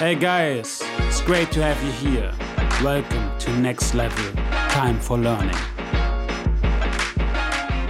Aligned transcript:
Hey 0.00 0.14
guys, 0.14 0.80
it's 1.00 1.20
great 1.20 1.52
to 1.52 1.62
have 1.62 1.78
you 1.84 1.92
here. 1.92 2.32
Welcome 2.82 3.38
to 3.38 3.54
Next 3.58 3.92
Level 3.92 4.32
Time 4.70 4.98
for 4.98 5.18
Learning. 5.18 5.54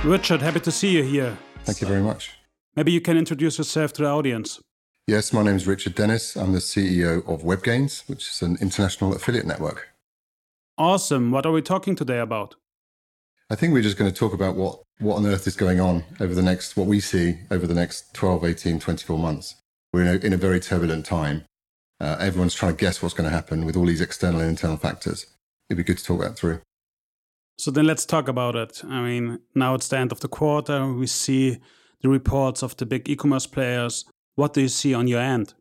Richard, 0.02 0.42
happy 0.42 0.58
to 0.58 0.72
see 0.72 0.90
you 0.90 1.04
here. 1.04 1.38
Thank 1.62 1.80
you 1.80 1.86
very 1.86 2.02
much. 2.02 2.32
Maybe 2.74 2.90
you 2.90 3.00
can 3.00 3.16
introduce 3.16 3.58
yourself 3.58 3.92
to 3.92 4.02
the 4.02 4.08
audience. 4.08 4.60
Yes, 5.06 5.32
my 5.32 5.44
name 5.44 5.54
is 5.54 5.68
Richard 5.68 5.94
Dennys. 5.94 6.36
I'm 6.36 6.52
the 6.52 6.58
CEO 6.58 7.18
of 7.28 7.42
WebGains, 7.42 8.08
which 8.08 8.26
is 8.26 8.42
an 8.42 8.58
international 8.60 9.14
affiliate 9.14 9.46
network. 9.46 9.90
Awesome. 10.76 11.30
What 11.30 11.46
are 11.46 11.52
we 11.52 11.62
talking 11.62 11.94
today 11.94 12.18
about? 12.18 12.56
I 13.50 13.54
think 13.54 13.72
we're 13.72 13.84
just 13.84 13.96
going 13.96 14.10
to 14.10 14.18
talk 14.18 14.34
about 14.34 14.56
what, 14.56 14.82
what 14.98 15.14
on 15.14 15.26
earth 15.26 15.46
is 15.46 15.54
going 15.54 15.78
on 15.78 16.02
over 16.18 16.34
the 16.34 16.42
next, 16.42 16.76
what 16.76 16.88
we 16.88 16.98
see 16.98 17.38
over 17.52 17.68
the 17.68 17.74
next 17.74 18.12
12, 18.14 18.46
18, 18.46 18.80
24 18.80 19.16
months. 19.16 19.54
We're 19.92 20.02
in 20.02 20.08
a, 20.08 20.26
in 20.26 20.32
a 20.32 20.36
very 20.36 20.58
turbulent 20.58 21.06
time. 21.06 21.44
Uh, 22.00 22.16
everyone's 22.18 22.54
trying 22.54 22.74
to 22.74 22.80
guess 22.80 23.02
what's 23.02 23.14
going 23.14 23.28
to 23.28 23.34
happen 23.34 23.64
with 23.66 23.76
all 23.76 23.86
these 23.86 24.00
external 24.00 24.40
and 24.40 24.50
internal 24.50 24.76
factors. 24.76 25.26
It'd 25.68 25.76
be 25.76 25.84
good 25.84 25.98
to 25.98 26.04
talk 26.04 26.20
that 26.22 26.36
through. 26.36 26.60
So 27.58 27.70
then 27.70 27.86
let's 27.86 28.06
talk 28.06 28.26
about 28.26 28.56
it. 28.56 28.82
I 28.88 29.02
mean, 29.02 29.40
now 29.54 29.74
it's 29.74 29.88
the 29.88 29.98
end 29.98 30.12
of 30.12 30.20
the 30.20 30.28
quarter. 30.28 30.90
We 30.90 31.06
see 31.06 31.58
the 32.00 32.08
reports 32.08 32.62
of 32.62 32.76
the 32.76 32.86
big 32.86 33.08
e 33.08 33.16
commerce 33.16 33.46
players. 33.46 34.06
What 34.34 34.54
do 34.54 34.62
you 34.62 34.68
see 34.68 34.94
on 34.94 35.08
your 35.08 35.20
end? 35.20 35.52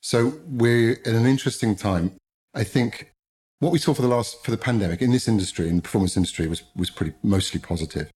So 0.00 0.34
we're 0.46 0.92
in 1.04 1.16
an 1.16 1.26
interesting 1.26 1.74
time. 1.74 2.12
I 2.54 2.62
think 2.62 3.12
what 3.58 3.72
we 3.72 3.78
saw 3.78 3.92
for 3.94 4.02
the 4.02 4.08
last 4.08 4.44
for 4.44 4.52
the 4.52 4.56
pandemic 4.56 5.02
in 5.02 5.10
this 5.10 5.26
industry, 5.26 5.68
in 5.68 5.76
the 5.76 5.82
performance 5.82 6.16
industry, 6.16 6.46
was 6.46 6.62
was 6.76 6.90
pretty 6.90 7.14
mostly 7.22 7.60
positive. 7.60 8.10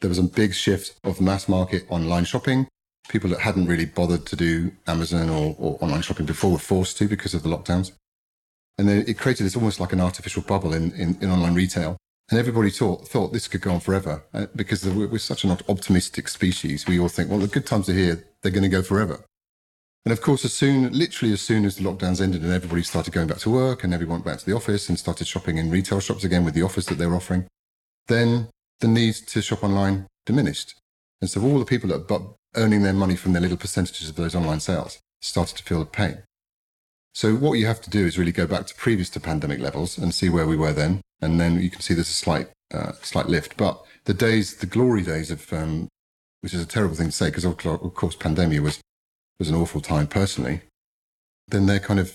There 0.00 0.08
was 0.08 0.18
a 0.18 0.24
big 0.24 0.54
shift 0.54 0.98
of 1.04 1.20
mass 1.20 1.48
market 1.48 1.84
online 1.88 2.24
shopping. 2.24 2.68
People 3.08 3.30
that 3.30 3.40
hadn't 3.40 3.66
really 3.66 3.84
bothered 3.84 4.26
to 4.26 4.36
do 4.36 4.72
Amazon 4.86 5.28
or, 5.28 5.56
or 5.58 5.78
online 5.80 6.02
shopping 6.02 6.26
before 6.26 6.52
were 6.52 6.58
forced 6.58 6.96
to 6.98 7.08
because 7.08 7.34
of 7.34 7.42
the 7.42 7.48
lockdowns. 7.48 7.92
And 8.78 8.88
then 8.88 9.04
it 9.06 9.18
created 9.18 9.44
this 9.44 9.56
almost 9.56 9.80
like 9.80 9.92
an 9.92 10.00
artificial 10.00 10.42
bubble 10.42 10.72
in, 10.72 10.92
in, 10.92 11.18
in 11.20 11.30
online 11.30 11.54
retail. 11.54 11.96
And 12.30 12.38
everybody 12.38 12.70
thought, 12.70 13.06
thought 13.08 13.32
this 13.32 13.48
could 13.48 13.60
go 13.60 13.72
on 13.72 13.80
forever 13.80 14.24
uh, 14.32 14.46
because 14.56 14.84
we're, 14.86 15.08
we're 15.08 15.18
such 15.18 15.44
an 15.44 15.50
optimistic 15.68 16.28
species. 16.28 16.86
We 16.86 16.98
all 16.98 17.08
think, 17.08 17.28
well, 17.28 17.40
the 17.40 17.48
good 17.48 17.66
times 17.66 17.88
are 17.88 17.94
here. 17.94 18.24
They're 18.40 18.52
going 18.52 18.62
to 18.62 18.68
go 18.68 18.82
forever. 18.82 19.24
And 20.04 20.12
of 20.12 20.20
course, 20.20 20.44
as 20.44 20.52
soon, 20.52 20.92
literally 20.92 21.32
as 21.32 21.40
soon 21.40 21.64
as 21.64 21.76
the 21.76 21.84
lockdowns 21.84 22.20
ended 22.20 22.42
and 22.42 22.52
everybody 22.52 22.82
started 22.82 23.12
going 23.12 23.28
back 23.28 23.38
to 23.38 23.50
work 23.50 23.84
and 23.84 23.94
everyone 23.94 24.16
went 24.16 24.24
back 24.24 24.38
to 24.38 24.46
the 24.46 24.56
office 24.56 24.88
and 24.88 24.98
started 24.98 25.26
shopping 25.26 25.58
in 25.58 25.70
retail 25.70 26.00
shops 26.00 26.24
again 26.24 26.44
with 26.44 26.54
the 26.54 26.62
offers 26.62 26.86
that 26.86 26.96
they 26.96 27.06
were 27.06 27.16
offering, 27.16 27.46
then 28.08 28.48
the 28.80 28.88
need 28.88 29.14
to 29.14 29.40
shop 29.40 29.62
online 29.62 30.06
diminished. 30.26 30.74
And 31.20 31.30
so 31.30 31.40
all 31.42 31.58
the 31.58 31.64
people 31.64 31.90
that 31.90 32.08
earning 32.54 32.82
their 32.82 32.92
money 32.92 33.16
from 33.16 33.32
their 33.32 33.42
little 33.42 33.56
percentages 33.56 34.08
of 34.08 34.16
those 34.16 34.34
online 34.34 34.60
sales 34.60 34.98
started 35.20 35.56
to 35.56 35.62
feel 35.62 35.80
the 35.80 35.86
pain. 35.86 36.22
So 37.14 37.34
what 37.34 37.58
you 37.58 37.66
have 37.66 37.80
to 37.82 37.90
do 37.90 38.06
is 38.06 38.18
really 38.18 38.32
go 38.32 38.46
back 38.46 38.66
to 38.66 38.74
previous 38.74 39.10
to 39.10 39.20
pandemic 39.20 39.60
levels 39.60 39.98
and 39.98 40.14
see 40.14 40.28
where 40.28 40.46
we 40.46 40.56
were 40.56 40.72
then. 40.72 41.02
And 41.20 41.38
then 41.38 41.60
you 41.60 41.70
can 41.70 41.80
see 41.80 41.94
there's 41.94 42.08
a 42.08 42.12
slight, 42.12 42.48
uh, 42.72 42.92
slight 43.02 43.26
lift. 43.26 43.56
But 43.56 43.82
the 44.04 44.14
days, 44.14 44.56
the 44.56 44.66
glory 44.66 45.02
days 45.02 45.30
of, 45.30 45.52
um, 45.52 45.88
which 46.40 46.54
is 46.54 46.62
a 46.62 46.66
terrible 46.66 46.96
thing 46.96 47.08
to 47.08 47.12
say 47.12 47.26
because 47.26 47.44
of 47.44 47.56
course 47.94 48.16
pandemic 48.16 48.60
was 48.62 48.80
was 49.38 49.48
an 49.48 49.54
awful 49.54 49.80
time 49.80 50.06
personally, 50.06 50.60
then 51.48 51.66
they're 51.66 51.80
kind 51.80 52.00
of 52.00 52.14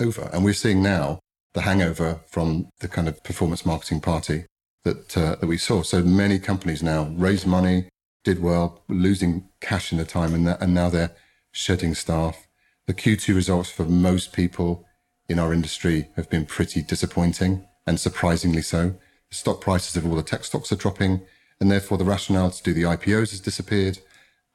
over. 0.00 0.28
And 0.32 0.44
we're 0.44 0.52
seeing 0.52 0.82
now 0.82 1.20
the 1.54 1.62
hangover 1.62 2.20
from 2.26 2.68
the 2.80 2.88
kind 2.88 3.08
of 3.08 3.22
performance 3.24 3.64
marketing 3.64 4.00
party 4.00 4.44
that 4.84 5.16
uh, 5.16 5.36
that 5.36 5.46
we 5.46 5.58
saw. 5.58 5.82
So 5.82 6.02
many 6.02 6.38
companies 6.38 6.82
now 6.82 7.04
raise 7.16 7.46
money, 7.46 7.88
did 8.26 8.42
well, 8.42 8.82
losing 8.88 9.48
cash 9.60 9.92
in 9.92 9.98
the 9.98 10.04
time, 10.04 10.34
and, 10.34 10.48
that, 10.48 10.60
and 10.60 10.74
now 10.74 10.90
they're 10.90 11.12
shedding 11.52 11.94
staff. 11.94 12.48
The 12.88 12.92
Q2 12.92 13.36
results 13.36 13.70
for 13.70 13.84
most 13.84 14.32
people 14.32 14.84
in 15.28 15.38
our 15.38 15.52
industry 15.52 16.08
have 16.16 16.28
been 16.28 16.44
pretty 16.44 16.82
disappointing, 16.82 17.64
and 17.86 18.00
surprisingly 18.00 18.62
so. 18.62 18.96
The 19.30 19.36
stock 19.36 19.60
prices 19.60 19.96
of 19.96 20.04
all 20.04 20.16
the 20.16 20.24
tech 20.24 20.42
stocks 20.42 20.72
are 20.72 20.76
dropping, 20.76 21.22
and 21.60 21.70
therefore 21.70 21.98
the 21.98 22.04
rationale 22.04 22.50
to 22.50 22.62
do 22.64 22.74
the 22.74 22.82
IPOs 22.82 23.30
has 23.30 23.38
disappeared. 23.38 24.00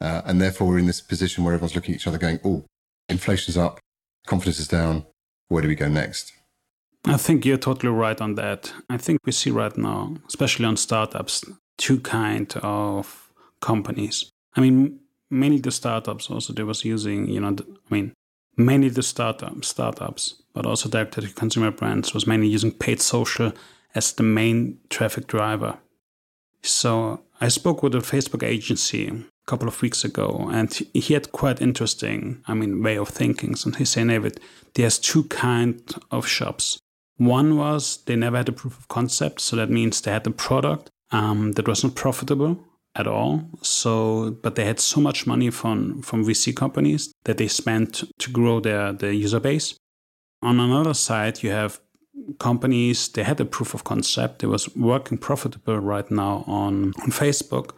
Uh, 0.02 0.22
and 0.26 0.42
therefore, 0.42 0.68
we're 0.68 0.80
in 0.80 0.88
this 0.88 1.00
position 1.00 1.46
where 1.46 1.54
everyone's 1.54 1.76
looking 1.76 1.94
at 1.94 2.02
each 2.02 2.08
other 2.08 2.18
going, 2.18 2.42
oh, 2.44 2.66
inflation's 3.08 3.56
up, 3.56 3.80
confidence 4.28 4.60
is 4.60 4.68
down. 4.68 5.06
Where 5.48 5.62
do 5.62 5.70
we 5.70 5.76
go 5.76 5.88
next? 5.88 6.34
I 7.06 7.16
think 7.16 7.46
you're 7.46 7.58
totally 7.58 7.94
right 7.94 8.20
on 8.20 8.36
that. 8.36 8.74
I 8.90 8.98
think 8.98 9.20
we 9.26 9.32
see 9.32 9.50
right 9.50 9.78
now, 9.78 10.18
especially 10.28 10.66
on 10.66 10.76
startups, 10.76 11.46
two 11.78 12.02
kind 12.02 12.54
of 12.64 13.31
companies. 13.62 14.30
I 14.56 14.62
mean, 14.62 15.00
mainly 15.30 15.60
the 15.60 15.72
startups 15.72 16.30
also 16.30 16.54
they 16.54 16.64
was 16.64 16.84
using, 16.84 17.28
you 17.28 17.40
know, 17.40 17.52
the, 17.52 17.64
I 17.64 17.94
mean, 17.94 18.14
mainly 18.58 18.90
the 18.90 19.04
startup 19.04 19.64
startups, 19.64 20.42
but 20.54 20.66
also 20.66 20.90
direct 20.90 21.14
to 21.14 21.28
consumer 21.30 21.72
brands 21.72 22.14
was 22.14 22.28
mainly 22.28 22.48
using 22.48 22.72
paid 22.72 23.02
social 23.02 23.54
as 23.96 24.14
the 24.14 24.24
main 24.24 24.78
traffic 24.90 25.28
driver. 25.28 25.78
So 26.64 27.22
I 27.40 27.48
spoke 27.48 27.82
with 27.82 27.96
a 27.96 28.00
Facebook 28.00 28.44
agency 28.44 29.08
a 29.08 29.24
couple 29.48 29.68
of 29.68 29.82
weeks 29.82 30.04
ago, 30.04 30.50
and 30.52 30.72
he 30.94 31.14
had 31.14 31.32
quite 31.32 31.62
interesting, 31.62 32.44
I 32.48 32.54
mean, 32.54 32.84
way 32.84 32.98
of 32.98 33.10
thinking. 33.10 33.56
And 33.66 33.76
he 33.76 33.86
said, 33.86 34.08
Nawid, 34.08 34.38
there's 34.76 35.00
two 35.00 35.24
kind 35.26 35.82
of 36.12 36.28
shops. 36.28 36.78
One 37.18 37.58
was 37.58 37.98
they 38.06 38.16
never 38.16 38.38
had 38.38 38.50
a 38.50 38.54
proof 38.54 38.78
of 38.78 38.88
concept, 38.88 39.42
so 39.42 39.56
that 39.56 39.70
means 39.70 40.02
they 40.02 40.12
had 40.12 40.28
a 40.28 40.32
product 40.32 40.90
um, 41.12 41.54
that 41.54 41.68
was 41.68 41.84
not 41.84 41.96
profitable 41.96 42.60
at 42.96 43.08
all. 43.08 43.44
So, 43.62 44.32
but 44.44 44.56
they 44.56 44.66
had 44.66 44.80
so 44.80 45.02
much 45.02 45.26
money 45.28 45.50
from 45.50 46.02
from 46.02 46.26
VC 46.26 46.56
companies 46.56 47.14
that 47.24 47.38
they 47.38 47.48
spent 47.48 48.04
to 48.20 48.32
grow 48.32 48.60
their 48.60 48.94
their 48.94 49.12
user 49.12 49.40
base. 49.40 49.76
On 50.42 50.60
another 50.60 50.94
side, 50.94 51.44
you 51.44 51.52
have 51.52 51.80
companies 52.40 53.10
they 53.10 53.24
had 53.24 53.40
a 53.40 53.46
proof 53.46 53.74
of 53.74 53.84
concept. 53.84 54.44
It 54.44 54.48
was 54.48 54.76
working 54.76 55.18
profitable 55.18 55.80
right 55.80 56.10
now 56.12 56.44
on 56.48 56.94
on 57.02 57.12
Facebook, 57.12 57.72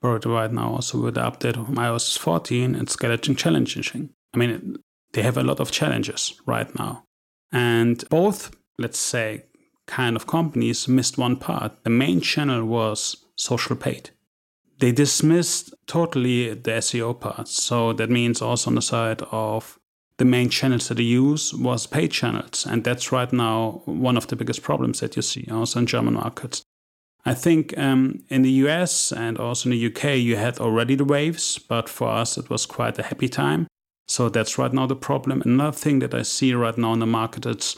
but 0.00 0.24
right 0.26 0.52
now 0.52 0.74
also 0.74 1.00
with 1.00 1.14
the 1.14 1.22
update 1.22 1.56
of 1.56 1.68
iOS 1.68 2.18
14, 2.18 2.74
it's 2.74 2.96
getting 2.96 3.36
challenging. 3.36 4.10
I 4.34 4.38
mean, 4.38 4.76
they 5.12 5.22
have 5.22 5.38
a 5.38 5.42
lot 5.42 5.60
of 5.60 5.70
challenges 5.70 6.34
right 6.46 6.78
now. 6.78 7.04
And 7.50 8.06
both, 8.10 8.50
let's 8.78 8.98
say, 8.98 9.44
kind 9.86 10.16
of 10.16 10.26
companies 10.26 10.86
missed 10.86 11.16
one 11.16 11.36
part. 11.36 11.82
The 11.84 11.90
main 11.90 12.20
channel 12.20 12.64
was 12.64 13.24
social 13.36 13.74
paid. 13.74 14.10
They 14.78 14.92
dismissed 14.92 15.74
totally 15.86 16.54
the 16.54 16.70
SEO 16.70 17.18
part. 17.18 17.48
So 17.48 17.92
that 17.94 18.10
means 18.10 18.40
also 18.40 18.70
on 18.70 18.76
the 18.76 18.82
side 18.82 19.22
of 19.32 19.78
the 20.18 20.24
main 20.24 20.48
channels 20.50 20.88
that 20.88 20.96
they 20.96 21.04
use 21.04 21.54
was 21.54 21.86
paid 21.86 22.10
channels. 22.12 22.66
And 22.66 22.84
that's 22.84 23.12
right 23.12 23.32
now 23.32 23.82
one 23.86 24.16
of 24.16 24.26
the 24.26 24.36
biggest 24.36 24.62
problems 24.62 25.00
that 25.00 25.16
you 25.16 25.22
see 25.22 25.46
also 25.50 25.80
in 25.80 25.86
German 25.86 26.14
markets. 26.14 26.62
I 27.24 27.34
think 27.34 27.76
um, 27.76 28.22
in 28.28 28.42
the 28.42 28.50
US 28.66 29.12
and 29.12 29.38
also 29.38 29.68
in 29.68 29.76
the 29.76 29.86
UK, 29.86 30.16
you 30.16 30.36
had 30.36 30.58
already 30.58 30.94
the 30.94 31.04
waves, 31.04 31.58
but 31.58 31.88
for 31.88 32.08
us, 32.08 32.38
it 32.38 32.48
was 32.48 32.64
quite 32.64 32.98
a 32.98 33.02
happy 33.02 33.28
time. 33.28 33.66
So 34.06 34.28
that's 34.28 34.58
right 34.58 34.72
now 34.72 34.86
the 34.86 34.96
problem. 34.96 35.42
Another 35.44 35.76
thing 35.76 35.98
that 35.98 36.14
I 36.14 36.22
see 36.22 36.54
right 36.54 36.78
now 36.78 36.94
in 36.94 37.00
the 37.00 37.06
market 37.06 37.44
is, 37.44 37.76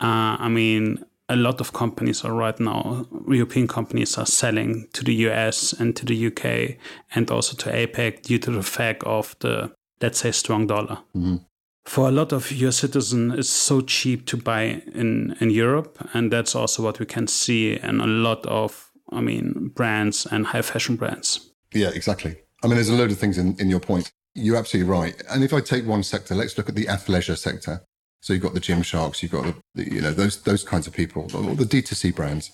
uh, 0.00 0.36
I 0.38 0.48
mean, 0.48 1.04
a 1.28 1.36
lot 1.36 1.60
of 1.60 1.72
companies 1.72 2.24
are 2.24 2.32
right 2.32 2.58
now, 2.60 3.06
European 3.28 3.68
companies 3.68 4.18
are 4.18 4.26
selling 4.26 4.88
to 4.92 5.04
the 5.04 5.14
US 5.26 5.72
and 5.72 5.96
to 5.96 6.04
the 6.04 6.26
UK 6.26 6.76
and 7.14 7.30
also 7.30 7.56
to 7.56 7.70
APAC 7.70 8.22
due 8.22 8.38
to 8.38 8.50
the 8.50 8.62
fact 8.62 9.02
of 9.04 9.36
the, 9.40 9.72
let's 10.00 10.18
say, 10.18 10.32
strong 10.32 10.66
dollar. 10.66 10.98
Mm-hmm 11.16 11.36
for 11.84 12.06
a 12.06 12.12
lot 12.12 12.32
of 12.32 12.52
your 12.52 12.70
citizens, 12.70 13.34
it's 13.36 13.48
so 13.48 13.80
cheap 13.80 14.24
to 14.24 14.36
buy 14.36 14.80
in, 14.94 15.36
in 15.40 15.50
Europe. 15.50 15.98
And 16.14 16.32
that's 16.32 16.54
also 16.54 16.80
what 16.80 17.00
we 17.00 17.06
can 17.06 17.26
see 17.26 17.74
in 17.74 18.00
a 18.00 18.06
lot 18.06 18.46
of 18.46 18.92
I 19.12 19.20
mean, 19.20 19.70
brands 19.74 20.26
and 20.30 20.46
high 20.46 20.62
fashion 20.62 20.96
brands. 20.96 21.50
Yeah, 21.72 21.90
exactly. 21.94 22.36
I 22.62 22.66
mean, 22.66 22.76
there's 22.76 22.88
a 22.88 22.94
load 22.94 23.10
of 23.10 23.18
things 23.18 23.38
in, 23.38 23.56
in 23.58 23.68
your 23.68 23.80
point. 23.80 24.10
You're 24.34 24.56
absolutely 24.56 24.90
right. 24.90 25.20
And 25.30 25.44
if 25.44 25.52
I 25.52 25.60
take 25.60 25.86
one 25.86 26.02
sector, 26.02 26.34
let's 26.34 26.56
look 26.56 26.68
at 26.68 26.74
the 26.74 26.86
athleisure 26.86 27.36
sector. 27.36 27.84
So 28.22 28.32
you've 28.32 28.42
got 28.42 28.54
the 28.54 28.60
Gymsharks, 28.60 29.22
you've 29.22 29.32
got 29.32 29.54
the, 29.74 29.92
you 29.92 30.00
know 30.00 30.12
those 30.12 30.42
those 30.42 30.64
kinds 30.64 30.86
of 30.86 30.94
people, 30.94 31.22
all 31.34 31.54
the 31.54 31.64
D2C 31.64 32.14
brands. 32.14 32.52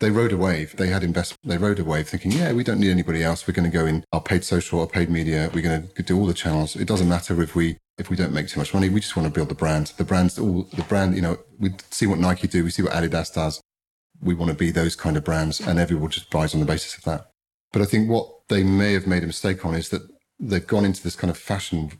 They 0.00 0.10
rode 0.10 0.32
a 0.32 0.36
wave. 0.38 0.74
They 0.76 0.86
had 0.86 1.04
invest. 1.04 1.36
They 1.44 1.58
rode 1.58 1.78
a 1.78 1.84
wave, 1.84 2.08
thinking, 2.08 2.32
yeah, 2.32 2.52
we 2.54 2.64
don't 2.64 2.80
need 2.80 2.90
anybody 2.90 3.22
else. 3.22 3.46
We're 3.46 3.52
going 3.52 3.70
to 3.70 3.78
go 3.78 3.84
in 3.84 4.02
our 4.14 4.22
paid 4.22 4.44
social, 4.44 4.80
our 4.80 4.86
paid 4.86 5.10
media. 5.10 5.50
We're 5.52 5.62
going 5.62 5.88
to 5.88 6.02
do 6.02 6.18
all 6.18 6.24
the 6.24 6.32
channels. 6.32 6.74
It 6.74 6.88
doesn't 6.88 7.08
matter 7.08 7.42
if 7.42 7.54
we 7.54 7.76
if 7.98 8.08
we 8.08 8.16
don't 8.16 8.32
make 8.32 8.48
too 8.48 8.58
much 8.58 8.72
money. 8.72 8.88
We 8.88 9.00
just 9.00 9.14
want 9.14 9.26
to 9.28 9.32
build 9.32 9.50
the 9.50 9.54
brand. 9.54 9.92
The 9.98 10.04
brands, 10.04 10.38
all 10.38 10.62
the 10.72 10.84
brand. 10.84 11.16
You 11.16 11.20
know, 11.20 11.38
we 11.58 11.74
see 11.90 12.06
what 12.06 12.18
Nike 12.18 12.48
do. 12.48 12.64
We 12.64 12.70
see 12.70 12.82
what 12.82 12.92
Adidas 12.92 13.34
does 13.34 13.60
we 14.22 14.34
want 14.34 14.50
to 14.50 14.56
be 14.56 14.70
those 14.70 14.96
kind 14.96 15.16
of 15.16 15.24
brands, 15.24 15.60
and 15.60 15.78
everyone 15.78 16.10
just 16.10 16.30
buys 16.30 16.54
on 16.54 16.60
the 16.60 16.66
basis 16.66 16.96
of 16.96 17.04
that. 17.04 17.30
But 17.72 17.82
I 17.82 17.84
think 17.84 18.10
what 18.10 18.28
they 18.48 18.62
may 18.62 18.92
have 18.92 19.06
made 19.06 19.22
a 19.22 19.26
mistake 19.26 19.64
on 19.64 19.74
is 19.74 19.88
that 19.90 20.02
they've 20.38 20.66
gone 20.66 20.84
into 20.84 21.02
this 21.02 21.16
kind 21.16 21.30
of 21.30 21.38
fashion 21.38 21.92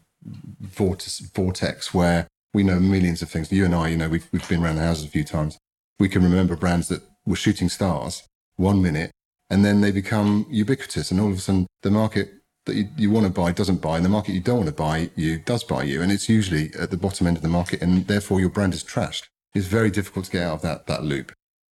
vortex 0.61 1.94
where 1.94 2.26
we 2.52 2.62
know 2.62 2.81
millions 2.81 3.23
of 3.23 3.31
things. 3.31 3.52
You 3.52 3.64
and 3.64 3.75
I, 3.75 3.88
you 3.88 3.97
know, 3.97 4.08
we've, 4.08 4.26
we've 4.32 4.49
been 4.49 4.62
around 4.62 4.76
the 4.76 4.82
houses 4.82 5.05
a 5.05 5.08
few 5.08 5.25
times. 5.25 5.58
We 5.99 6.08
can 6.08 6.23
remember 6.23 6.56
brands 6.56 6.88
that 6.88 7.02
were 7.26 7.37
shooting 7.37 7.69
stars 7.69 8.23
one 8.56 8.82
minute 8.82 9.11
and 9.50 9.64
then 9.64 9.81
they 9.81 9.91
become 9.91 10.47
ubiquitous. 10.49 11.11
And 11.11 11.20
all 11.20 11.31
of 11.31 11.37
a 11.37 11.41
sudden 11.41 11.67
the 11.82 11.91
market 11.91 12.32
that 12.67 12.76
you, 12.76 12.88
you 12.97 13.11
want 13.11 13.26
to 13.26 13.32
buy 13.32 13.52
doesn't 13.52 13.82
buy, 13.82 13.97
and 13.97 14.05
the 14.05 14.11
market 14.11 14.32
you 14.32 14.41
don't 14.41 14.58
want 14.58 14.69
to 14.69 14.75
buy 14.75 15.11
you 15.17 15.38
does 15.38 15.64
buy 15.64 15.82
you, 15.82 16.00
and 16.02 16.12
it's 16.12 16.29
usually 16.29 16.70
at 16.79 16.91
the 16.91 16.97
bottom 16.97 17.26
end 17.26 17.37
of 17.37 17.43
the 17.43 17.49
market, 17.49 17.82
and 17.82 18.06
therefore 18.06 18.41
your 18.41 18.49
brand 18.49 18.75
is 18.75 18.85
trashed. 18.85 19.25
It's 19.55 19.67
very 19.67 19.91
difficult 19.91 20.26
to 20.26 20.31
get 20.31 20.44
out 20.44 20.55
of 20.55 20.62
that 20.62 20.87
that 20.87 21.02
loop. 21.02 21.32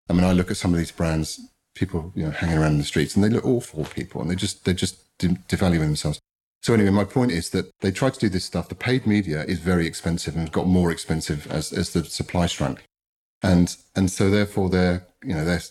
I 0.10 0.14
mean, 0.14 0.24
I 0.24 0.32
look 0.32 0.50
at 0.50 0.58
some 0.58 0.74
of 0.74 0.78
these 0.80 0.92
brands, 0.92 1.40
people 1.76 2.12
you 2.16 2.26
know 2.26 2.32
hanging 2.32 2.58
around 2.58 2.74
in 2.74 2.78
the 2.80 2.84
streets, 2.84 3.16
and 3.16 3.24
they 3.24 3.30
look 3.30 3.46
awful 3.46 3.86
people, 3.86 4.22
and 4.22 4.32
they 4.32 4.36
just 4.36 4.66
they're 4.66 4.74
just 4.74 4.98
de- 5.20 5.40
devaluing 5.50 5.80
themselves. 5.80 6.20
So 6.68 6.74
anyway, 6.74 6.90
my 6.90 7.06
point 7.06 7.32
is 7.32 7.52
that 7.52 7.72
they 7.80 7.92
try 7.92 8.10
to 8.10 8.20
do 8.20 8.28
this 8.28 8.44
stuff. 8.44 8.68
The 8.68 8.76
paid 8.76 9.08
media 9.08 9.46
is 9.46 9.60
very 9.60 9.88
expensive 9.88 10.36
and 10.36 10.52
got 10.52 10.68
more 10.68 10.92
expensive 10.92 11.50
as, 11.50 11.72
as 11.72 11.94
the 11.94 12.04
supply 12.04 12.46
shrunk. 12.46 12.84
And, 13.42 13.74
and 13.96 14.12
so 14.12 14.30
therefore 14.30 14.70
their, 14.70 15.08
you 15.24 15.34
know, 15.34 15.46
their 15.46 15.62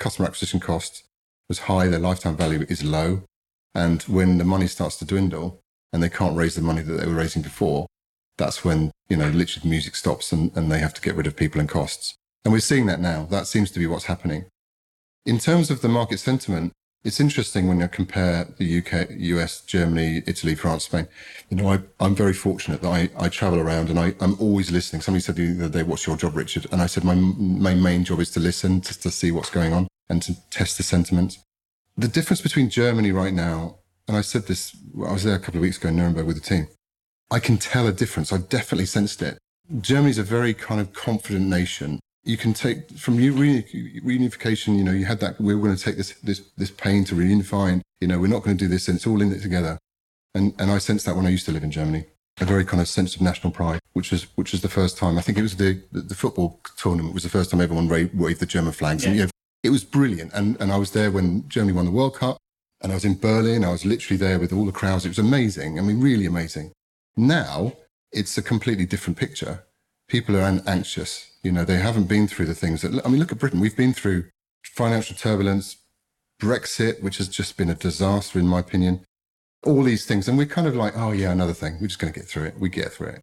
customer 0.00 0.26
acquisition 0.26 0.58
cost 0.58 1.04
was 1.48 1.60
high. 1.60 1.86
Their 1.86 2.00
lifetime 2.00 2.36
value 2.36 2.66
is 2.68 2.82
low. 2.82 3.22
And 3.72 4.02
when 4.02 4.38
the 4.38 4.44
money 4.44 4.66
starts 4.66 4.96
to 4.96 5.04
dwindle 5.04 5.60
and 5.92 6.02
they 6.02 6.08
can't 6.08 6.36
raise 6.36 6.56
the 6.56 6.60
money 6.60 6.82
that 6.82 6.92
they 6.92 7.06
were 7.06 7.14
raising 7.14 7.42
before, 7.42 7.86
that's 8.36 8.64
when, 8.64 8.90
you 9.08 9.16
know, 9.16 9.28
literally 9.28 9.62
the 9.62 9.70
music 9.70 9.94
stops 9.94 10.32
and, 10.32 10.50
and 10.56 10.72
they 10.72 10.80
have 10.80 10.94
to 10.94 11.02
get 11.02 11.14
rid 11.14 11.28
of 11.28 11.36
people 11.36 11.60
and 11.60 11.68
costs. 11.68 12.16
And 12.44 12.52
we're 12.52 12.58
seeing 12.58 12.86
that 12.86 12.98
now. 12.98 13.28
That 13.30 13.46
seems 13.46 13.70
to 13.70 13.78
be 13.78 13.86
what's 13.86 14.06
happening. 14.06 14.46
In 15.24 15.38
terms 15.38 15.70
of 15.70 15.82
the 15.82 15.88
market 15.88 16.18
sentiment, 16.18 16.72
it's 17.04 17.18
interesting 17.18 17.66
when 17.66 17.80
you 17.80 17.88
compare 17.88 18.46
the 18.58 18.78
UK, 18.78 19.10
US, 19.10 19.60
Germany, 19.62 20.22
Italy, 20.26 20.54
France, 20.54 20.84
Spain. 20.84 21.08
You 21.50 21.56
know, 21.56 21.68
I, 21.68 22.04
am 22.04 22.14
very 22.14 22.32
fortunate 22.32 22.80
that 22.82 22.88
I, 22.88 23.10
I 23.18 23.28
travel 23.28 23.58
around 23.58 23.90
and 23.90 23.98
I, 23.98 24.14
I'm 24.20 24.36
always 24.38 24.70
listening. 24.70 25.02
Somebody 25.02 25.22
said 25.22 25.34
the 25.34 25.64
other 25.64 25.68
day, 25.68 25.82
what's 25.82 26.06
your 26.06 26.16
job, 26.16 26.36
Richard? 26.36 26.66
And 26.70 26.80
I 26.80 26.86
said, 26.86 27.02
my, 27.02 27.14
my 27.14 27.74
main 27.74 28.04
job 28.04 28.20
is 28.20 28.30
to 28.32 28.40
listen, 28.40 28.80
just 28.80 29.02
to 29.02 29.10
see 29.10 29.32
what's 29.32 29.50
going 29.50 29.72
on 29.72 29.88
and 30.08 30.22
to 30.22 30.36
test 30.50 30.76
the 30.76 30.84
sentiment. 30.84 31.38
The 31.96 32.08
difference 32.08 32.40
between 32.40 32.70
Germany 32.70 33.10
right 33.10 33.34
now, 33.34 33.78
and 34.06 34.16
I 34.16 34.20
said 34.20 34.46
this, 34.46 34.76
I 34.96 35.12
was 35.12 35.24
there 35.24 35.34
a 35.34 35.40
couple 35.40 35.56
of 35.56 35.62
weeks 35.62 35.78
ago 35.78 35.88
in 35.88 35.96
Nuremberg 35.96 36.26
with 36.26 36.36
the 36.36 36.48
team. 36.48 36.68
I 37.32 37.40
can 37.40 37.58
tell 37.58 37.88
a 37.88 37.92
difference. 37.92 38.32
I've 38.32 38.48
definitely 38.48 38.86
sensed 38.86 39.22
it. 39.22 39.38
Germany's 39.80 40.18
a 40.18 40.22
very 40.22 40.54
kind 40.54 40.80
of 40.80 40.92
confident 40.92 41.46
nation 41.46 41.98
you 42.24 42.36
can 42.36 42.54
take 42.54 42.90
from 42.90 43.18
reunification, 43.18 44.76
you 44.76 44.84
know, 44.84 44.92
you 44.92 45.04
had 45.04 45.20
that, 45.20 45.40
we 45.40 45.52
are 45.52 45.58
going 45.58 45.74
to 45.74 45.82
take 45.82 45.96
this, 45.96 46.14
this, 46.22 46.40
this 46.56 46.70
pain 46.70 47.04
to 47.04 47.14
reunify 47.14 47.72
and, 47.72 47.82
you 48.00 48.06
know, 48.06 48.18
we're 48.20 48.28
not 48.28 48.44
going 48.44 48.56
to 48.56 48.64
do 48.64 48.68
this 48.68 48.88
and 48.88 48.96
it's 48.96 49.06
all 49.06 49.20
in 49.20 49.32
it 49.32 49.42
together. 49.42 49.78
And, 50.34 50.54
and 50.58 50.70
I 50.70 50.78
sensed 50.78 51.04
that 51.06 51.16
when 51.16 51.26
I 51.26 51.30
used 51.30 51.46
to 51.46 51.52
live 51.52 51.64
in 51.64 51.70
Germany, 51.70 52.04
a 52.40 52.44
very 52.44 52.64
kind 52.64 52.80
of 52.80 52.88
sense 52.88 53.16
of 53.16 53.20
national 53.20 53.52
pride, 53.52 53.80
which 53.92 54.12
was, 54.12 54.24
which 54.36 54.52
was 54.52 54.62
the 54.62 54.68
first 54.68 54.96
time, 54.96 55.18
I 55.18 55.20
think 55.20 55.36
it 55.36 55.42
was 55.42 55.56
the, 55.56 55.82
the, 55.90 56.00
the 56.00 56.14
football 56.14 56.60
tournament 56.76 57.12
was 57.12 57.24
the 57.24 57.28
first 57.28 57.50
time 57.50 57.60
everyone 57.60 57.88
waved 57.88 58.40
the 58.40 58.46
German 58.46 58.72
flags. 58.72 59.02
Yeah. 59.02 59.08
And, 59.08 59.18
you 59.18 59.24
know, 59.24 59.30
it 59.64 59.70
was 59.70 59.84
brilliant. 59.84 60.32
And, 60.32 60.60
and 60.60 60.72
I 60.72 60.76
was 60.76 60.92
there 60.92 61.10
when 61.10 61.48
Germany 61.48 61.72
won 61.72 61.86
the 61.86 61.90
World 61.90 62.16
Cup 62.16 62.38
and 62.80 62.92
I 62.92 62.94
was 62.94 63.04
in 63.04 63.18
Berlin. 63.18 63.64
I 63.64 63.72
was 63.72 63.84
literally 63.84 64.16
there 64.16 64.38
with 64.38 64.52
all 64.52 64.64
the 64.64 64.72
crowds. 64.72 65.04
It 65.04 65.08
was 65.08 65.18
amazing. 65.18 65.78
I 65.78 65.82
mean, 65.82 66.00
really 66.00 66.26
amazing. 66.26 66.72
Now 67.16 67.72
it's 68.12 68.38
a 68.38 68.42
completely 68.42 68.86
different 68.86 69.18
picture. 69.18 69.64
People 70.08 70.36
are 70.36 70.60
anxious 70.66 71.31
you 71.42 71.52
know, 71.52 71.64
they 71.64 71.78
haven't 71.78 72.08
been 72.08 72.28
through 72.28 72.46
the 72.46 72.54
things 72.54 72.82
that, 72.82 73.04
I 73.04 73.08
mean, 73.08 73.18
look 73.18 73.32
at 73.32 73.38
Britain. 73.38 73.60
We've 73.60 73.76
been 73.76 73.92
through 73.92 74.24
financial 74.64 75.16
turbulence, 75.16 75.76
Brexit, 76.40 77.02
which 77.02 77.18
has 77.18 77.28
just 77.28 77.56
been 77.56 77.70
a 77.70 77.74
disaster, 77.74 78.38
in 78.38 78.46
my 78.46 78.60
opinion, 78.60 79.04
all 79.64 79.82
these 79.82 80.06
things. 80.06 80.28
And 80.28 80.38
we're 80.38 80.46
kind 80.46 80.66
of 80.66 80.76
like, 80.76 80.94
oh, 80.96 81.12
yeah, 81.12 81.32
another 81.32 81.54
thing. 81.54 81.78
We're 81.80 81.88
just 81.88 81.98
going 81.98 82.12
to 82.12 82.18
get 82.18 82.28
through 82.28 82.44
it. 82.44 82.58
We 82.58 82.68
get 82.68 82.92
through 82.92 83.08
it. 83.08 83.20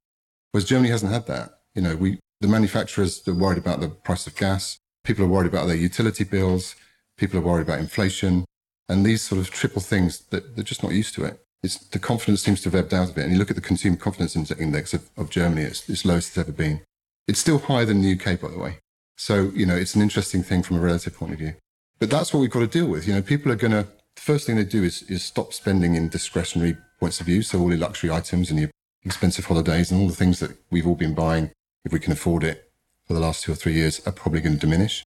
Whereas 0.52 0.66
Germany 0.66 0.90
hasn't 0.90 1.12
had 1.12 1.28
that. 1.28 1.60
You 1.76 1.82
know, 1.82 1.96
we, 1.96 2.20
the 2.42 2.48
manufacturers 2.48 3.26
are 3.28 3.34
worried 3.34 3.58
about 3.58 3.80
the 3.80 3.90
price 3.90 4.28
of 4.28 4.36
gas. 4.36 4.78
People 5.04 5.26
are 5.26 5.30
worried 5.30 5.48
about 5.48 5.68
their 5.68 5.76
utility 5.76 6.24
bills. 6.24 6.76
People 7.18 7.40
are 7.40 7.44
worried 7.44 7.68
about 7.68 7.80
inflation 7.80 8.46
and 8.90 9.06
these 9.06 9.22
sort 9.22 9.40
of 9.40 9.52
triple 9.52 9.82
things 9.82 10.20
that 10.32 10.56
they're 10.56 10.64
just 10.64 10.84
not 10.84 10.94
used 10.94 11.14
to 11.16 11.24
it. 11.24 11.40
It's, 11.62 11.78
the 11.78 12.00
confidence 12.00 12.42
seems 12.42 12.62
to 12.62 12.72
have 12.72 12.76
ebbed 12.76 12.94
out 12.94 13.12
a 13.12 13.14
bit. 13.14 13.24
And 13.26 13.34
you 13.34 13.40
look 13.40 13.52
at 13.52 13.56
the 13.56 13.62
consumer 13.62 13.98
confidence 13.98 14.36
index 14.36 14.94
of, 14.94 15.10
of 15.16 15.30
Germany, 15.30 15.62
it's, 15.62 15.88
it's 15.90 16.06
lowest 16.06 16.30
it's 16.30 16.38
ever 16.38 16.52
been. 16.52 16.82
It's 17.30 17.38
still 17.40 17.60
higher 17.60 17.86
than 17.86 18.02
the 18.02 18.14
UK, 18.14 18.42
by 18.42 18.48
the 18.48 18.58
way. 18.58 18.80
So, 19.16 19.52
you 19.54 19.64
know, 19.64 19.76
it's 19.76 19.94
an 19.94 20.02
interesting 20.02 20.42
thing 20.42 20.64
from 20.64 20.78
a 20.78 20.80
relative 20.80 21.16
point 21.16 21.34
of 21.34 21.38
view. 21.38 21.54
But 22.00 22.10
that's 22.10 22.34
what 22.34 22.40
we've 22.40 22.50
got 22.50 22.62
to 22.62 22.68
deal 22.68 22.88
with. 22.88 23.08
You 23.08 23.14
know, 23.14 23.22
people 23.22 23.52
are 23.52 23.56
going 23.56 23.74
to, 23.74 23.86
the 24.16 24.22
first 24.22 24.48
thing 24.48 24.56
they 24.56 24.64
do 24.64 24.84
is, 24.84 25.04
is 25.04 25.22
stop 25.22 25.54
spending 25.54 25.94
in 25.94 26.10
discretionary 26.10 26.76
points 27.00 27.20
of 27.20 27.28
view. 27.28 27.44
So 27.44 27.60
all 27.60 27.70
your 27.70 27.78
luxury 27.78 28.10
items 28.10 28.50
and 28.50 28.60
your 28.60 28.72
expensive 29.06 29.46
holidays 29.46 29.92
and 29.92 30.02
all 30.02 30.08
the 30.08 30.16
things 30.16 30.40
that 30.40 30.58
we've 30.72 30.88
all 30.88 30.96
been 30.96 31.14
buying, 31.14 31.52
if 31.86 31.94
we 31.94 32.00
can 32.00 32.14
afford 32.14 32.44
it 32.44 32.72
for 33.06 33.14
the 33.14 33.20
last 33.20 33.44
two 33.44 33.52
or 33.52 33.56
three 33.56 33.74
years, 33.74 34.02
are 34.08 34.12
probably 34.12 34.42
going 34.42 34.56
to 34.56 34.60
diminish. 34.60 35.04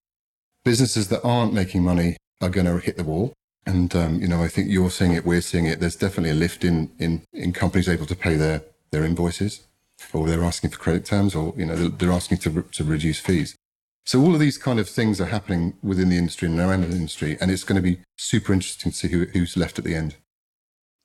Businesses 0.63 1.09
that 1.09 1.25
aren't 1.25 1.53
making 1.53 1.83
money 1.83 2.15
are 2.39 2.49
going 2.49 2.67
to 2.67 2.77
hit 2.77 2.95
the 2.95 3.03
wall. 3.03 3.33
And, 3.65 3.93
um, 3.97 4.21
you 4.21 4.29
know, 4.29 4.41
I 4.41 4.47
think 4.47 4.69
you're 4.69 4.91
seeing 4.91 5.11
it, 5.11 5.25
we're 5.25 5.41
seeing 5.41 5.65
it. 5.65 5.81
There's 5.81 5.97
definitely 5.97 6.29
a 6.29 6.35
lift 6.35 6.63
in, 6.63 6.89
in, 6.99 7.23
in 7.33 7.51
companies 7.51 7.89
able 7.89 8.05
to 8.05 8.15
pay 8.15 8.35
their, 8.35 8.63
their 8.91 9.03
invoices 9.03 9.67
or 10.11 10.27
they're 10.27 10.43
asking 10.43 10.71
for 10.71 10.79
credit 10.79 11.05
terms, 11.05 11.35
or 11.35 11.53
you 11.57 11.65
know 11.65 11.75
they're 11.75 12.11
asking 12.11 12.39
to 12.39 12.63
to 12.63 12.83
reduce 12.83 13.19
fees. 13.19 13.55
So 14.05 14.21
all 14.21 14.33
of 14.33 14.39
these 14.39 14.57
kind 14.57 14.79
of 14.79 14.89
things 14.89 15.21
are 15.21 15.27
happening 15.27 15.75
within 15.81 16.09
the 16.09 16.17
industry 16.17 16.49
and 16.49 16.59
around 16.59 16.81
the 16.81 16.95
industry, 16.95 17.37
and 17.39 17.49
it's 17.49 17.63
going 17.63 17.77
to 17.77 17.81
be 17.81 17.99
super 18.17 18.51
interesting 18.51 18.91
to 18.91 18.97
see 18.97 19.07
who, 19.07 19.25
who's 19.25 19.55
left 19.55 19.79
at 19.79 19.85
the 19.85 19.95
end. 19.95 20.15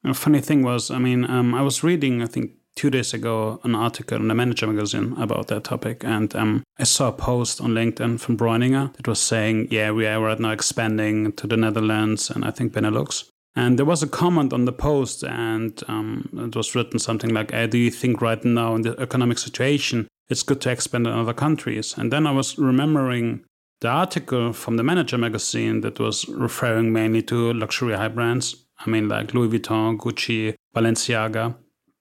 A 0.04 0.14
funny 0.14 0.40
thing 0.40 0.62
was, 0.62 0.90
I 0.90 0.98
mean, 0.98 1.28
um, 1.30 1.54
I 1.54 1.62
was 1.62 1.84
reading, 1.84 2.22
I 2.22 2.26
think 2.26 2.52
two 2.74 2.90
days 2.90 3.14
ago, 3.14 3.60
an 3.64 3.74
article 3.74 4.18
in 4.18 4.28
the 4.28 4.34
Manager 4.34 4.66
magazine 4.66 5.14
about 5.16 5.48
that 5.48 5.64
topic, 5.64 6.04
and 6.04 6.34
um, 6.34 6.62
I 6.78 6.84
saw 6.84 7.08
a 7.08 7.12
post 7.12 7.60
on 7.60 7.70
LinkedIn 7.70 8.20
from 8.20 8.36
Breuninger 8.36 8.94
that 8.94 9.08
was 9.08 9.20
saying, 9.20 9.68
"Yeah, 9.70 9.92
we 9.92 10.06
are 10.06 10.20
right 10.20 10.38
now 10.38 10.50
expanding 10.50 11.32
to 11.32 11.46
the 11.46 11.56
Netherlands 11.56 12.30
and 12.30 12.44
I 12.44 12.50
think 12.50 12.72
Benelux." 12.72 13.30
And 13.58 13.76
there 13.76 13.84
was 13.84 14.04
a 14.04 14.06
comment 14.06 14.52
on 14.52 14.66
the 14.66 14.72
post, 14.72 15.24
and 15.24 15.82
um, 15.88 16.28
it 16.46 16.54
was 16.54 16.76
written 16.76 17.00
something 17.00 17.34
like, 17.34 17.50
hey, 17.50 17.66
Do 17.66 17.76
you 17.76 17.90
think 17.90 18.22
right 18.22 18.44
now 18.44 18.76
in 18.76 18.82
the 18.82 18.94
economic 19.00 19.38
situation 19.38 20.06
it's 20.28 20.44
good 20.44 20.60
to 20.60 20.70
expand 20.70 21.08
in 21.08 21.12
other 21.12 21.34
countries? 21.34 21.98
And 21.98 22.12
then 22.12 22.24
I 22.24 22.30
was 22.30 22.56
remembering 22.56 23.44
the 23.80 23.88
article 23.88 24.52
from 24.52 24.76
the 24.76 24.84
Manager 24.84 25.18
magazine 25.18 25.80
that 25.80 25.98
was 25.98 26.28
referring 26.28 26.92
mainly 26.92 27.20
to 27.22 27.52
luxury 27.52 27.96
high 27.96 28.14
brands. 28.16 28.54
I 28.78 28.90
mean, 28.90 29.08
like 29.08 29.34
Louis 29.34 29.58
Vuitton, 29.58 29.98
Gucci, 29.98 30.54
Balenciaga. 30.72 31.56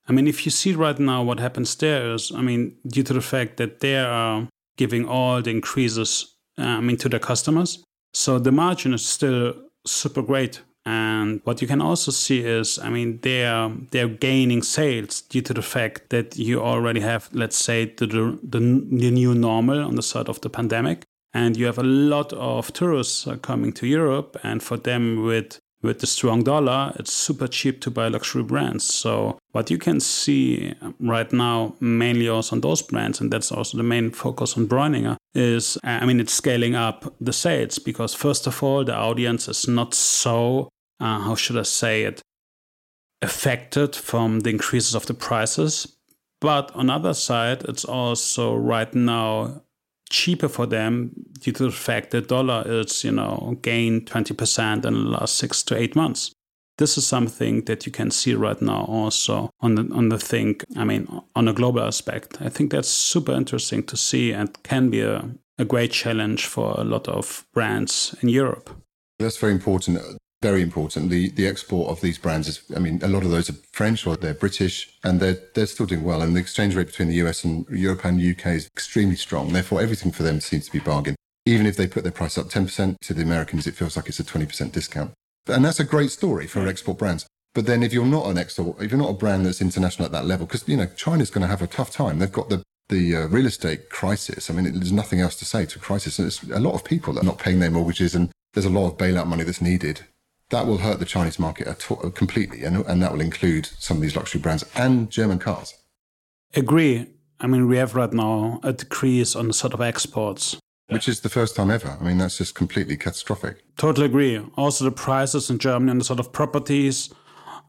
I 0.07 0.12
mean, 0.12 0.27
if 0.27 0.45
you 0.45 0.51
see 0.51 0.74
right 0.74 1.00
now 1.00 1.24
what 1.24 1.39
happens 1.39 1.75
there 1.75 2.13
is, 2.13 2.31
I 2.36 2.42
mean, 2.44 2.77
due 2.86 3.01
to 3.01 3.13
the 3.13 3.21
fact 3.33 3.57
that 3.57 3.80
they 3.80 3.98
are 3.98 4.48
giving 4.77 5.07
all 5.07 5.42
the 5.42 5.50
increases, 5.50 6.36
uh, 6.59 6.77
I 6.77 6.81
mean, 6.81 6.98
to 6.98 7.09
their 7.09 7.19
customers. 7.19 7.83
So 8.13 8.38
the 8.38 8.51
margin 8.51 8.94
is 8.94 9.04
still 9.04 9.56
super 9.88 10.21
great 10.21 10.62
and 10.88 11.42
what 11.44 11.61
you 11.61 11.68
can 11.68 11.81
also 11.81 12.11
see 12.11 12.45
is, 12.45 12.80
I 12.80 12.90
mean, 12.90 13.19
they're 13.21 13.69
they're 13.92 14.07
gaining 14.07 14.64
sales 14.64 15.19
due 15.19 15.42
to 15.42 15.54
the 15.54 15.61
fact 15.61 16.11
that 16.11 16.38
you 16.38 16.61
already 16.61 17.02
have, 17.02 17.28
let's 17.33 17.57
say, 17.57 17.94
the 17.97 18.07
the, 18.07 18.40
the 18.42 18.61
new 18.61 19.35
normal 19.35 19.83
on 19.83 19.95
the 19.95 20.02
side 20.02 20.30
of 20.30 20.40
the 20.40 20.50
pandemic, 20.50 21.04
and 21.33 21.57
you 21.57 21.66
have 21.66 21.78
a 21.78 21.83
lot 21.83 22.31
of 22.31 22.71
tourists 22.71 23.28
coming 23.42 23.73
to 23.73 23.85
Europe, 23.85 24.38
and 24.44 24.64
for 24.64 24.78
them 24.78 25.26
with 25.26 25.59
with 25.83 26.00
the 26.00 26.07
strong 26.07 26.44
dollar, 26.44 26.94
it's 26.95 27.11
super 27.11 27.47
cheap 27.47 27.81
to 27.81 27.92
buy 27.92 28.07
luxury 28.07 28.44
brands. 28.44 28.85
So 28.85 29.38
what 29.52 29.69
you 29.69 29.78
can 29.78 30.00
see 30.00 30.73
right 31.02 31.31
now, 31.33 31.76
mainly 31.81 32.30
also 32.30 32.56
on 32.56 32.61
those 32.61 32.81
brands, 32.81 33.19
and 33.19 33.30
that's 33.30 33.52
also 33.52 33.78
the 33.78 33.83
main 33.83 34.11
focus 34.11 34.57
on 34.57 34.68
Breuninger, 34.68 35.18
is 35.35 35.78
I 35.83 36.06
mean 36.06 36.21
it's 36.21 36.33
scaling 36.33 36.76
up 36.76 37.14
the 37.19 37.33
sales. 37.33 37.78
Because 37.78 38.14
first 38.14 38.47
of 38.47 38.64
all 38.64 38.85
the 38.85 38.95
audience 38.95 39.50
is 39.50 39.68
not 39.68 39.94
so 39.94 40.69
uh, 40.99 41.19
how 41.19 41.35
should 41.35 41.57
I 41.57 41.63
say 41.63 42.04
it, 42.04 42.21
affected 43.21 43.95
from 43.95 44.42
the 44.42 44.49
increases 44.49 44.95
of 44.95 45.06
the 45.06 45.13
prices. 45.13 45.97
But 46.39 46.71
on 46.75 46.87
the 46.87 46.94
other 46.94 47.13
side, 47.13 47.63
it's 47.63 47.85
also 47.85 48.56
right 48.56 48.94
now 48.94 49.63
cheaper 50.09 50.47
for 50.47 50.66
them 50.66 51.11
due 51.39 51.51
to 51.51 51.63
the 51.63 51.71
fact 51.71 52.11
that 52.11 52.27
dollar 52.27 52.63
is, 52.66 53.04
you 53.04 53.11
know, 53.11 53.57
gained 53.61 54.06
20% 54.06 54.85
in 54.85 54.94
the 54.94 54.99
last 54.99 55.35
six 55.35 55.63
to 55.63 55.77
eight 55.77 55.95
months. 55.95 56.31
This 56.77 56.95
is 56.97 57.07
something 57.07 57.66
that 57.66 57.87
you 57.87 57.92
can 57.92 58.11
see 58.11 58.35
right 58.35 58.61
now 58.61 58.85
also 58.85 59.49
on 59.61 59.73
the 59.75 59.89
on 59.95 60.09
the 60.09 60.19
thing, 60.19 60.61
I 60.75 60.83
mean, 60.83 61.07
on 61.35 61.47
a 61.47 61.54
global 61.54 61.81
aspect. 61.81 62.39
I 62.39 62.49
think 62.49 62.71
that's 62.71 62.87
super 62.87 63.31
interesting 63.31 63.81
to 63.87 63.97
see 63.97 64.31
and 64.31 64.61
can 64.61 64.92
be 64.92 65.01
a, 65.01 65.27
a 65.57 65.66
great 65.66 65.92
challenge 65.92 66.45
for 66.45 66.75
a 66.77 66.83
lot 66.83 67.07
of 67.07 67.47
brands 67.51 68.16
in 68.21 68.30
Europe. 68.30 68.69
That's 69.18 69.37
very 69.37 69.54
important 69.54 69.97
very 70.49 70.61
important. 70.61 71.09
The 71.09 71.23
the 71.39 71.47
export 71.51 71.89
of 71.89 71.99
these 71.99 72.19
brands 72.23 72.47
is, 72.47 72.57
I 72.77 72.80
mean, 72.80 72.95
a 73.04 73.13
lot 73.16 73.23
of 73.25 73.31
those 73.31 73.49
are 73.49 73.57
French 73.80 73.99
or 74.07 74.16
they're 74.16 74.44
British, 74.45 74.75
and 75.04 75.19
they're 75.19 75.39
they're 75.54 75.73
still 75.75 75.89
doing 75.92 76.06
well. 76.09 76.21
And 76.21 76.35
the 76.35 76.39
exchange 76.45 76.73
rate 76.75 76.87
between 76.92 77.09
the 77.09 77.21
US 77.25 77.44
and 77.44 77.54
Europe 77.69 78.06
and 78.06 78.16
UK 78.33 78.45
is 78.59 78.66
extremely 78.77 79.18
strong. 79.18 79.45
Therefore, 79.51 79.81
everything 79.81 80.11
for 80.11 80.23
them 80.23 80.39
seems 80.39 80.66
to 80.68 80.71
be 80.77 80.80
bargain. 80.80 81.16
Even 81.45 81.66
if 81.66 81.75
they 81.75 81.87
put 81.87 82.04
their 82.04 82.19
price 82.19 82.37
up 82.37 82.49
ten 82.49 82.66
percent 82.66 82.92
to 83.07 83.13
the 83.13 83.25
Americans, 83.30 83.68
it 83.68 83.75
feels 83.75 83.95
like 83.97 84.07
it's 84.07 84.23
a 84.25 84.30
twenty 84.31 84.45
percent 84.45 84.71
discount. 84.73 85.11
And 85.47 85.63
that's 85.66 85.81
a 85.81 85.94
great 85.95 86.11
story 86.11 86.47
for 86.47 86.66
export 86.68 86.97
brands. 86.97 87.25
But 87.54 87.66
then, 87.66 87.83
if 87.83 87.92
you're 87.92 88.16
not 88.18 88.27
an 88.27 88.37
export, 88.37 88.81
if 88.81 88.89
you're 88.92 89.06
not 89.06 89.16
a 89.16 89.21
brand 89.23 89.45
that's 89.45 89.61
international 89.61 90.06
at 90.06 90.13
that 90.13 90.25
level, 90.25 90.45
because 90.45 90.68
you 90.68 90.77
know 90.77 90.89
China's 91.04 91.31
going 91.33 91.45
to 91.47 91.54
have 91.56 91.61
a 91.61 91.73
tough 91.77 91.92
time. 91.92 92.19
They've 92.19 92.39
got 92.42 92.49
the 92.49 92.63
the 92.87 93.04
uh, 93.18 93.27
real 93.27 93.47
estate 93.47 93.89
crisis. 93.89 94.49
I 94.49 94.54
mean, 94.54 94.66
there's 94.80 95.01
nothing 95.04 95.19
else 95.19 95.35
to 95.39 95.45
say 95.45 95.66
to 95.66 95.80
crisis. 95.80 96.19
And 96.19 96.27
it's 96.27 96.42
a 96.44 96.68
lot 96.68 96.75
of 96.75 96.85
people 96.85 97.13
that 97.13 97.23
are 97.23 97.31
not 97.31 97.44
paying 97.45 97.59
their 97.59 97.71
mortgages, 97.77 98.16
and 98.16 98.30
there's 98.54 98.71
a 98.71 98.77
lot 98.80 98.87
of 98.87 98.97
bailout 98.97 99.27
money 99.27 99.44
that's 99.44 99.61
needed 99.61 100.06
that 100.49 100.66
will 100.66 100.77
hurt 100.77 100.99
the 100.99 101.06
Chinese 101.06 101.39
market 101.39 101.68
completely, 102.16 102.63
and, 102.63 102.85
and 102.85 103.01
that 103.01 103.11
will 103.11 103.21
include 103.21 103.66
some 103.66 103.97
of 103.97 104.01
these 104.01 104.16
luxury 104.16 104.39
brands 104.42 104.63
and 104.75 105.09
German 105.09 105.39
cars. 105.39 105.73
Agree. 106.56 107.07
I 107.39 107.47
mean, 107.47 107.68
we 107.68 107.77
have 107.77 107.95
right 107.95 108.11
now 108.11 108.59
a 108.63 108.73
decrease 108.73 109.35
on 109.35 109.47
the 109.47 109.54
sort 109.54 109.73
of 109.73 109.81
exports. 109.81 110.57
Which 110.87 111.09
is 111.09 111.19
the 111.19 111.30
first 111.30 111.56
time 111.56 111.69
ever. 111.69 111.97
I 111.99 112.04
mean, 112.04 112.18
that's 112.18 112.37
just 112.37 112.56
completely 112.56 112.95
catastrophic. 112.95 113.63
Totally 113.77 114.06
agree. 114.06 114.42
Also, 114.56 114.85
the 114.85 114.92
prices 114.92 115.49
in 115.49 115.59
Germany 115.59 115.92
and 115.92 115.99
the 115.99 116.06
sort 116.06 116.19
of 116.19 116.31
properties, 116.31 117.13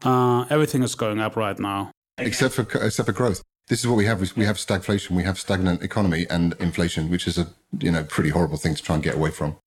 uh, 0.03 0.45
everything 0.49 0.83
is 0.83 0.95
going 0.95 1.19
up 1.19 1.35
right 1.35 1.59
now. 1.59 1.91
Except 2.17 2.53
for 2.53 2.61
except 2.83 3.07
for 3.07 3.13
growth. 3.13 3.43
This 3.67 3.81
is 3.81 3.87
what 3.87 3.97
we 3.97 4.05
have. 4.05 4.35
We 4.35 4.45
have 4.45 4.55
stagflation. 4.55 5.11
We 5.11 5.23
have 5.23 5.37
stagnant 5.37 5.83
economy 5.83 6.25
and 6.29 6.55
inflation, 6.59 7.09
which 7.09 7.27
is 7.27 7.37
a 7.37 7.47
you 7.79 7.91
know 7.91 8.03
pretty 8.03 8.29
horrible 8.29 8.57
thing 8.57 8.73
to 8.75 8.81
try 8.81 8.95
and 8.95 9.03
get 9.03 9.15
away 9.15 9.31
from. 9.31 9.57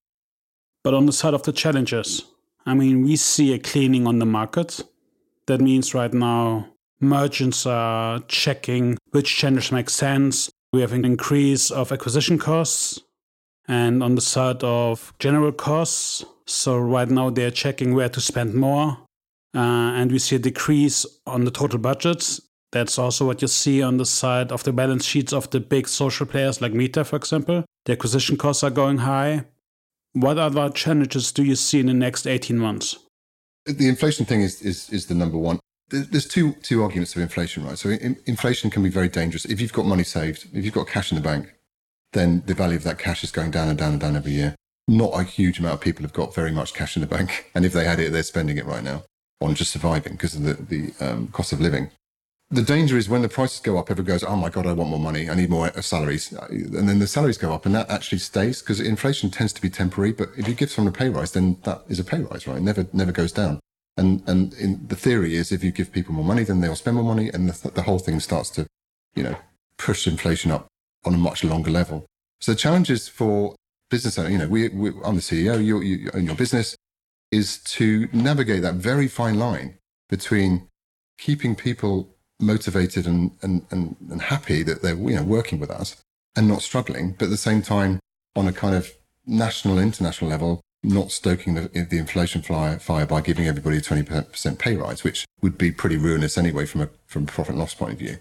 But 0.82 0.94
on 0.94 1.06
the 1.06 1.12
side 1.12 1.34
of 1.34 1.42
the 1.42 1.52
challenges, 1.52 2.24
I 2.64 2.74
mean, 2.74 3.02
we 3.02 3.16
see 3.16 3.52
a 3.54 3.58
cleaning 3.58 4.06
on 4.06 4.18
the 4.18 4.26
market. 4.26 4.80
That 5.46 5.60
means 5.60 5.94
right 5.94 6.12
now 6.12 6.68
merchants 7.00 7.66
are 7.66 8.20
checking 8.28 8.96
which 9.10 9.36
channels 9.36 9.72
make 9.72 9.90
sense. 9.90 10.50
We 10.72 10.80
have 10.80 10.92
an 10.92 11.04
increase 11.04 11.70
of 11.70 11.92
acquisition 11.92 12.38
costs 12.38 13.00
and 13.68 14.02
on 14.02 14.14
the 14.14 14.20
side 14.20 14.62
of 14.62 15.12
general 15.18 15.52
costs. 15.52 16.24
So 16.46 16.78
right 16.78 17.08
now 17.08 17.30
they're 17.30 17.50
checking 17.50 17.94
where 17.94 18.08
to 18.08 18.20
spend 18.20 18.54
more. 18.54 18.98
Uh, 19.54 19.92
and 19.98 20.10
we 20.10 20.18
see 20.18 20.36
a 20.36 20.38
decrease 20.38 21.04
on 21.26 21.44
the 21.44 21.50
total 21.50 21.78
budgets. 21.78 22.40
That's 22.70 22.98
also 22.98 23.26
what 23.26 23.42
you 23.42 23.48
see 23.48 23.82
on 23.82 23.98
the 23.98 24.06
side 24.06 24.50
of 24.50 24.64
the 24.64 24.72
balance 24.72 25.04
sheets 25.04 25.32
of 25.32 25.50
the 25.50 25.60
big 25.60 25.86
social 25.86 26.24
players 26.24 26.62
like 26.62 26.72
Meta, 26.72 27.04
for 27.04 27.16
example. 27.16 27.64
The 27.84 27.92
acquisition 27.92 28.38
costs 28.38 28.64
are 28.64 28.70
going 28.70 28.98
high. 28.98 29.44
What 30.12 30.38
other 30.38 30.70
challenges 30.70 31.32
do 31.32 31.42
you 31.42 31.56
see 31.56 31.80
in 31.80 31.86
the 31.86 31.94
next 31.94 32.26
18 32.26 32.58
months? 32.58 32.98
The 33.64 33.88
inflation 33.88 34.26
thing 34.26 34.42
is, 34.42 34.60
is, 34.60 34.90
is 34.90 35.06
the 35.06 35.14
number 35.14 35.38
one 35.38 35.58
there's 35.92 36.26
two 36.26 36.52
two 36.62 36.82
arguments 36.82 37.14
of 37.14 37.22
inflation, 37.22 37.64
right? 37.64 37.78
So 37.78 37.90
in, 37.90 38.16
inflation 38.26 38.70
can 38.70 38.82
be 38.82 38.88
very 38.88 39.08
dangerous. 39.08 39.44
If 39.44 39.60
you've 39.60 39.72
got 39.72 39.86
money 39.86 40.04
saved, 40.04 40.48
if 40.52 40.64
you've 40.64 40.74
got 40.74 40.88
cash 40.88 41.12
in 41.12 41.16
the 41.16 41.22
bank, 41.22 41.52
then 42.12 42.42
the 42.46 42.54
value 42.54 42.76
of 42.76 42.84
that 42.84 42.98
cash 42.98 43.22
is 43.22 43.30
going 43.30 43.50
down 43.50 43.68
and 43.68 43.78
down 43.78 43.92
and 43.92 44.00
down 44.00 44.16
every 44.16 44.32
year. 44.32 44.54
Not 44.88 45.18
a 45.18 45.22
huge 45.22 45.58
amount 45.58 45.74
of 45.74 45.80
people 45.80 46.02
have 46.02 46.12
got 46.12 46.34
very 46.34 46.50
much 46.50 46.74
cash 46.74 46.96
in 46.96 47.02
the 47.02 47.06
bank, 47.06 47.50
and 47.54 47.64
if 47.64 47.72
they 47.72 47.84
had 47.84 48.00
it, 48.00 48.12
they're 48.12 48.22
spending 48.22 48.56
it 48.56 48.66
right 48.66 48.82
now 48.82 49.04
on 49.40 49.54
just 49.54 49.72
surviving 49.72 50.12
because 50.12 50.34
of 50.34 50.42
the 50.42 50.54
the 50.54 50.92
um, 51.04 51.28
cost 51.28 51.52
of 51.52 51.60
living. 51.60 51.90
The 52.52 52.62
danger 52.62 52.98
is 52.98 53.08
when 53.08 53.22
the 53.22 53.30
prices 53.30 53.60
go 53.60 53.78
up, 53.78 53.90
everyone 53.90 54.08
goes, 54.08 54.22
"Oh 54.22 54.36
my 54.36 54.50
god, 54.50 54.66
I 54.66 54.74
want 54.74 54.90
more 54.90 55.00
money. 55.00 55.30
I 55.30 55.34
need 55.34 55.48
more 55.48 55.68
uh, 55.68 55.80
salaries," 55.80 56.32
and 56.32 56.86
then 56.86 56.98
the 56.98 57.06
salaries 57.06 57.38
go 57.38 57.54
up, 57.54 57.64
and 57.64 57.74
that 57.74 57.88
actually 57.88 58.18
stays 58.18 58.60
because 58.60 58.78
inflation 58.78 59.30
tends 59.30 59.54
to 59.54 59.62
be 59.62 59.70
temporary. 59.70 60.12
But 60.12 60.28
if 60.36 60.46
you 60.46 60.52
give 60.52 60.70
someone 60.70 60.92
a 60.92 60.96
pay 60.96 61.08
rise, 61.08 61.32
then 61.32 61.56
that 61.64 61.82
is 61.88 61.98
a 61.98 62.04
pay 62.04 62.20
rise, 62.20 62.46
right? 62.46 62.58
It 62.58 62.62
never 62.62 62.86
never 62.92 63.10
goes 63.10 63.32
down. 63.32 63.58
And 63.96 64.22
and 64.26 64.52
in, 64.54 64.86
the 64.86 64.96
theory 64.96 65.34
is 65.34 65.50
if 65.50 65.64
you 65.64 65.72
give 65.72 65.92
people 65.92 66.12
more 66.12 66.26
money, 66.26 66.44
then 66.44 66.60
they'll 66.60 66.76
spend 66.76 66.96
more 66.96 67.14
money, 67.14 67.30
and 67.30 67.48
the, 67.48 67.70
the 67.70 67.82
whole 67.82 67.98
thing 67.98 68.20
starts 68.20 68.50
to, 68.50 68.66
you 69.14 69.22
know, 69.22 69.36
push 69.78 70.06
inflation 70.06 70.50
up 70.50 70.66
on 71.06 71.14
a 71.14 71.18
much 71.18 71.44
longer 71.44 71.70
level. 71.70 72.04
So 72.40 72.52
the 72.52 72.58
challenges 72.58 73.08
for 73.08 73.56
business 73.88 74.18
owners, 74.18 74.32
you 74.32 74.38
know, 74.38 74.48
we, 74.48 74.68
we, 74.68 74.90
I'm 75.04 75.14
the 75.14 75.22
CEO, 75.22 75.64
you, 75.64 75.80
you 75.80 76.10
own 76.12 76.26
your 76.26 76.34
business, 76.34 76.76
is 77.30 77.62
to 77.76 78.08
navigate 78.12 78.60
that 78.62 78.74
very 78.74 79.08
fine 79.08 79.38
line 79.38 79.78
between 80.10 80.68
keeping 81.18 81.54
people 81.54 82.14
motivated 82.42 83.06
and, 83.06 83.30
and, 83.40 83.64
and, 83.70 83.96
and 84.10 84.22
happy 84.22 84.62
that 84.62 84.82
they're 84.82 84.96
you 84.96 85.16
know 85.16 85.22
working 85.22 85.58
with 85.58 85.70
us 85.70 85.96
and 86.36 86.48
not 86.48 86.62
struggling, 86.62 87.14
but 87.18 87.26
at 87.26 87.30
the 87.30 87.36
same 87.36 87.62
time 87.62 88.00
on 88.34 88.48
a 88.48 88.52
kind 88.52 88.74
of 88.74 88.90
national, 89.26 89.78
international 89.78 90.30
level, 90.30 90.60
not 90.82 91.12
stoking 91.12 91.54
the, 91.54 91.86
the 91.90 91.98
inflation 91.98 92.42
fire, 92.42 92.78
fire 92.78 93.06
by 93.06 93.20
giving 93.20 93.46
everybody 93.46 93.76
a 93.76 93.80
20% 93.80 94.58
pay 94.58 94.76
rise, 94.76 95.04
which 95.04 95.24
would 95.40 95.56
be 95.56 95.70
pretty 95.70 95.96
ruinous 95.96 96.36
anyway 96.36 96.66
from 96.66 96.80
a, 96.80 96.88
from 97.06 97.24
a 97.24 97.26
profit 97.26 97.50
and 97.50 97.58
loss 97.58 97.74
point 97.74 97.92
of 97.92 97.98
view. 97.98 98.18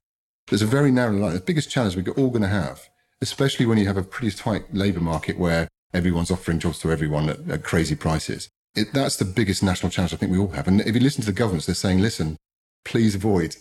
There's 0.47 0.61
a 0.61 0.67
very 0.67 0.91
narrow 0.91 1.13
line. 1.13 1.33
The 1.33 1.39
biggest 1.39 1.71
challenge 1.71 1.95
we're 1.95 2.11
all 2.13 2.29
going 2.29 2.41
to 2.41 2.47
have, 2.47 2.89
especially 3.21 3.65
when 3.65 3.77
you 3.77 3.87
have 3.87 3.97
a 3.97 4.03
pretty 4.03 4.35
tight 4.35 4.73
labour 4.73 4.99
market 4.99 5.37
where 5.37 5.67
everyone's 5.93 6.31
offering 6.31 6.59
jobs 6.59 6.79
to 6.79 6.91
everyone 6.91 7.29
at, 7.29 7.49
at 7.49 7.63
crazy 7.63 7.95
prices. 7.95 8.49
It, 8.75 8.93
that's 8.93 9.17
the 9.17 9.25
biggest 9.25 9.63
national 9.63 9.91
challenge 9.91 10.13
I 10.13 10.17
think 10.17 10.31
we 10.31 10.37
all 10.37 10.49
have. 10.49 10.67
And 10.67 10.81
if 10.81 10.93
you 10.93 11.01
listen 11.01 11.21
to 11.21 11.27
the 11.27 11.33
governments, 11.33 11.65
they're 11.65 11.75
saying, 11.75 11.99
listen, 11.99 12.37
please 12.85 13.15
avoid 13.15 13.55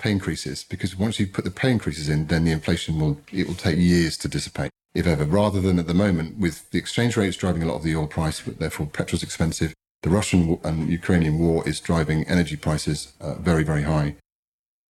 pay 0.00 0.10
increases 0.10 0.64
because 0.64 0.96
once 0.96 1.20
you 1.20 1.26
put 1.26 1.44
the 1.44 1.50
pay 1.50 1.70
increases 1.70 2.08
in, 2.08 2.26
then 2.26 2.44
the 2.44 2.50
inflation 2.50 2.98
will, 2.98 3.20
it 3.32 3.46
will 3.46 3.54
take 3.54 3.78
years 3.78 4.16
to 4.18 4.28
dissipate 4.28 4.70
if 4.94 5.06
ever, 5.06 5.24
rather 5.24 5.60
than 5.60 5.78
at 5.78 5.86
the 5.86 5.94
moment 5.94 6.38
with 6.38 6.68
the 6.70 6.78
exchange 6.78 7.16
rates 7.16 7.36
driving 7.36 7.62
a 7.62 7.66
lot 7.66 7.76
of 7.76 7.84
the 7.84 7.94
oil 7.94 8.06
price, 8.06 8.40
but 8.40 8.58
therefore 8.58 8.86
petrol's 8.86 9.22
expensive. 9.22 9.72
The 10.02 10.10
Russian 10.10 10.58
and 10.64 10.88
Ukrainian 10.88 11.38
war 11.38 11.66
is 11.68 11.78
driving 11.78 12.24
energy 12.24 12.56
prices 12.56 13.12
uh, 13.20 13.34
very, 13.34 13.62
very 13.62 13.82
high. 13.82 14.16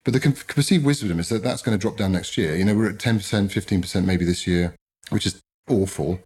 But 0.05 0.15
the 0.15 0.45
perceived 0.47 0.87
wisdom 0.87 1.19
is 1.19 1.29
that 1.29 1.43
that's 1.43 1.63
going 1.63 1.77
to 1.77 1.83
drop 1.83 1.99
down 1.99 2.13
next 2.13 2.39
year. 2.39 2.57
You 2.57 2.65
know, 2.65 2.75
we're 2.75 2.89
at 2.89 2.99
10%, 2.99 3.19
15% 3.21 4.05
maybe 4.05 4.25
this 4.25 4.47
year, 4.47 4.75
which 5.11 5.27
is 5.27 5.41
awful. 5.69 6.21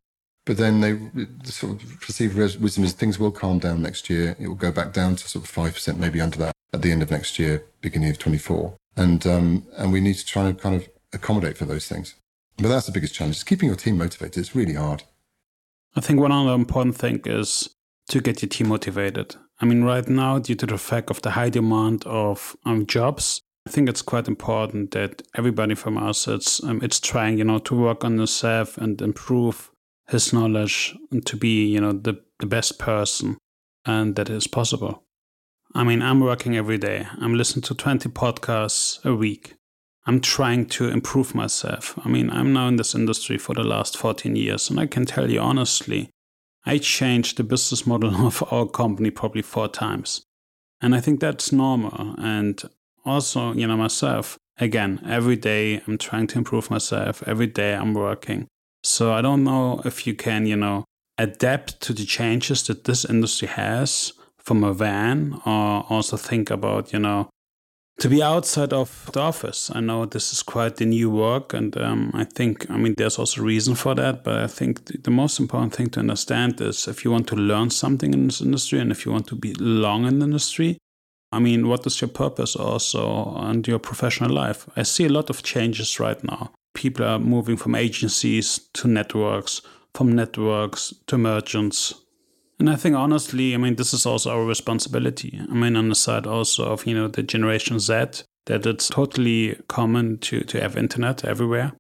But 0.47 0.59
then 0.59 0.83
they 0.83 0.93
the 0.93 1.50
sort 1.50 1.83
of 1.83 2.00
perceived 2.00 2.37
wisdom 2.37 2.85
is 2.85 2.93
things 2.93 3.19
will 3.19 3.33
calm 3.33 3.59
down 3.59 3.83
next 3.83 4.11
year. 4.11 4.37
It 4.38 4.47
will 4.47 4.55
go 4.55 4.71
back 4.71 4.93
down 4.93 5.17
to 5.17 5.29
sort 5.29 5.45
of 5.45 5.50
5%, 5.50 5.97
maybe 5.97 6.21
under 6.21 6.38
that 6.38 6.53
at 6.75 6.83
the 6.83 6.93
end 6.93 7.03
of 7.03 7.11
next 7.11 7.38
year, 7.38 7.64
beginning 7.85 8.11
of 8.11 8.19
24. 8.19 8.76
And, 8.97 9.26
um, 9.26 9.67
and 9.76 9.93
we 9.93 10.00
need 10.00 10.17
to 10.17 10.26
try 10.26 10.50
to 10.50 10.55
kind 10.55 10.75
of 10.75 10.88
accommodate 11.12 11.57
for 11.57 11.67
those 11.67 11.87
things. 11.87 12.17
But 12.57 12.69
that's 12.69 12.87
the 12.87 12.93
biggest 12.93 13.14
challenge. 13.14 13.37
It's 13.37 13.45
keeping 13.45 13.69
your 13.69 13.76
team 13.76 13.99
motivated. 13.99 14.38
It's 14.38 14.57
really 14.57 14.75
hard. 14.75 15.05
I 15.97 16.00
think 16.00 16.21
one 16.21 16.33
other 16.33 16.53
important 16.53 16.97
thing 16.97 17.21
is 17.25 17.71
to 18.09 18.21
get 18.21 18.43
your 18.43 18.49
team 18.49 18.69
motivated. 18.69 19.37
I 19.61 19.67
mean, 19.67 19.85
right 19.85 20.09
now, 20.09 20.38
due 20.38 20.57
to 20.57 20.67
the 20.67 20.79
fact 20.79 21.11
of 21.11 21.23
the 21.23 21.31
high 21.31 21.50
demand 21.50 22.05
of 22.07 22.57
um, 22.64 22.87
jobs, 22.87 23.41
I 23.67 23.71
think 23.71 23.88
it's 23.88 24.03
quite 24.03 24.29
important 24.29 24.91
that 24.91 25.23
everybody 25.35 25.75
from 25.75 25.97
us 25.97 26.29
it's 26.29 26.62
um, 26.62 26.81
it's 26.83 27.00
trying, 27.00 27.38
you 27.38 27.45
know, 27.45 27.59
to 27.61 27.75
work 27.75 28.05
on 28.05 28.19
himself 28.19 28.76
and 28.76 29.00
improve 29.00 29.71
his 30.09 30.33
knowledge 30.33 30.95
and 31.11 31.25
to 31.26 31.37
be, 31.37 31.67
you 31.67 31.81
know, 31.81 31.93
the, 31.93 32.21
the 32.41 32.47
best 32.47 32.79
person 32.79 33.38
and 33.87 34.17
that 34.17 34.29
is 34.29 34.47
possible. 34.47 35.03
I 35.76 35.83
mean, 35.83 36.02
I'm 36.02 36.21
working 36.21 36.57
every 36.57 36.78
day. 36.78 37.09
I'm 37.21 37.35
listening 37.35 37.62
to 37.62 37.75
20 37.75 38.09
podcasts 38.11 39.04
a 39.04 39.12
week. 39.12 39.54
I'm 40.07 40.21
trying 40.21 40.66
to 40.66 40.88
improve 40.88 41.35
myself. 41.35 41.99
I 42.04 42.09
mean, 42.09 42.31
I'm 42.31 42.52
now 42.52 42.69
in 42.69 42.76
this 42.76 42.95
industry 42.95 43.38
for 43.38 43.54
the 43.54 43.64
last 43.64 43.97
14 43.97 44.37
years, 44.37 44.71
and 44.71 44.78
I 44.78 44.87
can 44.87 45.04
tell 45.04 45.28
you 45.28 45.40
honestly, 45.40 46.11
I 46.64 46.78
changed 46.78 47.37
the 47.37 47.45
business 47.45 47.87
model 47.87 48.14
of 48.26 48.45
our 48.52 48.66
company 48.66 49.11
probably 49.11 49.43
four 49.43 49.66
times. 49.66 50.23
And 50.81 50.95
I 50.95 51.00
think 51.00 51.19
that's 51.19 51.50
normal. 51.50 52.14
And 52.19 52.62
also, 53.04 53.52
you 53.54 53.66
know, 53.66 53.76
myself, 53.76 54.38
again, 54.59 55.00
every 55.04 55.37
day 55.37 55.83
I'm 55.88 55.99
trying 55.99 56.28
to 56.28 56.38
improve 56.38 56.71
myself. 56.71 57.23
Every 57.26 57.49
day 57.49 57.75
I'm 57.75 57.95
working. 57.95 58.47
So 58.85 59.12
I 59.12 59.23
don't 59.23 59.43
know 59.43 59.81
if 59.85 60.07
you 60.07 60.14
can, 60.14 60.47
you 60.47 60.57
know, 60.57 60.85
adapt 61.19 61.81
to 61.81 61.93
the 61.93 62.04
changes 62.04 62.62
that 62.64 62.85
this 62.85 63.04
industry 63.04 63.49
has 63.49 64.12
from 64.44 64.62
a 64.64 64.72
van 64.72 65.40
or 65.46 65.84
also 65.88 66.16
think 66.16 66.50
about, 66.50 66.92
you 66.92 66.98
know, 66.98 67.28
to 67.98 68.08
be 68.08 68.22
outside 68.22 68.72
of 68.72 69.08
the 69.12 69.20
office. 69.20 69.70
I 69.72 69.80
know 69.80 70.04
this 70.04 70.32
is 70.32 70.42
quite 70.42 70.76
the 70.76 70.84
new 70.84 71.10
work, 71.10 71.54
and 71.54 71.76
um, 71.76 72.10
I 72.12 72.24
think, 72.24 72.68
I 72.70 72.76
mean, 72.76 72.94
there's 72.96 73.18
also 73.18 73.42
reason 73.42 73.74
for 73.76 73.94
that. 73.94 74.24
But 74.24 74.38
I 74.38 74.46
think 74.48 75.02
the 75.04 75.10
most 75.10 75.38
important 75.38 75.74
thing 75.74 75.90
to 75.90 76.00
understand 76.00 76.60
is 76.60 76.88
if 76.88 77.04
you 77.04 77.10
want 77.10 77.28
to 77.28 77.36
learn 77.36 77.70
something 77.70 78.12
in 78.12 78.26
this 78.26 78.40
industry 78.40 78.80
and 78.80 78.90
if 78.90 79.06
you 79.06 79.12
want 79.12 79.28
to 79.28 79.36
be 79.36 79.54
long 79.54 80.06
in 80.06 80.18
the 80.18 80.24
industry, 80.24 80.78
I 81.30 81.38
mean, 81.38 81.68
what 81.68 81.86
is 81.86 82.00
your 82.00 82.08
purpose 82.08 82.56
also 82.56 83.36
and 83.36 83.66
your 83.66 83.78
professional 83.78 84.30
life? 84.30 84.68
I 84.76 84.82
see 84.82 85.06
a 85.06 85.08
lot 85.08 85.30
of 85.30 85.42
changes 85.42 86.00
right 86.00 86.22
now. 86.22 86.52
People 86.74 87.06
are 87.06 87.18
moving 87.20 87.56
from 87.56 87.76
agencies 87.76 88.60
to 88.74 88.88
networks, 88.88 89.62
from 89.94 90.14
networks 90.14 90.92
to 91.06 91.16
merchants, 91.16 91.94
and 92.64 92.73
I 92.73 92.76
think 92.76 92.97
honestly, 92.97 93.52
I 93.52 93.59
mean, 93.59 93.75
this 93.75 93.92
is 93.92 94.06
also 94.06 94.30
our 94.30 94.47
responsibility. 94.47 95.38
I 95.38 95.52
mean, 95.52 95.76
on 95.76 95.90
the 95.90 95.94
side 95.94 96.26
also 96.26 96.64
of, 96.73 96.87
you 96.87 96.94
know, 96.94 97.09
the 97.09 97.23
Generation 97.23 97.78
Z, 97.78 98.25
that 98.47 98.64
it's 98.64 98.88
totally 98.88 99.61
common 99.68 100.16
to, 100.21 100.40
to 100.44 100.62
have 100.62 100.75
internet 100.75 101.26
everywhere. 101.26 101.73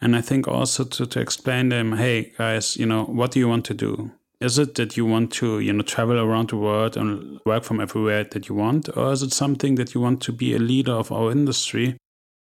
And 0.00 0.16
I 0.16 0.20
think 0.20 0.48
also 0.48 0.82
to, 0.82 1.06
to 1.06 1.20
explain 1.20 1.68
them, 1.68 1.96
hey 1.96 2.32
guys, 2.36 2.76
you 2.76 2.86
know, 2.86 3.04
what 3.04 3.30
do 3.30 3.38
you 3.38 3.46
want 3.46 3.64
to 3.66 3.74
do? 3.74 4.10
Is 4.40 4.58
it 4.58 4.74
that 4.74 4.96
you 4.96 5.06
want 5.06 5.32
to, 5.34 5.60
you 5.60 5.72
know, 5.72 5.84
travel 5.84 6.18
around 6.18 6.50
the 6.50 6.56
world 6.56 6.96
and 6.96 7.38
work 7.46 7.62
from 7.62 7.80
everywhere 7.80 8.24
that 8.24 8.48
you 8.48 8.56
want? 8.56 8.88
Or 8.96 9.12
is 9.12 9.22
it 9.22 9.32
something 9.32 9.76
that 9.76 9.94
you 9.94 10.00
want 10.00 10.20
to 10.22 10.32
be 10.32 10.56
a 10.56 10.58
leader 10.58 10.90
of 10.90 11.12
our 11.12 11.30
industry 11.30 11.96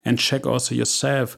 and 0.05 0.19
check 0.19 0.45
also 0.45 0.75
yourself 0.75 1.35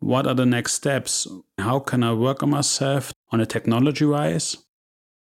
what 0.00 0.26
are 0.26 0.34
the 0.34 0.46
next 0.46 0.72
steps? 0.72 1.26
How 1.58 1.80
can 1.80 2.02
I 2.02 2.14
work 2.14 2.42
on 2.42 2.48
myself 2.48 3.12
on 3.30 3.42
a 3.42 3.46
technology 3.46 4.06
wise? 4.06 4.56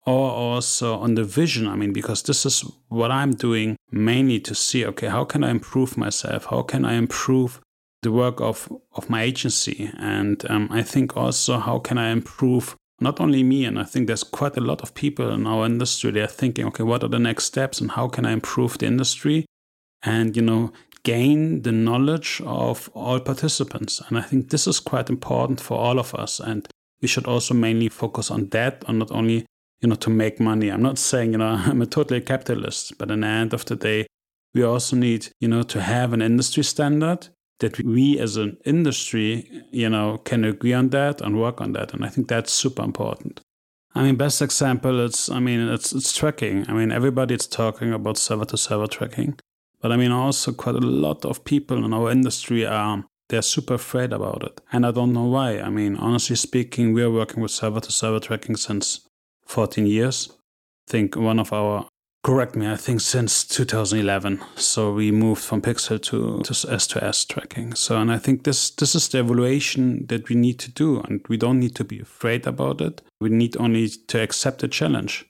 Or 0.06 0.30
also 0.30 0.98
on 0.98 1.14
the 1.14 1.24
vision. 1.24 1.66
I 1.66 1.74
mean, 1.74 1.92
because 1.92 2.22
this 2.22 2.46
is 2.46 2.64
what 2.88 3.10
I'm 3.10 3.32
doing 3.32 3.76
mainly 3.90 4.40
to 4.40 4.54
see, 4.54 4.86
okay, 4.86 5.08
how 5.08 5.24
can 5.24 5.42
I 5.42 5.50
improve 5.50 5.96
myself? 5.96 6.46
How 6.46 6.62
can 6.62 6.84
I 6.84 6.94
improve 6.94 7.60
the 8.02 8.12
work 8.12 8.40
of, 8.40 8.72
of 8.94 9.10
my 9.10 9.22
agency? 9.22 9.90
And 9.98 10.48
um, 10.48 10.68
I 10.70 10.82
think 10.82 11.16
also, 11.16 11.58
how 11.58 11.80
can 11.80 11.98
I 11.98 12.10
improve 12.10 12.76
not 13.00 13.20
only 13.20 13.42
me, 13.42 13.64
and 13.64 13.78
I 13.78 13.84
think 13.84 14.06
there's 14.06 14.22
quite 14.22 14.56
a 14.56 14.62
lot 14.62 14.80
of 14.80 14.94
people 14.94 15.30
in 15.30 15.46
our 15.46 15.66
industry, 15.66 16.10
they're 16.10 16.26
thinking, 16.26 16.66
okay, 16.68 16.82
what 16.82 17.02
are 17.04 17.08
the 17.08 17.18
next 17.18 17.44
steps 17.44 17.80
and 17.80 17.90
how 17.90 18.08
can 18.08 18.24
I 18.24 18.32
improve 18.32 18.78
the 18.78 18.86
industry? 18.86 19.44
And, 20.02 20.34
you 20.34 20.42
know, 20.42 20.72
gain 21.02 21.62
the 21.62 21.72
knowledge 21.72 22.40
of 22.44 22.88
all 22.94 23.20
participants. 23.20 24.00
And 24.08 24.16
I 24.16 24.22
think 24.22 24.48
this 24.48 24.66
is 24.66 24.80
quite 24.80 25.10
important 25.10 25.60
for 25.60 25.78
all 25.78 25.98
of 25.98 26.14
us. 26.14 26.40
And 26.40 26.66
we 27.02 27.08
should 27.08 27.26
also 27.26 27.54
mainly 27.54 27.88
focus 27.88 28.30
on 28.30 28.48
that 28.48 28.82
and 28.88 28.98
not 28.98 29.10
only, 29.10 29.44
you 29.80 29.88
know, 29.88 29.94
to 29.96 30.10
make 30.10 30.40
money. 30.40 30.68
I'm 30.68 30.82
not 30.82 30.98
saying, 30.98 31.32
you 31.32 31.38
know, 31.38 31.62
I'm 31.66 31.82
a 31.82 31.86
totally 31.86 32.20
capitalist, 32.20 32.98
but 32.98 33.10
in 33.10 33.20
the 33.20 33.26
end 33.26 33.52
of 33.52 33.64
the 33.64 33.76
day, 33.76 34.06
we 34.54 34.62
also 34.62 34.96
need, 34.96 35.28
you 35.40 35.48
know, 35.48 35.62
to 35.64 35.82
have 35.82 36.12
an 36.12 36.22
industry 36.22 36.64
standard 36.64 37.28
that 37.60 37.78
we 37.84 38.18
as 38.18 38.36
an 38.36 38.56
industry, 38.64 39.48
you 39.70 39.88
know, 39.88 40.18
can 40.18 40.44
agree 40.44 40.72
on 40.72 40.90
that 40.90 41.20
and 41.20 41.40
work 41.40 41.60
on 41.60 41.72
that. 41.72 41.94
And 41.94 42.04
I 42.04 42.08
think 42.08 42.28
that's 42.28 42.52
super 42.52 42.82
important. 42.82 43.40
I 43.94 44.02
mean, 44.02 44.16
best 44.16 44.42
example, 44.42 45.04
it's, 45.04 45.30
I 45.30 45.40
mean, 45.40 45.68
it's, 45.68 45.92
it's 45.92 46.14
tracking. 46.14 46.66
I 46.68 46.74
mean, 46.74 46.92
everybody's 46.92 47.46
talking 47.46 47.94
about 47.94 48.18
server 48.18 48.44
to 48.46 48.56
server 48.58 48.86
tracking. 48.86 49.38
But 49.80 49.92
I 49.92 49.96
mean, 49.96 50.12
also 50.12 50.52
quite 50.52 50.74
a 50.74 50.80
lot 50.80 51.24
of 51.24 51.44
people 51.44 51.84
in 51.84 51.94
our 51.94 52.10
industry 52.10 52.66
are, 52.66 53.04
they're 53.28 53.42
super 53.42 53.74
afraid 53.74 54.12
about 54.12 54.42
it. 54.42 54.60
And 54.72 54.84
I 54.84 54.90
don't 54.90 55.12
know 55.12 55.24
why. 55.24 55.60
I 55.60 55.70
mean, 55.70 55.96
honestly 55.96 56.36
speaking, 56.36 56.92
we 56.92 57.02
are 57.02 57.10
working 57.10 57.42
with 57.42 57.50
server 57.50 57.80
to 57.80 57.92
server 57.92 58.20
tracking 58.20 58.56
since 58.56 59.05
14 59.46 59.86
years. 59.86 60.30
I 60.88 60.92
think 60.92 61.16
one 61.16 61.38
of 61.38 61.52
our 61.52 61.88
correct 62.26 62.56
me, 62.56 62.68
I 62.68 62.74
think 62.74 63.00
since 63.00 63.44
2011. 63.44 64.40
So 64.56 64.92
we 64.92 65.12
moved 65.12 65.44
from 65.44 65.62
pixel 65.62 66.02
to, 66.02 66.42
to 66.42 66.72
S 66.72 66.88
to 66.88 67.04
S 67.04 67.24
tracking. 67.24 67.74
So, 67.74 67.96
and 67.96 68.10
I 68.10 68.18
think 68.18 68.42
this, 68.42 68.70
this 68.70 68.96
is 68.96 69.08
the 69.08 69.20
evaluation 69.20 70.06
that 70.08 70.28
we 70.28 70.34
need 70.34 70.58
to 70.58 70.72
do. 70.72 71.00
And 71.02 71.24
we 71.28 71.36
don't 71.36 71.60
need 71.60 71.76
to 71.76 71.84
be 71.84 72.00
afraid 72.00 72.44
about 72.48 72.80
it. 72.80 73.00
We 73.20 73.28
need 73.28 73.56
only 73.58 73.88
to 74.08 74.20
accept 74.20 74.60
the 74.60 74.66
challenge. 74.66 75.24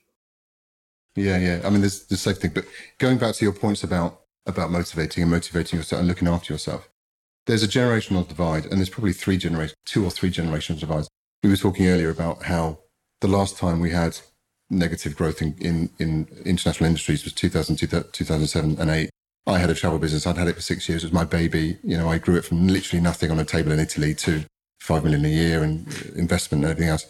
Yeah, 1.15 1.37
yeah. 1.37 1.61
I 1.63 1.69
mean, 1.69 1.81
there's 1.81 2.07
the 2.07 2.17
same 2.17 2.33
thing. 2.33 2.51
But 2.55 2.65
going 2.97 3.19
back 3.19 3.35
to 3.35 3.45
your 3.45 3.53
points 3.53 3.83
about, 3.83 4.21
about 4.47 4.71
motivating 4.71 5.21
and 5.21 5.31
motivating 5.31 5.77
yourself 5.77 5.99
and 5.99 6.07
looking 6.07 6.27
after 6.27 6.51
yourself, 6.51 6.89
there's 7.45 7.61
a 7.61 7.67
generational 7.67 8.27
divide 8.27 8.65
and 8.65 8.79
there's 8.79 8.89
probably 8.89 9.13
three 9.13 9.37
generations, 9.37 9.75
two 9.85 10.03
or 10.03 10.09
three 10.09 10.31
generational 10.31 10.79
divides. 10.79 11.07
We 11.43 11.51
were 11.51 11.57
talking 11.57 11.85
earlier 11.85 12.09
about 12.09 12.43
how 12.43 12.79
the 13.21 13.27
last 13.27 13.57
time 13.57 13.79
we 13.79 13.91
had 13.91 14.17
negative 14.69 15.15
growth 15.15 15.41
in, 15.41 15.55
in, 15.59 15.89
in 15.99 16.27
international 16.45 16.87
industries 16.87 17.23
was 17.23 17.33
2000, 17.33 17.77
2007 17.77 18.77
and 18.79 18.89
8. 18.89 19.09
I 19.47 19.59
had 19.59 19.69
a 19.69 19.75
travel 19.75 19.97
business. 19.97 20.27
I'd 20.27 20.37
had 20.37 20.49
it 20.49 20.55
for 20.55 20.61
six 20.61 20.89
years. 20.89 21.03
It 21.03 21.07
was 21.07 21.13
my 21.13 21.23
baby. 21.23 21.77
You 21.83 21.97
know, 21.97 22.09
I 22.09 22.17
grew 22.17 22.35
it 22.35 22.43
from 22.43 22.67
literally 22.67 23.01
nothing 23.01 23.31
on 23.31 23.39
a 23.39 23.45
table 23.45 23.71
in 23.71 23.79
Italy 23.79 24.13
to 24.15 24.43
five 24.81 25.03
million 25.03 25.23
a 25.25 25.29
year 25.29 25.63
and 25.63 25.87
investment 26.15 26.63
and 26.63 26.71
everything 26.71 26.89
else. 26.89 27.09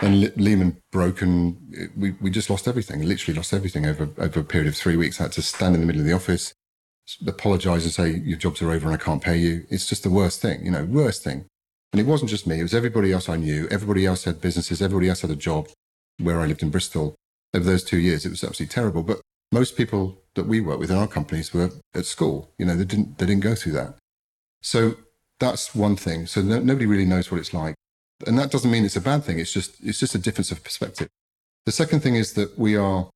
And 0.00 0.36
Lehman 0.36 0.78
broke 0.92 1.22
and 1.22 1.56
we, 1.96 2.12
we 2.20 2.30
just 2.30 2.50
lost 2.50 2.68
everything, 2.68 3.02
literally 3.02 3.36
lost 3.36 3.52
everything 3.52 3.86
over, 3.86 4.08
over 4.18 4.40
a 4.40 4.44
period 4.44 4.68
of 4.68 4.76
three 4.76 4.96
weeks. 4.96 5.20
I 5.20 5.24
had 5.24 5.32
to 5.32 5.42
stand 5.42 5.74
in 5.74 5.80
the 5.80 5.86
middle 5.86 6.00
of 6.00 6.06
the 6.06 6.12
office, 6.12 6.52
apologize 7.26 7.84
and 7.84 7.92
say, 7.92 8.10
your 8.10 8.38
jobs 8.38 8.62
are 8.62 8.70
over 8.70 8.86
and 8.86 9.00
I 9.00 9.04
can't 9.04 9.22
pay 9.22 9.36
you. 9.36 9.66
It's 9.70 9.88
just 9.88 10.02
the 10.04 10.10
worst 10.10 10.40
thing, 10.40 10.64
you 10.64 10.70
know, 10.70 10.84
worst 10.84 11.24
thing. 11.24 11.46
And 11.92 12.00
it 12.00 12.06
wasn't 12.06 12.30
just 12.30 12.46
me. 12.46 12.60
It 12.60 12.62
was 12.62 12.74
everybody 12.74 13.12
else 13.12 13.28
I 13.28 13.36
knew. 13.36 13.66
Everybody 13.70 14.04
else 14.04 14.24
had 14.24 14.40
businesses. 14.40 14.82
Everybody 14.82 15.08
else 15.08 15.22
had 15.22 15.30
a 15.30 15.36
job 15.36 15.68
where 16.18 16.40
I 16.40 16.46
lived 16.46 16.62
in 16.62 16.70
Bristol, 16.70 17.14
over 17.54 17.64
those 17.64 17.84
two 17.84 17.98
years, 17.98 18.26
it 18.26 18.30
was 18.30 18.44
absolutely 18.44 18.72
terrible. 18.72 19.02
But 19.02 19.20
most 19.52 19.76
people 19.76 20.20
that 20.34 20.46
we 20.46 20.60
work 20.60 20.78
with 20.78 20.90
in 20.90 20.96
our 20.96 21.06
companies 21.06 21.52
were 21.52 21.70
at 21.94 22.06
school. 22.06 22.50
You 22.58 22.66
know, 22.66 22.76
they 22.76 22.84
didn't 22.84 23.18
they 23.18 23.26
didn't 23.26 23.42
go 23.42 23.54
through 23.54 23.72
that. 23.72 23.94
So 24.62 24.96
that's 25.40 25.74
one 25.74 25.96
thing. 25.96 26.26
So 26.26 26.42
no, 26.42 26.58
nobody 26.58 26.86
really 26.86 27.06
knows 27.06 27.30
what 27.30 27.40
it's 27.40 27.54
like, 27.54 27.74
and 28.26 28.38
that 28.38 28.50
doesn't 28.50 28.70
mean 28.70 28.84
it's 28.84 28.96
a 28.96 29.00
bad 29.00 29.24
thing. 29.24 29.38
It's 29.38 29.52
just 29.52 29.76
it's 29.82 29.98
just 29.98 30.14
a 30.14 30.18
difference 30.18 30.52
of 30.52 30.62
perspective. 30.62 31.08
The 31.66 31.72
second 31.72 32.00
thing 32.00 32.16
is 32.16 32.34
that 32.34 32.58
we 32.58 32.76
are, 32.76 33.08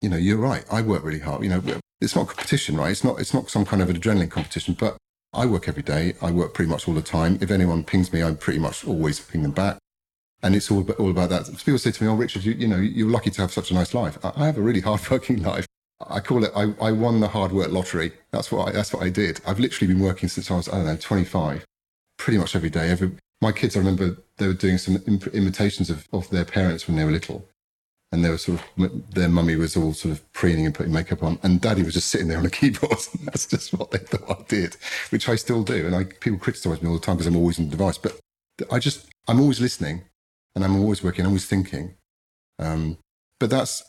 you 0.00 0.08
know, 0.08 0.16
you're 0.16 0.38
right. 0.38 0.64
I 0.70 0.82
work 0.82 1.04
really 1.04 1.20
hard. 1.20 1.42
You 1.42 1.50
know, 1.50 1.62
it's 2.00 2.16
not 2.16 2.28
competition, 2.28 2.76
right? 2.76 2.90
It's 2.90 3.04
not 3.04 3.20
it's 3.20 3.34
not 3.34 3.50
some 3.50 3.64
kind 3.64 3.82
of 3.82 3.90
an 3.90 3.96
adrenaline 3.96 4.30
competition, 4.30 4.76
but 4.78 4.96
I 5.36 5.46
work 5.46 5.68
every 5.68 5.82
day. 5.84 6.14
I 6.22 6.30
work 6.32 6.54
pretty 6.54 6.70
much 6.70 6.88
all 6.88 6.94
the 6.94 7.02
time. 7.02 7.38
If 7.40 7.50
anyone 7.50 7.84
pings 7.84 8.12
me, 8.12 8.22
I 8.24 8.32
pretty 8.34 8.58
much 8.58 8.86
always 8.86 9.20
ping 9.20 9.42
them 9.42 9.52
back 9.52 9.78
and 10.42 10.54
it's 10.54 10.70
all 10.70 10.88
all 10.92 11.10
about 11.10 11.30
that. 11.30 11.46
People 11.64 11.78
say 11.78 11.90
to 11.90 12.04
me, 12.04 12.10
"Oh, 12.10 12.14
Richard, 12.14 12.44
you, 12.44 12.52
you 12.52 12.68
know, 12.68 12.76
you're 12.76 13.10
lucky 13.10 13.30
to 13.30 13.40
have 13.42 13.52
such 13.52 13.70
a 13.70 13.74
nice 13.74 13.94
life." 13.94 14.18
I, 14.24 14.32
I 14.36 14.46
have 14.46 14.58
a 14.58 14.62
really 14.62 14.80
hard-working 14.88 15.42
life. 15.42 15.66
I 16.08 16.20
call 16.20 16.44
it. 16.44 16.52
I, 16.54 16.74
I 16.80 16.92
won 16.92 17.20
the 17.20 17.28
hard 17.28 17.52
work 17.52 17.70
lottery. 17.70 18.12
That's 18.30 18.52
what 18.52 18.68
I, 18.68 18.72
that's 18.72 18.92
what 18.92 19.02
I 19.02 19.08
did. 19.08 19.40
I've 19.46 19.58
literally 19.60 19.92
been 19.92 20.02
working 20.02 20.28
since 20.28 20.50
I 20.50 20.56
was 20.56 20.68
I 20.68 20.76
don't 20.78 20.86
know 20.86 20.96
25, 20.96 21.64
pretty 22.18 22.38
much 22.38 22.54
every 22.54 22.70
day. 22.70 22.90
Every 22.90 23.12
my 23.40 23.52
kids, 23.52 23.76
I 23.76 23.80
remember 23.80 24.16
they 24.38 24.46
were 24.46 24.54
doing 24.54 24.78
some 24.78 24.96
Im- 25.06 25.20
imitations 25.32 25.90
of, 25.90 26.06
of 26.12 26.28
their 26.30 26.44
parents 26.44 26.86
when 26.86 26.96
they 26.96 27.04
were 27.04 27.12
little, 27.12 27.46
and 28.12 28.24
they 28.24 28.30
were 28.30 28.38
sort 28.38 28.60
of 28.78 29.14
their 29.14 29.28
mummy 29.28 29.56
was 29.56 29.76
all 29.76 29.92
sort 29.92 30.12
of 30.12 30.32
preening 30.32 30.64
and 30.64 30.74
putting 30.74 30.92
makeup 30.92 31.22
on, 31.22 31.38
and 31.42 31.60
daddy 31.60 31.82
was 31.82 31.94
just 31.94 32.08
sitting 32.08 32.28
there 32.28 32.38
on 32.38 32.46
a 32.46 32.50
keyboard. 32.58 32.98
And 33.18 33.26
that's 33.26 33.46
just 33.46 33.72
what 33.72 33.90
they 33.90 33.98
thought 33.98 34.40
I 34.40 34.44
did, 34.48 34.76
which 35.10 35.28
I 35.28 35.36
still 35.36 35.62
do. 35.62 35.86
And 35.86 35.94
I 35.94 36.04
people 36.04 36.38
criticise 36.38 36.82
me 36.82 36.88
all 36.88 36.94
the 36.94 37.00
time 37.00 37.16
because 37.16 37.26
I'm 37.26 37.36
always 37.36 37.58
on 37.58 37.66
the 37.66 37.70
device, 37.70 37.98
but 37.98 38.18
I 38.70 38.78
just 38.78 39.08
I'm 39.28 39.40
always 39.40 39.60
listening 39.60 40.04
and 40.54 40.64
I'm 40.64 40.76
always 40.76 41.02
working, 41.02 41.24
I'm 41.24 41.30
always 41.30 41.46
thinking. 41.46 41.94
Um, 42.58 42.98
but 43.38 43.50
that's 43.50 43.82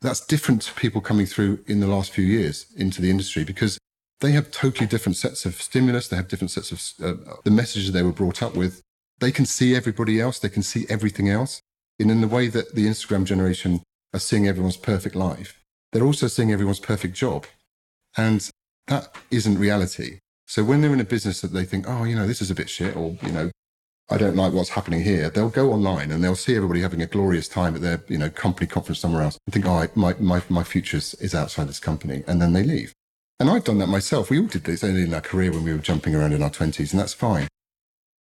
that's 0.00 0.24
different 0.24 0.62
to 0.62 0.74
people 0.74 1.00
coming 1.00 1.26
through 1.26 1.60
in 1.66 1.80
the 1.80 1.86
last 1.86 2.12
few 2.12 2.24
years 2.24 2.66
into 2.76 3.00
the 3.00 3.10
industry 3.10 3.44
because 3.44 3.78
they 4.20 4.32
have 4.32 4.50
totally 4.50 4.86
different 4.86 5.16
sets 5.16 5.44
of 5.44 5.60
stimulus. 5.60 6.08
They 6.08 6.16
have 6.16 6.28
different 6.28 6.50
sets 6.50 6.72
of 6.72 7.04
uh, 7.04 7.36
the 7.44 7.50
messages 7.50 7.92
they 7.92 8.02
were 8.02 8.12
brought 8.12 8.42
up 8.42 8.54
with. 8.54 8.80
They 9.18 9.32
can 9.32 9.46
see 9.46 9.74
everybody 9.74 10.20
else. 10.20 10.38
They 10.38 10.48
can 10.48 10.62
see 10.62 10.86
everything 10.88 11.28
else. 11.28 11.60
And 11.98 12.10
in 12.10 12.20
the 12.20 12.28
way 12.28 12.48
that 12.48 12.74
the 12.74 12.86
Instagram 12.86 13.24
generation 13.24 13.82
are 14.12 14.20
seeing 14.20 14.48
everyone's 14.48 14.76
perfect 14.76 15.14
life, 15.14 15.60
they're 15.92 16.04
also 16.04 16.26
seeing 16.26 16.52
everyone's 16.52 16.80
perfect 16.80 17.14
job. 17.14 17.46
And 18.16 18.48
that 18.88 19.14
isn't 19.30 19.58
reality. 19.58 20.18
So 20.46 20.64
when 20.64 20.80
they're 20.80 20.92
in 20.92 21.00
a 21.00 21.04
business 21.04 21.40
that 21.40 21.52
they 21.52 21.64
think, 21.64 21.86
oh, 21.88 22.04
you 22.04 22.14
know, 22.14 22.26
this 22.26 22.42
is 22.42 22.50
a 22.50 22.54
bit 22.54 22.68
shit, 22.68 22.96
or, 22.96 23.16
you 23.22 23.32
know, 23.32 23.50
I 24.10 24.18
don't 24.18 24.36
like 24.36 24.52
what's 24.52 24.70
happening 24.70 25.02
here. 25.02 25.30
They'll 25.30 25.48
go 25.48 25.72
online 25.72 26.12
and 26.12 26.22
they'll 26.22 26.36
see 26.36 26.54
everybody 26.54 26.82
having 26.82 27.00
a 27.00 27.06
glorious 27.06 27.48
time 27.48 27.74
at 27.74 27.80
their, 27.80 28.02
you 28.08 28.18
know, 28.18 28.28
company 28.28 28.66
conference 28.66 28.98
somewhere 28.98 29.22
else 29.22 29.38
and 29.46 29.54
think, 29.54 29.64
oh, 29.66 29.88
my, 29.94 30.14
my, 30.20 30.42
my 30.50 30.62
future 30.62 30.98
is 30.98 31.34
outside 31.34 31.68
this 31.68 31.80
company. 31.80 32.22
And 32.26 32.42
then 32.42 32.52
they 32.52 32.62
leave. 32.62 32.92
And 33.40 33.48
I've 33.48 33.64
done 33.64 33.78
that 33.78 33.86
myself. 33.86 34.28
We 34.30 34.38
all 34.38 34.46
did 34.46 34.64
this 34.64 34.84
only 34.84 35.04
in 35.04 35.14
our 35.14 35.22
career 35.22 35.50
when 35.50 35.64
we 35.64 35.72
were 35.72 35.78
jumping 35.78 36.14
around 36.14 36.34
in 36.34 36.42
our 36.42 36.50
twenties 36.50 36.92
and 36.92 37.00
that's 37.00 37.14
fine. 37.14 37.48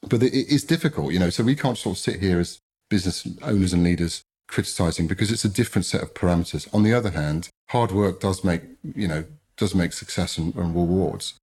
But 0.07 0.23
it 0.23 0.33
is 0.33 0.63
difficult, 0.63 1.11
you 1.11 1.19
know, 1.19 1.29
so 1.29 1.43
we 1.43 1.55
can't 1.55 1.77
sort 1.77 1.97
of 1.97 1.99
sit 2.01 2.21
here 2.21 2.39
as 2.39 2.59
business 2.89 3.27
owners 3.41 3.73
and 3.73 3.83
leaders 3.83 4.23
criticizing 4.47 5.07
because 5.07 5.31
it's 5.31 5.45
a 5.45 5.49
different 5.49 5.85
set 5.85 6.01
of 6.01 6.13
parameters. 6.13 6.73
On 6.73 6.83
the 6.83 6.93
other 6.93 7.11
hand, 7.11 7.49
hard 7.69 7.91
work 7.91 8.19
does 8.19 8.43
make, 8.43 8.61
you 8.95 9.07
know, 9.07 9.25
does 9.57 9.73
make 9.73 9.93
success 9.93 10.37
and, 10.37 10.53
and 10.55 10.75
rewards. 10.75 11.35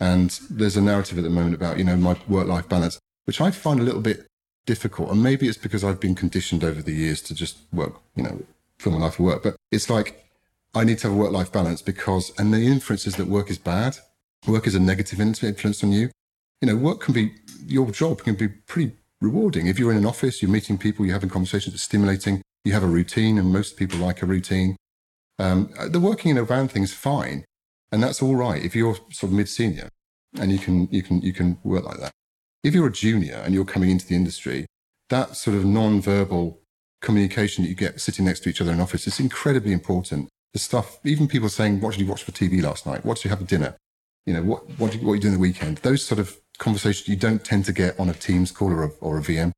And 0.00 0.30
there's 0.48 0.76
a 0.76 0.80
narrative 0.80 1.18
at 1.18 1.24
the 1.24 1.30
moment 1.30 1.54
about, 1.54 1.78
you 1.78 1.84
know, 1.84 1.96
my 1.96 2.16
work 2.28 2.46
life 2.46 2.68
balance 2.68 2.98
which 3.28 3.42
I 3.42 3.50
find 3.50 3.78
a 3.78 3.82
little 3.82 4.00
bit 4.00 4.26
difficult. 4.64 5.10
And 5.10 5.22
maybe 5.22 5.48
it's 5.48 5.58
because 5.58 5.84
I've 5.84 6.00
been 6.00 6.14
conditioned 6.14 6.64
over 6.64 6.80
the 6.80 6.94
years 6.94 7.20
to 7.22 7.34
just 7.34 7.58
work, 7.74 7.96
you 8.16 8.22
know, 8.22 8.42
fill 8.78 8.92
my 8.92 9.00
life 9.00 9.16
for 9.16 9.24
work. 9.24 9.42
But 9.42 9.56
it's 9.70 9.90
like 9.90 10.24
I 10.74 10.82
need 10.82 10.96
to 11.00 11.08
have 11.08 11.12
a 11.12 11.20
work 11.20 11.30
life 11.30 11.52
balance 11.52 11.82
because, 11.82 12.32
and 12.38 12.54
the 12.54 12.66
inference 12.66 13.06
is 13.06 13.16
that 13.16 13.26
work 13.26 13.50
is 13.50 13.58
bad. 13.58 13.98
Work 14.46 14.66
is 14.66 14.74
a 14.74 14.80
negative 14.80 15.20
influence 15.20 15.84
on 15.84 15.92
you. 15.92 16.10
You 16.62 16.68
know, 16.68 16.76
work 16.76 17.00
can 17.00 17.12
be, 17.12 17.34
your 17.66 17.90
job 17.90 18.22
can 18.24 18.34
be 18.34 18.48
pretty 18.48 18.92
rewarding. 19.20 19.66
If 19.66 19.78
you're 19.78 19.90
in 19.90 19.98
an 19.98 20.06
office, 20.06 20.42
you're 20.42 20.50
meeting 20.50 20.78
people, 20.78 21.04
you're 21.04 21.14
having 21.14 21.30
conversations, 21.30 21.74
it's 21.74 21.84
stimulating, 21.84 22.42
you 22.64 22.72
have 22.72 22.84
a 22.84 22.88
routine, 22.88 23.38
and 23.38 23.52
most 23.52 23.76
people 23.76 23.98
like 23.98 24.22
a 24.22 24.26
routine. 24.26 24.76
Um, 25.38 25.70
the 25.88 26.00
working 26.00 26.30
in 26.30 26.38
a 26.38 26.44
van 26.44 26.68
thing 26.68 26.82
is 26.82 26.94
fine. 26.94 27.44
And 27.90 28.02
that's 28.02 28.20
all 28.20 28.36
right 28.36 28.62
if 28.62 28.76
you're 28.76 28.96
sort 29.10 29.32
of 29.32 29.32
mid 29.32 29.48
senior 29.48 29.88
and 30.38 30.52
you 30.52 30.58
can, 30.58 30.88
you 30.90 31.02
can, 31.02 31.22
you 31.22 31.32
can 31.32 31.58
work 31.64 31.84
like 31.84 31.98
that 32.00 32.12
if 32.62 32.74
you're 32.74 32.86
a 32.86 32.92
junior 32.92 33.36
and 33.44 33.54
you're 33.54 33.64
coming 33.64 33.90
into 33.90 34.06
the 34.06 34.14
industry, 34.14 34.66
that 35.10 35.36
sort 35.36 35.56
of 35.56 35.64
non-verbal 35.64 36.60
communication 37.00 37.64
that 37.64 37.70
you 37.70 37.76
get 37.76 38.00
sitting 38.00 38.24
next 38.24 38.40
to 38.40 38.50
each 38.50 38.60
other 38.60 38.72
in 38.72 38.80
office 38.80 39.06
is 39.06 39.20
incredibly 39.20 39.72
important. 39.72 40.28
The 40.52 40.58
stuff, 40.58 40.98
even 41.04 41.28
people 41.28 41.48
saying, 41.48 41.80
what 41.80 41.92
did 41.92 42.00
you 42.00 42.06
watch 42.06 42.24
for 42.24 42.32
TV 42.32 42.62
last 42.62 42.86
night? 42.86 43.04
What 43.04 43.16
did 43.16 43.24
you 43.24 43.30
have 43.30 43.38
for 43.38 43.44
dinner? 43.44 43.76
You 44.26 44.34
know, 44.34 44.42
what, 44.42 44.68
what, 44.78 44.94
what 44.96 45.12
are 45.12 45.14
you 45.14 45.20
doing 45.20 45.34
the 45.34 45.40
weekend? 45.40 45.78
Those 45.78 46.04
sort 46.04 46.18
of 46.18 46.36
conversations 46.58 47.08
you 47.08 47.16
don't 47.16 47.44
tend 47.44 47.64
to 47.66 47.72
get 47.72 47.98
on 47.98 48.08
a 48.08 48.14
Teams 48.14 48.50
call 48.50 48.72
or 48.72 48.84
a, 48.84 48.90
or 49.00 49.18
a 49.18 49.22
VM. 49.22 49.52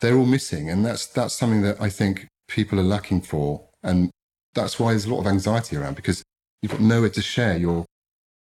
They're 0.00 0.16
all 0.16 0.26
missing. 0.26 0.70
And 0.70 0.84
that's, 0.84 1.06
that's 1.06 1.34
something 1.34 1.62
that 1.62 1.80
I 1.80 1.90
think 1.90 2.26
people 2.48 2.80
are 2.80 2.84
lacking 2.84 3.22
for. 3.22 3.68
And 3.82 4.10
that's 4.54 4.78
why 4.78 4.92
there's 4.92 5.06
a 5.06 5.14
lot 5.14 5.20
of 5.20 5.26
anxiety 5.26 5.76
around 5.76 5.96
because 5.96 6.22
you've 6.62 6.72
got 6.72 6.80
nowhere 6.80 7.10
to 7.10 7.22
share 7.22 7.56
your, 7.56 7.84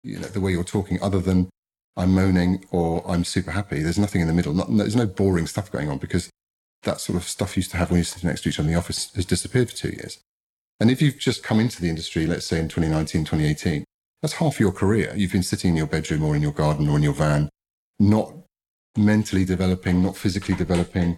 you 0.02 0.18
know, 0.18 0.26
the 0.26 0.40
way 0.40 0.52
you're 0.52 0.64
talking 0.64 1.00
other 1.02 1.20
than 1.20 1.48
I'm 1.96 2.12
moaning 2.12 2.64
or 2.70 3.02
I'm 3.08 3.24
super 3.24 3.50
happy. 3.50 3.82
There's 3.82 3.98
nothing 3.98 4.20
in 4.20 4.26
the 4.26 4.34
middle. 4.34 4.52
Not, 4.52 4.68
there's 4.70 4.96
no 4.96 5.06
boring 5.06 5.46
stuff 5.46 5.70
going 5.72 5.88
on 5.88 5.98
because 5.98 6.30
that 6.82 7.00
sort 7.00 7.16
of 7.16 7.24
stuff 7.24 7.56
you 7.56 7.60
used 7.60 7.70
to 7.72 7.76
have 7.78 7.90
when 7.90 7.98
you're 7.98 8.04
sitting 8.04 8.28
next 8.28 8.42
to 8.42 8.48
each 8.48 8.58
other 8.58 8.68
in 8.68 8.74
the 8.74 8.78
office 8.78 9.12
has 9.14 9.24
disappeared 9.24 9.70
for 9.70 9.76
two 9.76 9.90
years. 9.90 10.18
And 10.78 10.90
if 10.90 11.00
you've 11.00 11.18
just 11.18 11.42
come 11.42 11.58
into 11.58 11.80
the 11.80 11.88
industry, 11.88 12.26
let's 12.26 12.46
say 12.46 12.58
in 12.58 12.68
2019, 12.68 13.24
2018, 13.24 13.84
that's 14.20 14.34
half 14.34 14.60
your 14.60 14.72
career. 14.72 15.12
You've 15.16 15.32
been 15.32 15.42
sitting 15.42 15.70
in 15.70 15.76
your 15.76 15.86
bedroom 15.86 16.22
or 16.22 16.36
in 16.36 16.42
your 16.42 16.52
garden 16.52 16.88
or 16.88 16.96
in 16.96 17.02
your 17.02 17.14
van, 17.14 17.48
not 17.98 18.32
mentally 18.96 19.44
developing, 19.44 20.02
not 20.02 20.16
physically 20.16 20.54
developing. 20.54 21.16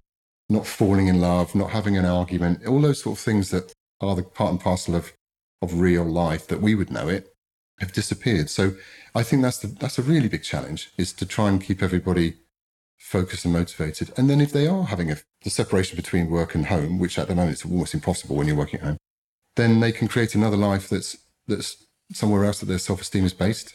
not 0.49 0.67
falling 0.67 1.09
in 1.09 1.21
love, 1.21 1.55
not 1.55 1.71
having 1.71 1.97
an 1.97 2.05
argument, 2.05 2.67
all 2.67 2.81
those 2.81 3.03
sort 3.03 3.19
of 3.19 3.25
things 3.25 3.51
that 3.51 3.73
are 4.01 4.17
the 4.17 4.23
part 4.23 4.51
and 4.51 4.61
parcel 4.61 4.95
of, 4.95 5.13
of 5.61 5.81
real 5.81 6.05
life 6.05 6.47
that 6.47 6.61
we 6.61 6.75
would 6.75 6.91
know 6.91 7.09
it 7.09 7.35
have 7.81 7.93
disappeared. 7.93 8.49
So 8.51 8.75
I 9.15 9.23
think 9.23 9.43
that's 9.43 9.59
the, 9.59 9.69
that's 9.69 9.99
a 9.99 10.03
really 10.03 10.29
big 10.29 10.43
challenge 10.43 10.91
is 10.97 11.13
to 11.15 11.27
try 11.27 11.49
and 11.49 11.63
keep 11.63 11.83
everybody 11.83 12.35
focused 12.99 13.45
and 13.45 13.55
motivated. 13.55 14.11
And 14.17 14.29
then 14.29 14.41
if 14.41 14.53
they 14.53 14.67
are 14.67 14.85
having 14.85 15.11
a, 15.11 15.19
the 15.43 15.51
separation 15.51 15.97
between 15.97 16.31
work 16.31 16.55
and 16.55 16.67
home, 16.67 16.99
which 16.99 17.19
at 17.19 17.29
the 17.29 17.35
moment 17.35 17.59
is 17.59 17.65
almost 17.65 17.95
impossible 17.95 18.35
when 18.35 18.47
you're 18.47 18.57
working 18.57 18.81
at 18.81 18.87
home, 18.87 18.97
then 19.57 19.81
they 19.81 19.93
can 19.93 20.09
create 20.09 20.35
another 20.35 20.57
life 20.57 20.89
that's 20.89 21.17
that's 21.47 21.85
somewhere 22.13 22.45
else 22.45 22.61
that 22.61 22.67
their 22.67 22.79
self-esteem 22.79 23.25
is 23.25 23.33
based. 23.33 23.75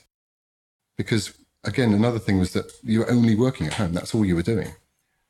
Because 0.97 1.33
again, 1.63 1.93
another 1.93 2.19
thing 2.19 2.39
was 2.39 2.53
that 2.53 2.71
you 2.83 2.99
were 2.99 3.11
only 3.11 3.35
working 3.35 3.67
at 3.67 3.73
home. 3.73 3.93
That's 3.93 4.13
all 4.13 4.25
you 4.25 4.35
were 4.35 4.43
doing, 4.43 4.73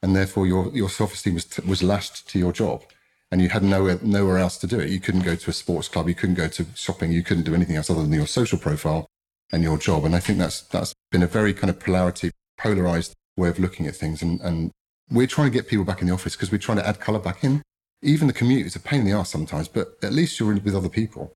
and 0.02 0.16
therefore 0.16 0.48
your 0.48 0.70
your 0.74 0.90
self-esteem 0.90 1.36
was 1.36 1.60
was 1.68 1.84
lashed 1.84 2.28
to 2.30 2.40
your 2.40 2.52
job, 2.52 2.84
and 3.32 3.42
you 3.42 3.50
had 3.50 3.64
nowhere 3.64 4.00
nowhere 4.02 4.38
else 4.38 4.58
to 4.60 4.68
do 4.68 4.80
it. 4.80 4.90
You 4.90 5.00
couldn't 5.00 5.24
go 5.24 5.36
to 5.36 5.50
a 5.50 5.54
sports 5.54 5.88
club. 5.88 6.08
You 6.08 6.16
couldn't 6.16 6.36
go 6.36 6.48
to 6.48 6.66
shopping. 6.76 7.12
You 7.12 7.24
couldn't 7.24 7.44
do 7.44 7.56
anything 7.56 7.76
else 7.76 7.90
other 7.90 8.02
than 8.02 8.14
your 8.14 8.28
social 8.28 8.58
profile 8.58 9.08
and 9.52 9.64
your 9.64 9.78
job. 9.78 10.06
And 10.06 10.16
I 10.16 10.20
think 10.20 10.40
that's 10.40 10.62
that's 10.62 10.94
been 11.12 11.24
a 11.24 11.28
very 11.28 11.54
kind 11.54 11.70
of 11.70 11.80
polarity, 11.80 12.32
polarized 12.58 13.14
way 13.38 13.50
of 13.50 13.60
looking 13.60 13.88
at 13.88 13.96
things. 13.96 14.22
And 14.22 14.42
and 14.42 14.72
we're 15.12 15.28
trying 15.28 15.52
to 15.52 15.58
get 15.58 15.68
people 15.68 15.86
back 15.86 16.02
in 16.02 16.08
the 16.08 16.14
office 16.14 16.36
because 16.36 16.52
we're 16.52 16.58
trying 16.58 16.80
to 16.80 16.88
add 16.88 17.00
color 17.00 17.20
back 17.20 17.44
in. 17.44 17.62
Even 18.02 18.28
the 18.28 18.34
commute 18.34 18.66
is 18.66 18.76
a 18.76 18.80
pain 18.80 19.02
in 19.02 19.06
the 19.06 19.14
ass 19.14 19.30
sometimes, 19.30 19.68
but 19.68 19.98
at 20.04 20.12
least 20.12 20.40
you're 20.40 20.54
with 20.54 20.76
other 20.76 20.90
people. 20.90 21.34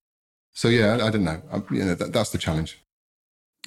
So 0.54 0.68
yeah, 0.68 0.98
I, 0.98 1.08
I 1.08 1.10
don't 1.12 1.24
know. 1.24 1.42
I, 1.52 1.62
you 1.74 1.86
know, 1.86 1.96
that, 1.96 2.12
that's 2.12 2.32
the 2.32 2.38
challenge. 2.38 2.80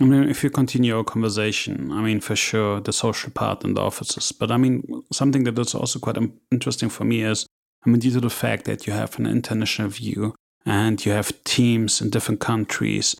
I 0.00 0.04
mean, 0.04 0.30
if 0.30 0.42
you 0.42 0.48
continue 0.48 0.96
our 0.96 1.04
conversation, 1.04 1.92
I 1.92 2.00
mean, 2.00 2.20
for 2.20 2.34
sure, 2.34 2.80
the 2.80 2.92
social 2.92 3.30
part 3.30 3.64
and 3.64 3.76
the 3.76 3.82
offices. 3.82 4.32
But 4.32 4.50
I 4.50 4.56
mean, 4.56 4.82
something 5.12 5.44
that 5.44 5.58
is 5.58 5.74
also 5.74 5.98
quite 5.98 6.16
interesting 6.50 6.88
for 6.88 7.04
me 7.04 7.22
is, 7.22 7.46
I 7.84 7.90
mean, 7.90 8.00
due 8.00 8.12
to 8.12 8.20
the 8.20 8.30
fact 8.30 8.64
that 8.64 8.86
you 8.86 8.94
have 8.94 9.18
an 9.18 9.26
international 9.26 9.88
view 9.88 10.34
and 10.64 11.04
you 11.04 11.12
have 11.12 11.32
teams 11.44 12.00
in 12.00 12.08
different 12.08 12.40
countries, 12.40 13.14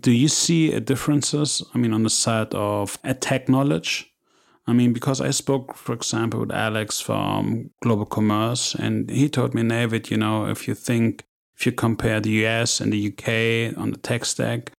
do 0.00 0.12
you 0.12 0.28
see 0.28 0.78
differences? 0.80 1.62
I 1.74 1.78
mean, 1.78 1.92
on 1.92 2.04
the 2.04 2.10
side 2.10 2.54
of 2.54 2.98
tech 3.20 3.48
knowledge? 3.48 4.10
I 4.66 4.72
mean, 4.72 4.94
because 4.94 5.20
I 5.20 5.30
spoke, 5.30 5.76
for 5.76 5.92
example, 5.92 6.40
with 6.40 6.52
Alex 6.52 7.00
from 7.00 7.70
Global 7.82 8.06
Commerce, 8.06 8.74
and 8.74 9.10
he 9.10 9.28
told 9.28 9.54
me, 9.54 9.62
Nawid, 9.62 10.10
you 10.10 10.16
know, 10.16 10.46
if 10.46 10.66
you 10.66 10.74
think 10.74 11.22
if 11.56 11.66
you 11.66 11.72
compare 11.72 12.20
the 12.20 12.46
US 12.46 12.80
and 12.80 12.92
the 12.92 13.08
UK 13.08 13.78
on 13.78 13.90
the 13.92 13.98
tech 13.98 14.24
stack 14.24 14.72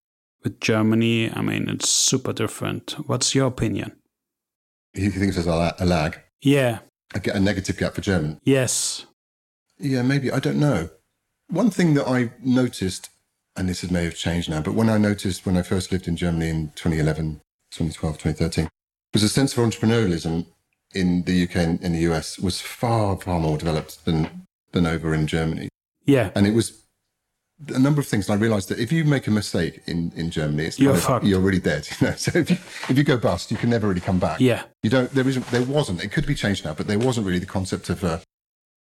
with 0.48 0.62
Germany, 0.62 1.30
I 1.34 1.42
mean, 1.42 1.68
it's 1.68 1.90
super 1.90 2.32
different. 2.32 2.92
What's 3.06 3.36
your 3.36 3.48
opinion? 3.48 3.92
He 4.94 5.10
thinks 5.10 5.36
there's 5.36 5.46
a, 5.46 5.86
lag. 5.86 6.22
Yeah. 6.42 6.80
A, 7.14 7.32
a 7.32 7.40
negative 7.42 7.78
gap 7.78 7.96
for 7.96 8.02
German. 8.02 8.40
Yes. 8.44 9.06
Yeah, 9.78 10.04
maybe. 10.04 10.32
I 10.32 10.40
don't 10.40 10.58
know. 10.58 10.90
One 11.50 11.70
thing 11.70 11.96
that 11.96 12.08
I 12.08 12.32
noticed, 12.42 13.10
and 13.58 13.68
this 13.68 13.84
may 13.92 14.06
have 14.06 14.16
changed 14.16 14.50
now, 14.50 14.62
but 14.62 14.74
when 14.74 14.88
I 14.88 14.98
noticed 14.98 15.46
when 15.46 15.58
I 15.58 15.64
first 15.64 15.92
lived 15.92 16.08
in 16.08 16.16
Germany 16.16 16.48
in 16.48 16.68
2011, 16.76 17.42
2012, 17.72 18.18
2013, 18.18 18.70
was 19.12 19.24
a 19.24 19.30
sense 19.30 19.58
of 19.58 19.66
entrepreneurialism 19.66 20.46
in 20.96 21.24
the 21.24 21.44
UK 21.44 21.58
and 21.58 21.82
in 21.82 21.92
the 21.92 22.08
US 22.12 22.40
was 22.40 22.62
far, 22.62 23.18
far 23.18 23.42
more 23.42 23.58
developed 23.58 24.06
than, 24.06 24.48
than 24.72 24.86
over 24.88 25.14
in 25.14 25.28
Germany. 25.28 25.68
Yeah. 26.06 26.32
And 26.36 26.48
it 26.48 26.54
was 26.54 26.87
a 27.70 27.80
number 27.80 28.02
of 28.02 28.08
things. 28.08 28.30
And 28.30 28.38
I 28.38 28.42
realized 28.42 28.70
that 28.70 28.80
if 28.80 28.92
you 28.92 29.04
make 29.04 29.28
a 29.28 29.32
mistake 29.32 29.82
in, 29.88 30.12
in 30.16 30.30
Germany, 30.30 30.66
it's 30.66 30.80
you're, 30.80 30.96
of, 30.96 31.24
you're 31.24 31.40
really 31.40 31.60
dead. 31.60 31.88
You 32.00 32.08
know? 32.08 32.14
So 32.16 32.38
if 32.40 32.50
you, 32.50 32.58
if 32.90 32.98
you 32.98 33.04
go 33.04 33.18
bust, 33.18 33.52
you 33.52 33.58
can 33.58 33.70
never 33.70 33.88
really 33.88 34.02
come 34.02 34.20
back. 34.20 34.40
Yeah. 34.40 34.64
You 34.84 34.90
don't, 34.90 35.12
there 35.12 35.28
isn't, 35.28 35.46
there 35.48 35.64
wasn't, 35.64 36.04
it 36.04 36.12
could 36.12 36.26
be 36.26 36.36
changed 36.36 36.66
now, 36.66 36.74
but 36.74 36.88
there 36.88 37.00
wasn't 37.00 37.26
really 37.26 37.40
the 37.40 37.46
concept 37.46 37.90
of 37.90 38.04
a 38.04 38.22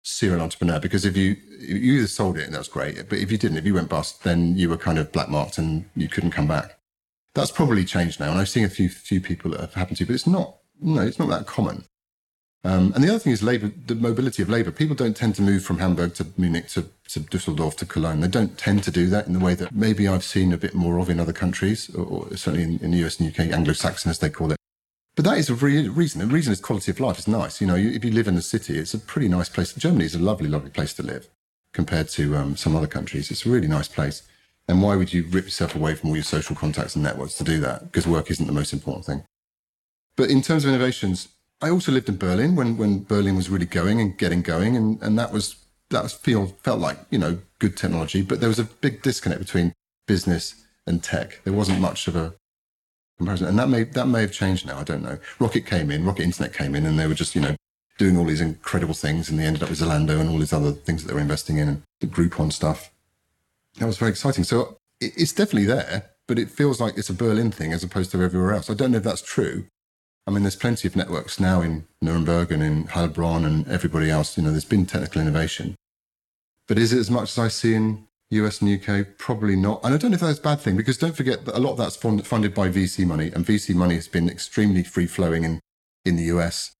serial 0.04 0.42
entrepreneur 0.42 0.80
because 0.80 1.06
if 1.06 1.18
you, 1.18 1.36
you 1.60 1.94
either 1.94 2.08
sold 2.08 2.38
it 2.38 2.46
and 2.46 2.54
that 2.54 2.60
was 2.60 2.68
great, 2.68 3.10
but 3.10 3.18
if 3.18 3.32
you 3.32 3.38
didn't, 3.38 3.58
if 3.58 3.66
you 3.66 3.74
went 3.74 3.90
bust, 3.90 4.24
then 4.24 4.56
you 4.58 4.70
were 4.70 4.78
kind 4.78 5.00
of 5.00 5.12
black 5.12 5.30
marked 5.30 5.58
and 5.58 5.90
you 5.96 6.08
couldn't 6.08 6.32
come 6.32 6.48
back. 6.48 6.78
That's 7.34 7.52
probably 7.52 7.86
changed 7.86 8.20
now. 8.20 8.32
And 8.32 8.40
I've 8.40 8.50
seen 8.50 8.66
a 8.66 8.70
few, 8.70 8.90
few 8.90 9.20
people 9.20 9.52
that 9.52 9.60
have 9.60 9.74
happened 9.74 9.98
to, 9.98 10.06
but 10.06 10.14
it's 10.14 10.28
not, 10.28 10.58
no, 10.82 11.02
it's 11.02 11.20
not 11.20 11.30
that 11.30 11.48
common. 11.48 11.86
Um, 12.65 12.91
and 12.95 13.04
the 13.04 13.10
other 13.10 13.19
thing 13.19 13.32
is 13.32 13.43
labor, 13.43 13.71
the 13.86 13.93
mobility 13.93 14.41
of 14.41 14.49
labor. 14.49 14.71
People 14.71 14.95
don't 14.95 15.15
tend 15.15 15.36
to 15.36 15.43
move 15.43 15.63
from 15.63 15.78
Hamburg 15.78 16.15
to 16.15 16.25
Munich 16.36 16.67
to, 16.69 16.88
to 17.10 17.19
Dusseldorf 17.19 17.75
to 17.78 17.86
Cologne. 17.86 18.21
They 18.21 18.28
don't 18.28 18.58
tend 18.58 18.84
to 18.86 18.91
do 18.91 19.06
that 19.06 19.28
in 19.28 19.34
the 19.34 19.39
way 19.39 19.54
that 19.54 19.75
maybe 19.75 20.08
I've 20.08 20.23
seen 20.23 20.51
a 20.51 20.58
bit 20.58 20.73
more 20.73 20.97
of 20.97 21.08
in 21.08 21.19
other 21.19 21.32
countries, 21.32 21.93
or, 21.93 22.06
or 22.06 22.36
certainly 22.36 22.63
in, 22.63 22.80
in, 22.80 22.89
the 22.89 23.06
US 23.06 23.19
and 23.19 23.30
UK, 23.30 23.54
Anglo-Saxon 23.54 24.10
as 24.10 24.17
they 24.17 24.32
call 24.32 24.51
it. 24.51 24.58
But 25.15 25.25
that 25.25 25.38
is 25.38 25.47
a 25.51 25.54
re- 25.54 25.88
reason. 25.88 26.28
The 26.28 26.34
reason 26.34 26.54
is 26.54 26.60
quality 26.60 26.89
of 26.89 26.99
life. 26.99 27.19
It's 27.19 27.28
nice. 27.28 27.62
You 27.62 27.67
know, 27.67 27.75
you, 27.75 27.91
if 27.91 28.04
you 28.04 28.12
live 28.12 28.28
in 28.28 28.36
a 28.36 28.41
city, 28.41 28.80
it's 28.80 28.95
a 28.95 28.99
pretty 28.99 29.28
nice 29.28 29.47
place. 29.47 29.71
Germany 29.73 30.06
is 30.06 30.15
a 30.15 30.19
lovely, 30.19 30.49
lovely 30.49 30.71
place 30.71 30.93
to 30.95 31.04
live 31.04 31.28
compared 31.71 32.10
to 32.10 32.36
um, 32.36 32.56
some 32.56 32.75
other 32.75 32.88
countries. 32.88 33.30
It's 33.30 33.45
a 33.45 33.49
really 33.49 33.67
nice 33.67 33.88
place. 33.88 34.23
And 34.67 34.82
why 34.82 34.95
would 34.95 35.13
you 35.13 35.28
rip 35.30 35.45
yourself 35.45 35.75
away 35.75 35.93
from 35.93 36.10
all 36.10 36.15
your 36.15 36.23
social 36.23 36.56
contacts 36.56 36.95
and 36.95 37.04
networks 37.04 37.36
to 37.36 37.43
do 37.43 37.60
that? 37.60 37.84
Because 37.84 38.08
work 38.08 38.32
isn't 38.32 38.47
the 38.47 38.51
most 38.51 38.73
important 38.73 39.06
thing. 39.06 39.23
But 40.15 40.32
in 40.32 40.41
terms 40.41 40.65
of 40.65 40.69
innovations, 40.69 41.28
I 41.62 41.70
also 41.70 41.91
lived 41.91 42.10
in 42.10 42.18
Berlin 42.18 42.56
when, 42.56 42.78
when 42.78 43.04
Berlin 43.04 43.36
was 43.36 43.50
really 43.50 43.65
going 43.65 44.02
and 44.02 44.18
getting 44.18 44.41
going, 44.41 44.76
and, 44.76 45.02
and 45.02 45.18
that 45.18 45.32
was 45.32 45.56
that 45.89 46.04
was 46.04 46.13
feel 46.13 46.48
felt 46.63 46.80
like 46.80 46.98
you 47.10 47.18
know 47.18 47.38
good 47.60 47.78
technology, 47.78 48.22
but 48.22 48.39
there 48.39 48.50
was 48.50 48.60
a 48.60 48.63
big 48.65 49.02
disconnect 49.02 49.39
between 49.39 49.74
business 50.08 50.56
and 50.86 51.04
tech. 51.04 51.41
There 51.44 51.54
wasn't 51.54 51.80
much 51.80 52.08
of 52.08 52.15
a 52.15 52.34
comparison, 53.18 53.48
and 53.48 53.60
that 53.60 53.70
may 53.70 53.84
that 53.84 54.08
may 54.08 54.22
have 54.22 54.32
changed 54.32 54.65
now. 54.65 54.78
I 54.80 54.84
don't 54.84 55.04
know. 55.04 55.18
Rocket 55.39 55.65
came 55.65 55.91
in, 55.91 56.06
Rocket 56.06 56.24
Internet 56.24 56.54
came 56.54 56.76
in, 56.76 56.86
and 56.86 57.00
they 57.00 57.08
were 57.08 57.13
just 57.13 57.36
you 57.36 57.41
know 57.41 57.56
doing 57.98 58.18
all 58.18 58.26
these 58.26 58.41
incredible 58.41 58.94
things, 58.94 59.30
and 59.30 59.39
they 59.39 59.46
ended 59.46 59.63
up 59.63 59.70
with 59.70 59.80
Zalando 59.80 60.20
and 60.20 60.30
all 60.30 60.39
these 60.39 60.54
other 60.54 60.72
things 60.72 61.04
that 61.04 61.08
they 61.08 61.13
were 61.13 61.22
investing 61.22 61.58
in, 61.58 61.68
and 61.70 61.84
the 62.02 62.08
Groupon 62.08 62.52
stuff. 62.52 62.91
That 63.78 63.86
was 63.86 63.98
very 63.98 64.12
exciting. 64.12 64.44
So 64.44 64.78
it, 65.00 65.13
it's 65.15 65.34
definitely 65.34 65.65
there, 65.65 66.12
but 66.28 66.39
it 66.39 66.50
feels 66.50 66.82
like 66.82 66.98
it's 66.98 67.10
a 67.10 67.13
Berlin 67.13 67.52
thing 67.52 67.74
as 67.74 67.84
opposed 67.84 68.12
to 68.12 68.22
everywhere 68.22 68.54
else. 68.54 68.70
I 68.70 68.74
don't 68.74 68.91
know 68.91 68.98
if 68.98 69.04
that's 69.04 69.22
true, 69.22 69.68
I 70.28 70.32
mean, 70.32 70.42
there's 70.42 70.56
plenty 70.56 70.88
of 70.88 70.96
networks 70.96 71.40
now 71.40 71.62
in 71.62 71.86
Nuremberg 72.02 72.52
and 72.52 72.64
in 72.64 72.86
Heilbronn 72.86 73.46
and 73.46 73.68
everybody 73.68 74.10
else. 74.10 74.38
You 74.38 74.44
know, 74.44 74.52
there's 74.52 74.66
been 74.66 74.86
technical 74.86 75.22
innovation. 75.22 75.76
But 76.68 76.80
is 76.80 76.92
it 76.92 77.00
as 77.00 77.12
much 77.12 77.32
as 77.32 77.40
I 77.40 77.48
see 77.48 77.76
in 77.76 78.08
US 78.32 78.60
and 78.60 78.82
UK? 78.82 79.20
Probably 79.20 79.56
not. 79.56 79.82
And 79.84 79.94
I 79.94 79.98
don't 79.98 80.12
know 80.12 80.16
if 80.16 80.22
that's 80.22 80.40
a 80.40 80.42
bad 80.42 80.62
thing 80.62 80.76
because 80.78 80.98
don't 80.98 81.16
forget 81.16 81.46
that 81.46 81.56
a 81.56 81.60
lot 81.60 81.74
of 81.74 81.78
that's 81.78 81.96
funded 81.96 82.56
by 82.56 82.70
VC 82.70 83.06
money, 83.06 83.32
and 83.32 83.46
VC 83.46 83.76
money 83.76 83.96
has 83.96 84.08
been 84.08 84.28
extremely 84.28 84.84
free 84.84 85.06
flowing 85.06 85.44
in, 85.44 85.60
in 86.04 86.16
the 86.16 86.24
US, 86.24 86.74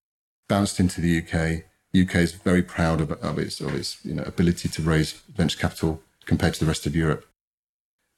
bounced 0.50 0.80
into 0.80 1.00
the 1.00 1.20
UK. 1.20 1.66
UK 1.96 2.16
is 2.16 2.32
very 2.32 2.64
proud 2.64 3.00
of, 3.00 3.12
of 3.12 3.38
its 3.38 3.62
of 3.62 3.76
its 3.76 4.04
you 4.04 4.16
know 4.16 4.24
ability 4.24 4.68
to 4.70 4.82
raise 4.82 5.14
venture 5.14 5.58
capital 5.58 6.02
compared 6.26 6.56
to 6.56 6.60
the 6.60 6.66
rest 6.66 6.88
of 6.88 6.96
Europe. 6.96 7.26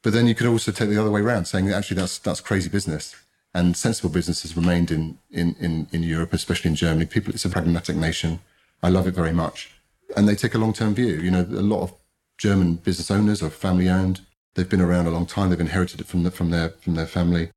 But 0.03 0.13
then 0.13 0.25
you 0.25 0.35
could 0.35 0.47
also 0.47 0.71
take 0.71 0.89
the 0.89 0.99
other 0.99 1.11
way 1.11 1.19
around, 1.19 1.45
saying 1.45 1.65
that 1.65 1.75
actually 1.75 1.97
that's 1.97 2.17
that's 2.17 2.39
crazy 2.39 2.69
business 2.69 3.13
and 3.57 3.75
sensible 3.75 4.09
business 4.09 4.43
has 4.43 4.55
remained 4.55 4.91
in, 4.91 5.17
in, 5.31 5.55
in, 5.59 5.87
in 5.91 6.03
Europe, 6.03 6.31
especially 6.31 6.69
in 6.69 6.75
Germany. 6.75 7.05
People, 7.07 7.33
it's 7.33 7.43
a 7.43 7.49
pragmatic 7.49 7.95
nation. 7.95 8.39
I 8.83 8.89
love 8.89 9.07
it 9.07 9.15
very 9.15 9.33
much. 9.33 9.71
And 10.15 10.27
they 10.27 10.35
take 10.35 10.53
a 10.53 10.59
long 10.59 10.73
term 10.73 10.93
view. 10.93 11.15
You 11.15 11.31
know, 11.31 11.41
a 11.41 11.67
lot 11.73 11.81
of 11.81 11.93
German 12.37 12.75
business 12.75 13.09
owners 13.09 13.41
are 13.41 13.49
family 13.49 13.89
owned. 13.89 14.21
They've 14.53 14.69
been 14.69 14.81
around 14.81 15.07
a 15.07 15.11
long 15.11 15.25
time. 15.25 15.49
They've 15.49 15.59
inherited 15.59 15.99
it 16.01 16.07
from, 16.07 16.21
the, 16.23 16.29
from, 16.29 16.51
their, 16.51 16.69
from 16.69 16.93
their 16.93 17.07
family 17.07 17.49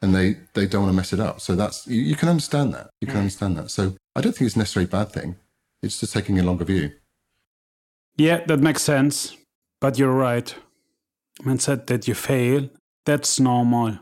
and 0.00 0.14
they, 0.14 0.36
they 0.54 0.66
don't 0.66 0.82
want 0.82 0.92
to 0.92 0.96
mess 0.96 1.12
it 1.12 1.20
up. 1.20 1.40
So 1.40 1.54
that's, 1.54 1.86
you, 1.86 2.00
you 2.00 2.16
can 2.16 2.28
understand 2.30 2.72
that. 2.74 2.90
You 3.00 3.06
can 3.06 3.16
mm. 3.16 3.20
understand 3.20 3.56
that. 3.58 3.70
So 3.70 3.94
I 4.16 4.20
don't 4.20 4.32
think 4.32 4.46
it's 4.46 4.56
necessarily 4.56 4.88
a 4.88 4.96
bad 4.96 5.12
thing. 5.12 5.36
It's 5.82 6.00
just 6.00 6.12
taking 6.12 6.38
a 6.38 6.42
longer 6.42 6.64
view. 6.64 6.92
Yeah, 8.16 8.44
that 8.46 8.60
makes 8.60 8.82
sense. 8.82 9.36
But 9.80 9.98
you're 9.98 10.12
right. 10.12 10.54
When 11.44 11.58
said 11.58 11.86
that 11.86 12.08
you 12.08 12.14
fail, 12.14 12.68
that's 13.04 13.38
normal. 13.38 13.98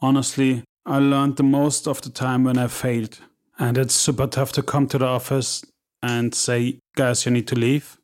Honestly, 0.00 0.64
I 0.86 0.98
learned 0.98 1.36
the 1.36 1.42
most 1.42 1.86
of 1.86 2.00
the 2.00 2.10
time 2.10 2.44
when 2.44 2.58
I 2.58 2.66
failed. 2.68 3.18
And 3.58 3.76
it's 3.76 3.94
super 3.94 4.26
tough 4.26 4.52
to 4.52 4.62
come 4.62 4.86
to 4.88 4.98
the 4.98 5.06
office 5.06 5.64
and 6.02 6.34
say, 6.34 6.78
guys, 6.96 7.26
you 7.26 7.32
need 7.32 7.46
to 7.48 7.54
leave. 7.54 7.98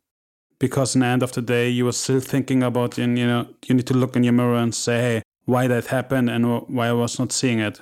Because 0.59 0.95
in 0.95 1.01
the 1.01 1.07
end 1.07 1.23
of 1.23 1.33
the 1.33 1.43
day, 1.43 1.69
you 1.69 1.85
were 1.85 1.93
still 1.93 2.21
thinking 2.21 2.63
about, 2.63 2.99
and 2.99 3.19
you 3.19 3.27
know, 3.27 3.49
you 3.67 3.75
need 3.75 3.87
to 3.87 3.95
look 3.95 4.17
in 4.17 4.25
your 4.25 4.33
mirror 4.33 4.57
and 4.57 4.75
say, 4.75 5.01
hey, 5.01 5.23
why 5.45 5.67
that 5.67 5.87
happened 5.87 6.31
and 6.31 6.63
why 6.69 6.89
I 6.89 6.93
was 6.93 7.19
not 7.19 7.33
seeing 7.33 7.61
it. 7.61 7.81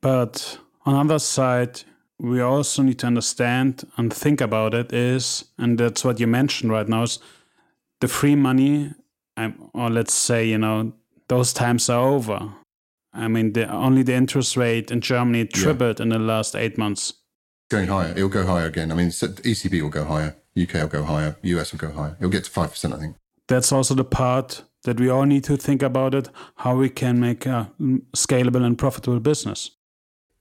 But 0.00 0.58
on 0.86 0.94
the 0.94 1.14
other 1.14 1.18
side, 1.18 1.82
we 2.18 2.40
also 2.40 2.82
need 2.82 2.98
to 3.00 3.06
understand 3.06 3.84
and 3.96 4.12
think 4.12 4.40
about 4.40 4.74
it 4.74 4.92
is, 4.92 5.44
and 5.58 5.78
that's 5.78 6.04
what 6.04 6.20
you 6.20 6.26
mentioned 6.26 6.70
right 6.70 6.88
now, 6.88 7.02
is 7.02 7.18
the 8.00 8.08
free 8.08 8.34
money, 8.34 8.92
um, 9.36 9.70
or 9.74 9.90
let's 9.90 10.14
say, 10.14 10.46
you 10.46 10.58
know, 10.58 10.92
those 11.28 11.52
times 11.52 11.88
are 11.88 12.06
over. 12.06 12.52
I 13.12 13.28
mean, 13.28 13.52
the, 13.52 13.70
only 13.70 14.02
the 14.02 14.14
interest 14.14 14.56
rate 14.56 14.90
in 14.90 15.00
Germany 15.00 15.46
tripled 15.46 15.98
yeah. 15.98 16.04
in 16.04 16.08
the 16.10 16.18
last 16.18 16.54
eight 16.54 16.78
months. 16.78 17.12
Going 17.70 17.88
higher. 17.88 18.12
It'll 18.12 18.28
go 18.28 18.46
higher 18.46 18.66
again. 18.66 18.90
I 18.92 18.94
mean, 18.94 19.08
ECB 19.08 19.82
will 19.82 19.90
go 19.90 20.04
higher. 20.04 20.36
UK 20.60 20.74
will 20.74 20.88
go 20.88 21.04
higher. 21.04 21.36
US 21.42 21.72
will 21.72 21.78
go 21.78 21.90
higher. 21.92 22.16
It'll 22.18 22.30
get 22.30 22.44
to 22.44 22.50
5%, 22.50 22.94
I 22.94 22.98
think. 22.98 23.16
That's 23.48 23.72
also 23.72 23.94
the 23.94 24.04
part 24.04 24.62
that 24.84 24.98
we 24.98 25.08
all 25.08 25.24
need 25.24 25.44
to 25.44 25.56
think 25.56 25.82
about 25.82 26.14
it, 26.14 26.28
how 26.56 26.76
we 26.76 26.88
can 26.88 27.20
make 27.20 27.46
a 27.46 27.70
mm, 27.80 28.02
scalable 28.16 28.64
and 28.64 28.78
profitable 28.78 29.20
business. 29.20 29.70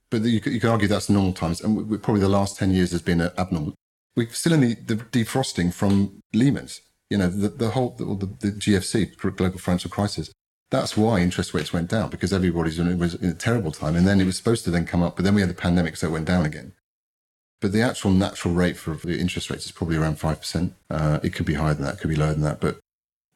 But 0.10 0.22
you, 0.22 0.42
you 0.46 0.60
can 0.60 0.70
argue 0.70 0.88
that's 0.88 1.10
normal 1.10 1.34
times. 1.34 1.62
And 1.62 2.02
probably 2.02 2.22
the 2.22 2.30
last 2.30 2.58
10 2.58 2.72
years 2.72 2.92
has 2.92 3.02
been 3.02 3.22
abnormal. 3.22 3.76
we're 4.16 4.30
still 4.30 4.54
in 4.54 4.62
the, 4.62 4.76
the 4.76 4.96
defrosting 4.96 5.74
from 5.74 6.22
Lehman's. 6.34 6.82
You 7.10 7.18
know, 7.18 7.28
the, 7.28 7.50
the 7.50 7.70
whole 7.72 7.96
the, 7.98 8.06
the 8.06 8.52
GFC, 8.52 9.18
global 9.18 9.58
financial 9.58 9.90
crisis. 9.90 10.32
That's 10.72 10.96
why 10.96 11.20
interest 11.20 11.54
rates 11.54 11.74
went 11.74 11.90
down 11.90 12.10
because 12.10 12.32
everybody's 12.32 12.78
in, 12.78 13.00
was 13.00 13.16
in 13.16 13.30
a 13.30 13.34
terrible 13.34 13.72
time, 13.72 13.96
and 13.96 14.08
then 14.08 14.22
it 14.22 14.26
was 14.26 14.38
supposed 14.38 14.64
to 14.66 14.72
then 14.72 14.86
come 14.86 15.02
up, 15.02 15.16
but 15.16 15.26
then 15.26 15.34
we 15.34 15.42
had 15.42 15.50
the 15.50 15.56
pandemic, 15.56 15.98
so 15.98 16.08
it 16.08 16.12
went 16.12 16.28
down 16.28 16.46
again. 16.46 16.74
But 17.60 17.72
the 17.72 17.82
actual 17.82 18.12
natural 18.12 18.54
rate 18.54 18.78
for 18.78 18.96
the 18.96 19.20
interest 19.20 19.50
rates 19.50 19.66
is 19.66 19.72
probably 19.72 19.98
around 19.98 20.20
five 20.20 20.40
percent. 20.40 20.74
Uh, 20.90 21.20
it 21.24 21.34
could 21.34 21.46
be 21.46 21.56
higher 21.56 21.74
than 21.74 21.86
that, 21.86 21.96
it 21.96 22.00
could 22.00 22.10
be 22.10 22.16
lower 22.16 22.34
than 22.34 22.44
that, 22.44 22.62
but 22.62 22.80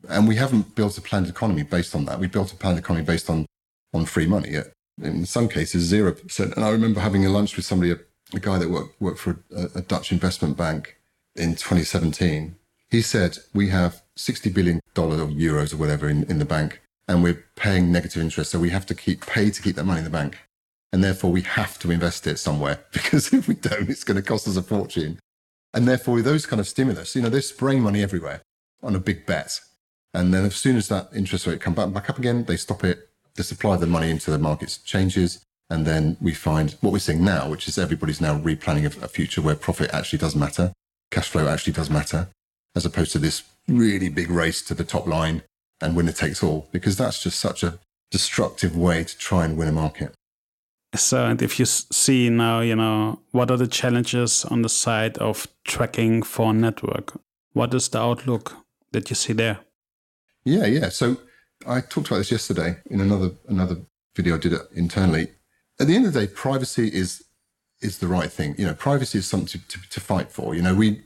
and 0.10 0.28
we 0.28 0.36
haven't 0.36 0.76
built 0.76 0.98
a 0.98 1.02
planned 1.02 1.28
economy 1.28 1.64
based 1.64 1.96
on 1.96 2.06
that. 2.06 2.20
We 2.20 2.28
built 2.28 2.52
a 2.52 2.56
planned 2.56 2.80
economy 2.80 3.06
based 3.06 3.30
on 3.30 3.46
on 3.94 4.06
free 4.06 4.28
money. 4.28 4.58
In 5.02 5.26
some 5.26 5.50
cases, 5.50 5.84
zero 5.84 6.14
percent. 6.14 6.56
And 6.56 6.64
I 6.64 6.70
remember 6.70 7.00
having 7.00 7.26
a 7.26 7.30
lunch 7.30 7.56
with 7.56 7.66
somebody, 7.66 7.92
a, 7.92 7.98
a 8.34 8.40
guy 8.40 8.60
that 8.60 8.70
worked 8.70 9.02
worked 9.02 9.20
for 9.20 9.40
a, 9.56 9.70
a 9.76 9.82
Dutch 9.82 10.12
investment 10.12 10.56
bank 10.56 10.98
in 11.36 11.52
2017. 11.52 12.56
He 12.90 13.02
said 13.02 13.40
we 13.54 13.70
have 13.70 14.04
60 14.16 14.52
billion 14.52 14.80
dollars 14.94 15.20
or 15.20 15.28
euros 15.28 15.74
or 15.74 15.78
whatever 15.78 16.08
in, 16.08 16.24
in 16.26 16.38
the 16.38 16.46
bank, 16.46 16.82
and 17.08 17.24
we're 17.24 17.44
paying 17.56 17.92
negative 17.92 18.22
interest. 18.22 18.52
So 18.52 18.60
we 18.60 18.70
have 18.70 18.86
to 18.88 18.96
keep 18.96 19.26
pay 19.26 19.50
to 19.50 19.62
keep 19.62 19.76
that 19.76 19.86
money 19.86 20.00
in 20.00 20.06
the 20.06 20.10
bank, 20.10 20.38
and 20.92 21.04
therefore 21.04 21.32
we 21.32 21.42
have 21.42 21.80
to 21.80 21.92
invest 21.92 22.28
it 22.28 22.38
somewhere 22.38 22.80
because 22.94 23.34
if 23.34 23.48
we 23.48 23.56
don't, 23.56 23.90
it's 23.90 24.04
going 24.04 24.16
to 24.16 24.22
cost 24.22 24.48
us 24.48 24.58
a 24.58 24.64
fortune. 24.64 25.20
And 25.74 25.88
therefore, 25.88 26.16
with 26.16 26.26
those 26.26 26.46
kind 26.46 26.60
of 26.60 26.68
stimulus, 26.68 27.16
you 27.16 27.22
know, 27.22 27.30
they're 27.30 27.42
spraying 27.42 27.82
money 27.82 28.04
everywhere 28.04 28.42
on 28.84 28.96
a 28.96 29.00
big 29.00 29.26
bet. 29.26 29.60
And 30.14 30.32
then 30.32 30.46
as 30.46 30.56
soon 30.56 30.76
as 30.76 30.88
that 30.90 31.10
interest 31.16 31.48
rate 31.48 31.62
comes 31.62 31.76
back, 31.76 31.92
back 31.92 32.10
up 32.12 32.20
again, 32.20 32.46
they 32.46 32.58
stop 32.58 32.84
it. 32.84 33.10
The 33.36 33.44
supply 33.44 33.74
of 33.74 33.82
the 33.82 33.88
money 33.88 34.12
into 34.12 34.30
the 34.30 34.38
markets 34.38 34.78
changes. 34.78 35.44
And 35.72 35.88
then 35.88 36.18
we 36.22 36.36
find 36.36 36.74
what 36.82 36.94
we're 36.94 37.00
seeing 37.00 37.24
now, 37.24 37.50
which 37.50 37.68
is 37.68 37.80
everybody's 37.80 38.22
now 38.22 38.38
replanning 38.38 38.84
a, 38.84 39.06
a 39.06 39.08
future 39.08 39.42
where 39.42 39.56
profit 39.56 39.92
actually 39.92 40.20
does 40.20 40.36
matter, 40.36 40.72
cash 41.10 41.30
flow 41.30 41.48
actually 41.48 41.74
does 41.74 41.90
matter, 41.90 42.28
as 42.76 42.86
opposed 42.86 43.12
to 43.14 43.18
this 43.18 43.42
really 43.68 44.10
big 44.10 44.30
race 44.30 44.62
to 44.62 44.76
the 44.76 44.84
top 44.84 45.08
line 45.08 45.42
and 45.84 45.96
winner 45.96 46.12
takes 46.12 46.42
all, 46.44 46.68
because 46.72 46.98
that's 46.98 47.22
just 47.22 47.40
such 47.40 47.64
a 47.64 47.80
destructive 48.12 48.76
way 48.76 49.04
to 49.04 49.18
try 49.18 49.46
and 49.46 49.58
win 49.58 49.68
a 49.68 49.72
market. 49.72 50.14
So, 50.96 51.26
and 51.26 51.42
if 51.42 51.60
you 51.60 51.66
see 51.66 52.30
now, 52.30 52.60
you 52.60 52.76
know, 52.76 53.20
what 53.32 53.50
are 53.50 53.58
the 53.58 53.68
challenges 53.68 54.46
on 54.46 54.62
the 54.62 54.70
side 54.70 55.18
of 55.18 55.48
tracking 55.64 56.22
for 56.22 56.54
network? 56.54 57.20
What 57.54 57.74
is 57.74 57.90
the 57.90 58.00
outlook 58.00 58.56
that 58.92 59.10
you 59.10 59.16
see 59.16 59.34
there? 59.34 59.60
Yeah, 60.46 60.66
yeah. 60.66 60.90
So 60.90 61.18
I 61.66 61.82
talked 61.82 62.08
about 62.08 62.18
this 62.18 62.32
yesterday 62.32 62.78
in 62.90 63.02
another 63.02 63.32
another 63.48 63.78
video 64.16 64.36
I 64.36 64.40
did 64.40 64.54
it 64.54 64.62
internally. 64.74 65.30
At 65.80 65.88
the 65.88 65.96
end 65.96 66.06
of 66.06 66.14
the 66.14 66.22
day, 66.22 66.28
privacy 66.28 66.90
is 66.90 67.24
is 67.82 67.98
the 67.98 68.08
right 68.08 68.32
thing. 68.32 68.56
You 68.58 68.68
know, 68.68 68.74
privacy 68.74 69.18
is 69.18 69.26
something 69.28 69.48
to, 69.48 69.68
to, 69.68 69.90
to 69.90 70.00
fight 70.00 70.32
for. 70.32 70.54
You 70.54 70.62
know, 70.62 70.76
we 70.76 71.02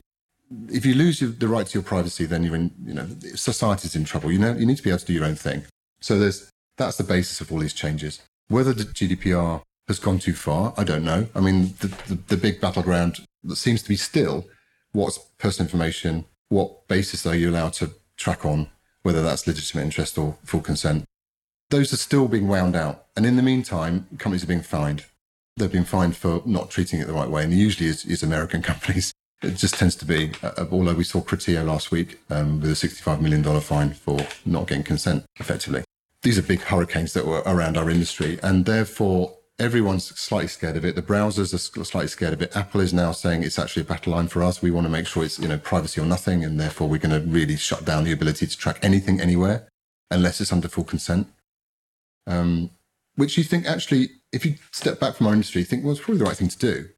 if 0.68 0.86
you 0.86 0.94
lose 0.94 1.20
your, 1.20 1.30
the 1.30 1.48
right 1.48 1.66
to 1.66 1.74
your 1.74 1.82
privacy, 1.82 2.24
then 2.24 2.42
you're 2.42 2.56
in. 2.56 2.70
You 2.84 2.94
know, 2.94 3.08
society's 3.34 3.96
in 3.96 4.04
trouble. 4.04 4.32
You 4.32 4.38
know, 4.38 4.54
you 4.54 4.66
need 4.66 4.76
to 4.76 4.82
be 4.82 4.90
able 4.90 5.00
to 5.00 5.06
do 5.06 5.12
your 5.12 5.24
own 5.24 5.34
thing. 5.34 5.64
So 6.00 6.18
there's 6.18 6.50
that's 6.76 6.96
the 6.96 7.04
basis 7.04 7.40
of 7.40 7.52
all 7.52 7.58
these 7.58 7.74
changes. 7.74 8.22
Whether 8.48 8.72
the 8.72 8.84
GDPR 8.84 9.62
has 9.88 9.98
gone 9.98 10.18
too 10.18 10.34
far, 10.34 10.72
I 10.76 10.84
don't 10.84 11.04
know. 11.04 11.26
I 11.34 11.40
mean, 11.40 11.74
the, 11.80 11.88
the, 12.06 12.14
the 12.28 12.36
big 12.36 12.60
battleground 12.60 13.26
that 13.44 13.56
seems 13.56 13.82
to 13.82 13.88
be 13.88 13.96
still 13.96 14.46
what's 14.92 15.18
personal 15.38 15.66
information, 15.66 16.24
what 16.48 16.88
basis 16.88 17.26
are 17.26 17.34
you 17.34 17.50
allowed 17.50 17.74
to 17.74 17.92
track 18.16 18.44
on, 18.44 18.68
whether 19.02 19.22
that's 19.22 19.46
legitimate 19.46 19.84
interest 19.84 20.18
or 20.18 20.36
full 20.44 20.60
consent. 20.60 21.04
Those 21.70 21.92
are 21.92 21.98
still 21.98 22.28
being 22.28 22.48
wound 22.48 22.76
out. 22.76 23.06
And 23.16 23.26
in 23.26 23.36
the 23.36 23.42
meantime, 23.42 24.06
companies 24.18 24.44
are 24.44 24.48
being 24.48 24.62
fined. 24.62 25.04
They've 25.56 25.70
been 25.70 25.84
fined 25.84 26.16
for 26.16 26.42
not 26.46 26.70
treating 26.70 27.00
it 27.00 27.06
the 27.06 27.12
right 27.12 27.28
way. 27.28 27.44
And 27.44 27.52
usually 27.52 27.90
it's, 27.90 28.04
it's 28.04 28.22
American 28.22 28.62
companies. 28.72 29.12
It 29.42 29.56
just 29.56 29.74
tends 29.74 29.94
to 29.96 30.04
be, 30.04 30.32
uh, 30.42 30.66
although 30.70 30.94
we 30.94 31.04
saw 31.04 31.20
Criteo 31.20 31.64
last 31.64 31.92
week 31.92 32.18
um, 32.28 32.60
with 32.60 32.70
a 32.70 32.74
$65 32.74 33.20
million 33.20 33.60
fine 33.60 33.92
for 33.92 34.18
not 34.44 34.66
getting 34.66 34.82
consent 34.82 35.24
effectively. 35.36 35.84
These 36.22 36.38
are 36.38 36.42
big 36.42 36.60
hurricanes 36.60 37.12
that 37.12 37.24
were 37.24 37.42
around 37.46 37.76
our 37.76 37.88
industry. 37.88 38.40
And 38.42 38.64
therefore, 38.64 39.36
everyone's 39.60 40.06
slightly 40.18 40.48
scared 40.48 40.76
of 40.76 40.84
it. 40.84 40.96
The 40.96 41.02
browsers 41.02 41.54
are 41.54 41.84
slightly 41.84 42.08
scared 42.08 42.32
of 42.32 42.42
it. 42.42 42.56
Apple 42.56 42.80
is 42.80 42.92
now 42.92 43.12
saying 43.12 43.44
it's 43.44 43.60
actually 43.60 43.82
a 43.82 43.86
battle 43.86 44.12
line 44.12 44.26
for 44.26 44.42
us. 44.42 44.60
We 44.60 44.72
want 44.72 44.86
to 44.86 44.90
make 44.90 45.06
sure 45.06 45.24
it's, 45.24 45.38
you 45.38 45.46
know, 45.46 45.58
privacy 45.58 46.00
or 46.00 46.04
nothing. 46.04 46.44
And 46.44 46.58
therefore 46.58 46.88
we're 46.88 46.98
going 46.98 47.20
to 47.20 47.28
really 47.28 47.56
shut 47.56 47.84
down 47.84 48.02
the 48.02 48.12
ability 48.12 48.48
to 48.48 48.58
track 48.58 48.80
anything 48.82 49.20
anywhere 49.20 49.68
unless 50.10 50.40
it's 50.40 50.52
under 50.52 50.68
full 50.68 50.84
consent. 50.84 51.28
Um, 52.26 52.70
which 53.14 53.38
you 53.38 53.44
think 53.44 53.66
actually, 53.66 54.10
if 54.32 54.44
you 54.44 54.56
step 54.72 54.98
back 54.98 55.14
from 55.14 55.28
our 55.28 55.32
industry, 55.32 55.60
you 55.60 55.66
think, 55.66 55.84
well, 55.84 55.92
it's 55.92 56.00
probably 56.00 56.18
the 56.18 56.24
right 56.24 56.36
thing 56.36 56.48
to 56.48 56.58
do. 56.58 56.88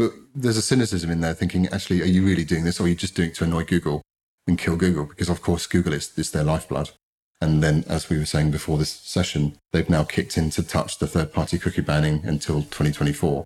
But 0.00 0.14
there's 0.34 0.56
a 0.56 0.62
cynicism 0.62 1.10
in 1.10 1.20
there 1.20 1.34
thinking, 1.34 1.68
actually, 1.68 2.00
are 2.00 2.06
you 2.06 2.24
really 2.24 2.46
doing 2.46 2.64
this 2.64 2.80
or 2.80 2.84
are 2.84 2.88
you 2.88 2.94
just 2.94 3.14
doing 3.14 3.28
it 3.28 3.34
to 3.34 3.44
annoy 3.44 3.64
Google 3.64 4.00
and 4.46 4.56
kill 4.56 4.76
Google? 4.76 5.04
Because 5.04 5.28
of 5.28 5.42
course, 5.42 5.66
Google 5.66 5.92
is, 5.92 6.18
is 6.18 6.30
their 6.30 6.42
lifeblood. 6.42 6.92
And 7.38 7.62
then, 7.62 7.84
as 7.86 8.08
we 8.08 8.16
were 8.16 8.24
saying 8.24 8.50
before 8.50 8.78
this 8.78 8.90
session, 8.90 9.58
they've 9.72 9.90
now 9.90 10.04
kicked 10.04 10.38
in 10.38 10.48
to 10.50 10.62
touch 10.62 10.96
the 10.96 11.06
third 11.06 11.34
party 11.34 11.58
cookie 11.58 11.82
banning 11.82 12.22
until 12.24 12.62
2024. 12.62 13.44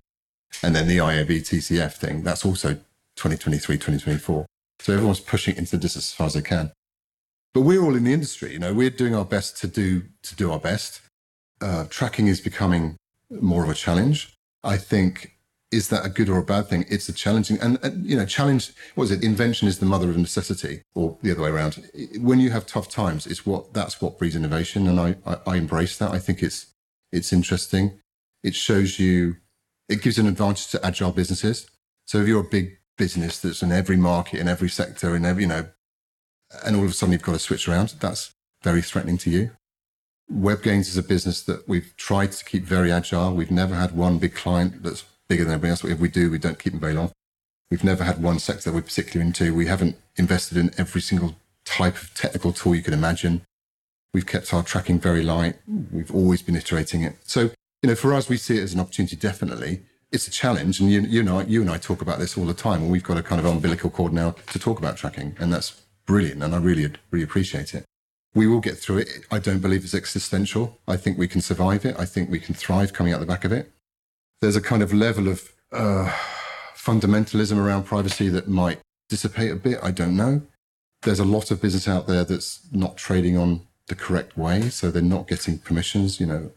And 0.63 0.73
then 0.73 0.87
the 0.87 0.99
IAB 0.99 1.41
TCF 1.41 1.95
thing, 1.95 2.23
that's 2.23 2.45
also 2.45 2.75
2023, 3.17 3.75
2024. 3.75 4.45
So 4.79 4.93
everyone's 4.93 5.19
pushing 5.19 5.57
into 5.57 5.75
this 5.75 5.97
as 5.97 6.13
far 6.13 6.27
as 6.27 6.35
they 6.35 6.41
can. 6.41 6.71
But 7.53 7.61
we're 7.61 7.83
all 7.83 7.97
in 7.97 8.05
the 8.05 8.13
industry, 8.13 8.53
you 8.53 8.59
know, 8.59 8.73
we're 8.73 8.89
doing 8.89 9.13
our 9.13 9.25
best 9.25 9.57
to 9.57 9.67
do, 9.67 10.03
to 10.23 10.35
do 10.37 10.53
our 10.53 10.59
best. 10.59 11.01
Uh, 11.59 11.83
tracking 11.89 12.27
is 12.27 12.39
becoming 12.39 12.95
more 13.29 13.65
of 13.65 13.69
a 13.69 13.73
challenge. 13.73 14.33
I 14.63 14.77
think 14.77 15.34
is 15.75 15.89
that 15.89 16.05
a 16.05 16.09
good 16.09 16.29
or 16.29 16.37
a 16.37 16.43
bad 16.43 16.67
thing? 16.67 16.85
It's 16.89 17.09
a 17.09 17.13
challenging 17.13 17.59
and, 17.59 17.77
and, 17.83 18.05
you 18.05 18.15
know, 18.15 18.25
challenge. 18.25 18.71
What 18.95 19.05
is 19.05 19.11
it? 19.11 19.23
Invention 19.23 19.67
is 19.67 19.79
the 19.79 19.85
mother 19.85 20.09
of 20.09 20.17
necessity, 20.17 20.81
or 20.95 21.17
the 21.21 21.31
other 21.31 21.41
way 21.41 21.49
around. 21.49 21.89
When 22.19 22.39
you 22.39 22.51
have 22.51 22.65
tough 22.65 22.89
times, 22.89 23.27
it's 23.27 23.45
what 23.45 23.73
that's 23.73 24.01
what 24.01 24.17
breeds 24.17 24.35
innovation, 24.35 24.87
and 24.87 24.99
I, 24.99 25.15
I, 25.25 25.37
I 25.45 25.55
embrace 25.57 25.97
that. 25.97 26.11
I 26.11 26.19
think 26.19 26.41
it's 26.41 26.67
it's 27.11 27.33
interesting. 27.33 27.99
It 28.43 28.55
shows 28.55 28.99
you, 28.99 29.35
it 29.89 30.01
gives 30.01 30.17
an 30.17 30.27
advantage 30.27 30.67
to 30.69 30.85
agile 30.85 31.11
businesses. 31.11 31.69
So 32.05 32.19
if 32.19 32.27
you're 32.27 32.41
a 32.41 32.43
big 32.43 32.77
business 32.97 33.39
that's 33.39 33.61
in 33.61 33.71
every 33.71 33.97
market, 33.97 34.39
in 34.39 34.47
every 34.47 34.69
sector, 34.69 35.15
in 35.15 35.25
every 35.25 35.43
you 35.43 35.49
know, 35.49 35.67
and 36.63 36.75
all 36.75 36.83
of 36.83 36.91
a 36.91 36.93
sudden 36.93 37.13
you've 37.13 37.21
got 37.21 37.33
to 37.33 37.39
switch 37.39 37.67
around, 37.67 37.95
that's 37.99 38.33
very 38.63 38.81
threatening 38.81 39.17
to 39.19 39.29
you. 39.29 39.51
Web 40.29 40.59
WebGains 40.59 40.87
is 40.87 40.97
a 40.97 41.03
business 41.03 41.43
that 41.43 41.67
we've 41.67 41.93
tried 41.97 42.31
to 42.31 42.45
keep 42.45 42.63
very 42.63 42.91
agile. 42.91 43.35
We've 43.35 43.51
never 43.51 43.75
had 43.75 43.95
one 43.95 44.17
big 44.17 44.33
client 44.33 44.81
that's 44.81 45.03
bigger 45.27 45.43
than 45.43 45.53
everybody 45.53 45.71
else. 45.71 45.83
If 45.83 45.99
we 45.99 46.09
do, 46.09 46.29
we 46.29 46.37
don't 46.37 46.59
keep 46.59 46.73
them 46.73 46.79
very 46.79 46.93
long. 46.93 47.11
We've 47.71 47.83
never 47.83 48.03
had 48.03 48.21
one 48.21 48.39
sector 48.39 48.69
that 48.69 48.75
we're 48.75 48.83
particularly 48.83 49.27
into. 49.27 49.55
We 49.55 49.65
haven't 49.65 49.97
invested 50.17 50.57
in 50.57 50.71
every 50.77 51.01
single 51.01 51.35
type 51.65 51.95
of 51.95 52.13
technical 52.13 52.53
tool 52.53 52.75
you 52.75 52.83
can 52.83 52.93
imagine. 52.93 53.41
We've 54.13 54.25
kept 54.25 54.53
our 54.53 54.63
tracking 54.63 54.99
very 54.99 55.23
light. 55.23 55.55
We've 55.91 56.13
always 56.13 56.41
been 56.41 56.55
iterating 56.55 57.01
it. 57.01 57.15
So, 57.23 57.49
you 57.81 57.89
know, 57.89 57.95
for 57.95 58.13
us, 58.13 58.29
we 58.29 58.37
see 58.37 58.57
it 58.57 58.63
as 58.63 58.73
an 58.73 58.79
opportunity, 58.79 59.15
definitely. 59.15 59.81
It's 60.11 60.27
a 60.27 60.31
challenge. 60.31 60.79
And 60.79 60.91
you, 60.91 61.01
you 61.01 61.23
know, 61.23 61.41
you 61.41 61.61
and 61.61 61.69
I 61.69 61.77
talk 61.77 62.01
about 62.01 62.19
this 62.19 62.37
all 62.37 62.45
the 62.45 62.53
time. 62.53 62.83
And 62.83 62.91
we've 62.91 63.03
got 63.03 63.17
a 63.17 63.23
kind 63.23 63.39
of 63.39 63.45
umbilical 63.45 63.89
cord 63.89 64.13
now 64.13 64.35
to 64.51 64.59
talk 64.59 64.77
about 64.77 64.95
tracking. 64.95 65.35
And 65.39 65.51
that's 65.51 65.81
brilliant. 66.05 66.43
And 66.43 66.53
I 66.53 66.59
really, 66.59 66.89
really 67.09 67.23
appreciate 67.23 67.73
it. 67.73 67.83
We 68.35 68.47
will 68.47 68.59
get 68.59 68.77
through 68.77 68.99
it. 68.99 69.09
I 69.31 69.39
don't 69.39 69.59
believe 69.59 69.83
it's 69.83 69.95
existential. 69.95 70.77
I 70.87 70.97
think 70.97 71.17
we 71.17 71.27
can 71.27 71.41
survive 71.41 71.83
it. 71.83 71.95
I 71.97 72.05
think 72.05 72.29
we 72.29 72.39
can 72.39 72.53
thrive 72.53 72.93
coming 72.93 73.11
out 73.11 73.21
the 73.21 73.25
back 73.25 73.43
of 73.43 73.51
it 73.51 73.71
there's 74.41 74.55
a 74.55 74.61
kind 74.61 74.83
of 74.83 74.93
level 74.93 75.27
of 75.27 75.51
uh, 75.71 76.11
fundamentalism 76.75 77.57
around 77.57 77.83
privacy 77.83 78.29
that 78.29 78.47
might 78.47 78.79
dissipate 79.09 79.51
a 79.51 79.55
bit. 79.55 79.79
I 79.81 79.91
don't 79.91 80.15
know. 80.15 80.41
There's 81.01 81.19
a 81.19 81.25
lot 81.25 81.51
of 81.51 81.61
business 81.61 81.87
out 81.87 82.07
there 82.07 82.23
that's 82.23 82.67
not 82.71 82.97
trading 82.97 83.37
on 83.37 83.61
the 83.87 83.95
correct 83.95 84.37
way, 84.37 84.69
so 84.69 84.89
they're 84.89 85.01
not 85.01 85.27
getting 85.27 85.59
permissions. 85.59 86.19
You 86.19 86.25
know, 86.25 86.51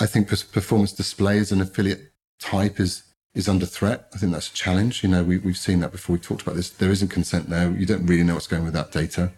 I 0.00 0.06
think 0.06 0.28
performance 0.28 0.92
display 0.92 1.38
as 1.38 1.52
an 1.52 1.60
affiliate 1.60 2.12
type 2.38 2.80
is 2.80 3.02
is 3.34 3.48
under 3.48 3.66
threat. 3.66 4.08
I 4.12 4.18
think 4.18 4.32
that's 4.32 4.48
a 4.48 4.54
challenge. 4.54 5.02
You 5.02 5.08
know, 5.08 5.22
we, 5.22 5.38
we've 5.38 5.56
seen 5.56 5.80
that 5.80 5.92
before. 5.92 6.14
We 6.14 6.20
talked 6.20 6.42
about 6.42 6.56
this. 6.56 6.70
There 6.70 6.90
isn't 6.90 7.08
consent 7.08 7.48
there. 7.48 7.70
You 7.70 7.86
don't 7.86 8.06
really 8.06 8.24
know 8.24 8.34
what's 8.34 8.48
going 8.48 8.64
with 8.64 8.74
that 8.74 8.90
data. 8.90 9.32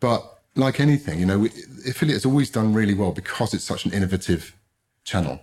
But 0.00 0.24
like 0.56 0.80
anything, 0.80 1.20
you 1.20 1.26
know, 1.26 1.38
we, 1.38 1.50
affiliate 1.86 2.16
has 2.16 2.26
always 2.26 2.50
done 2.50 2.74
really 2.74 2.94
well 2.94 3.12
because 3.12 3.54
it's 3.54 3.64
such 3.64 3.84
an 3.84 3.92
innovative 3.92 4.56
channel 5.04 5.40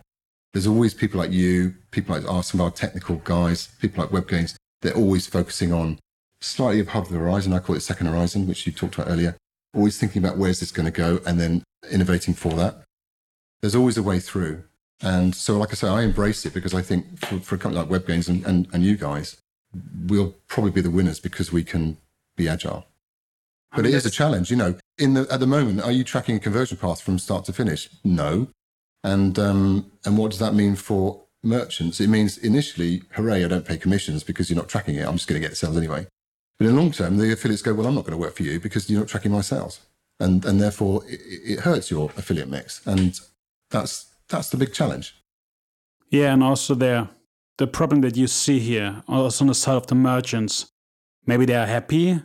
there's 0.53 0.67
always 0.67 0.93
people 0.93 1.19
like 1.19 1.31
you, 1.31 1.73
people 1.91 2.15
like 2.15 2.29
us, 2.29 2.51
some 2.51 2.61
of 2.61 2.65
our 2.65 2.71
technical 2.71 3.17
guys, 3.17 3.67
people 3.79 4.03
like 4.03 4.11
WebGains. 4.11 4.55
They're 4.81 4.95
always 4.95 5.25
focusing 5.25 5.73
on 5.73 5.99
slightly 6.41 6.79
above 6.79 7.09
the 7.09 7.17
horizon. 7.17 7.53
I 7.53 7.59
call 7.59 7.75
it 7.75 7.81
second 7.81 8.07
horizon, 8.07 8.47
which 8.47 8.65
you 8.65 8.71
talked 8.71 8.95
about 8.95 9.09
earlier. 9.09 9.35
Always 9.75 9.97
thinking 9.97 10.23
about 10.23 10.37
where's 10.37 10.59
this 10.59 10.71
going 10.71 10.85
to 10.85 10.91
go 10.91 11.19
and 11.25 11.39
then 11.39 11.63
innovating 11.91 12.35
for 12.35 12.49
that. 12.49 12.83
There's 13.61 13.75
always 13.75 13.97
a 13.97 14.03
way 14.03 14.19
through. 14.19 14.63
And 15.01 15.33
so, 15.33 15.57
like 15.57 15.71
I 15.71 15.73
say, 15.73 15.87
I 15.87 16.03
embrace 16.03 16.45
it 16.45 16.53
because 16.53 16.73
I 16.73 16.81
think 16.81 17.19
for, 17.19 17.39
for 17.39 17.55
a 17.55 17.57
company 17.57 17.83
like 17.83 18.03
WebGains 18.03 18.29
and, 18.29 18.45
and, 18.45 18.67
and 18.71 18.83
you 18.83 18.95
guys, 18.95 19.37
we'll 20.05 20.35
probably 20.47 20.71
be 20.71 20.81
the 20.81 20.91
winners 20.91 21.19
because 21.19 21.51
we 21.51 21.63
can 21.63 21.97
be 22.35 22.47
agile. 22.47 22.85
But 23.71 23.79
I 23.79 23.81
mean, 23.83 23.93
it 23.93 23.97
is 23.97 24.05
a 24.05 24.11
challenge, 24.11 24.51
you 24.51 24.57
know. 24.57 24.75
In 24.99 25.15
the 25.15 25.27
at 25.31 25.39
the 25.39 25.47
moment, 25.47 25.81
are 25.81 25.91
you 25.91 26.03
tracking 26.03 26.35
a 26.35 26.39
conversion 26.39 26.77
path 26.77 27.01
from 27.01 27.17
start 27.17 27.45
to 27.45 27.53
finish? 27.53 27.89
No. 28.03 28.49
And 29.03 29.37
um, 29.37 29.91
and 30.05 30.17
what 30.17 30.31
does 30.31 30.39
that 30.39 30.53
mean 30.53 30.75
for 30.75 31.23
merchants, 31.43 31.99
it 31.99 32.07
means 32.07 32.37
initially, 32.37 33.03
hooray, 33.11 33.43
I 33.43 33.47
don't 33.47 33.65
pay 33.65 33.77
commissions 33.77 34.23
because 34.23 34.49
you're 34.49 34.57
not 34.57 34.69
tracking 34.69 34.95
it. 34.95 35.05
I'm 35.05 35.15
just 35.15 35.27
going 35.27 35.41
to 35.41 35.47
get 35.47 35.57
sales 35.57 35.77
anyway. 35.77 36.07
But 36.57 36.67
in 36.67 36.75
the 36.75 36.81
long 36.81 36.91
term, 36.91 37.17
the 37.17 37.33
affiliates 37.33 37.61
go, 37.61 37.73
well, 37.73 37.87
I'm 37.87 37.95
not 37.95 38.05
going 38.05 38.13
to 38.13 38.17
work 38.17 38.35
for 38.35 38.43
you 38.43 38.59
because 38.59 38.89
you're 38.89 39.01
not 39.01 39.09
tracking 39.09 39.31
my 39.31 39.41
sales. 39.41 39.81
And, 40.19 40.45
and 40.45 40.61
therefore, 40.61 41.03
it, 41.07 41.19
it 41.25 41.59
hurts 41.59 41.91
your 41.91 42.11
affiliate 42.15 42.49
mix. 42.49 42.85
And 42.87 43.19
that's, 43.69 44.13
that's 44.29 44.49
the 44.49 44.57
big 44.57 44.73
challenge. 44.73 45.15
Yeah, 46.09 46.31
and 46.31 46.43
also 46.43 46.75
there, 46.75 47.09
the 47.57 47.67
problem 47.67 48.01
that 48.01 48.15
you 48.15 48.27
see 48.27 48.59
here, 48.59 49.03
also 49.07 49.43
on 49.43 49.47
the 49.47 49.55
side 49.55 49.75
of 49.75 49.87
the 49.87 49.95
merchants, 49.95 50.67
maybe 51.25 51.45
they 51.45 51.55
are 51.55 51.65
happy, 51.65 52.21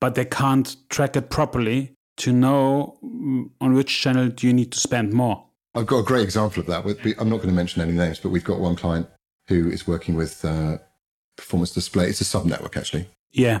but 0.00 0.14
they 0.14 0.24
can't 0.24 0.76
track 0.88 1.14
it 1.14 1.30
properly 1.30 1.94
to 2.16 2.32
know 2.32 2.98
mm, 3.04 3.50
on 3.60 3.74
which 3.74 4.00
channel 4.00 4.28
do 4.28 4.46
you 4.46 4.52
need 4.52 4.72
to 4.72 4.80
spend 4.80 5.12
more. 5.12 5.44
I've 5.78 5.86
got 5.86 5.98
a 5.98 6.02
great 6.02 6.24
example 6.24 6.60
of 6.60 6.66
that. 6.66 6.84
I'm 7.18 7.28
not 7.28 7.36
going 7.36 7.48
to 7.48 7.54
mention 7.54 7.80
any 7.80 7.92
names, 7.92 8.18
but 8.18 8.30
we've 8.30 8.44
got 8.44 8.58
one 8.58 8.74
client 8.74 9.06
who 9.46 9.70
is 9.70 9.86
working 9.86 10.16
with 10.16 10.44
uh, 10.44 10.78
performance 11.36 11.72
display. 11.72 12.08
It's 12.08 12.20
a 12.20 12.24
sub 12.24 12.46
network, 12.46 12.76
actually. 12.76 13.08
Yeah. 13.30 13.60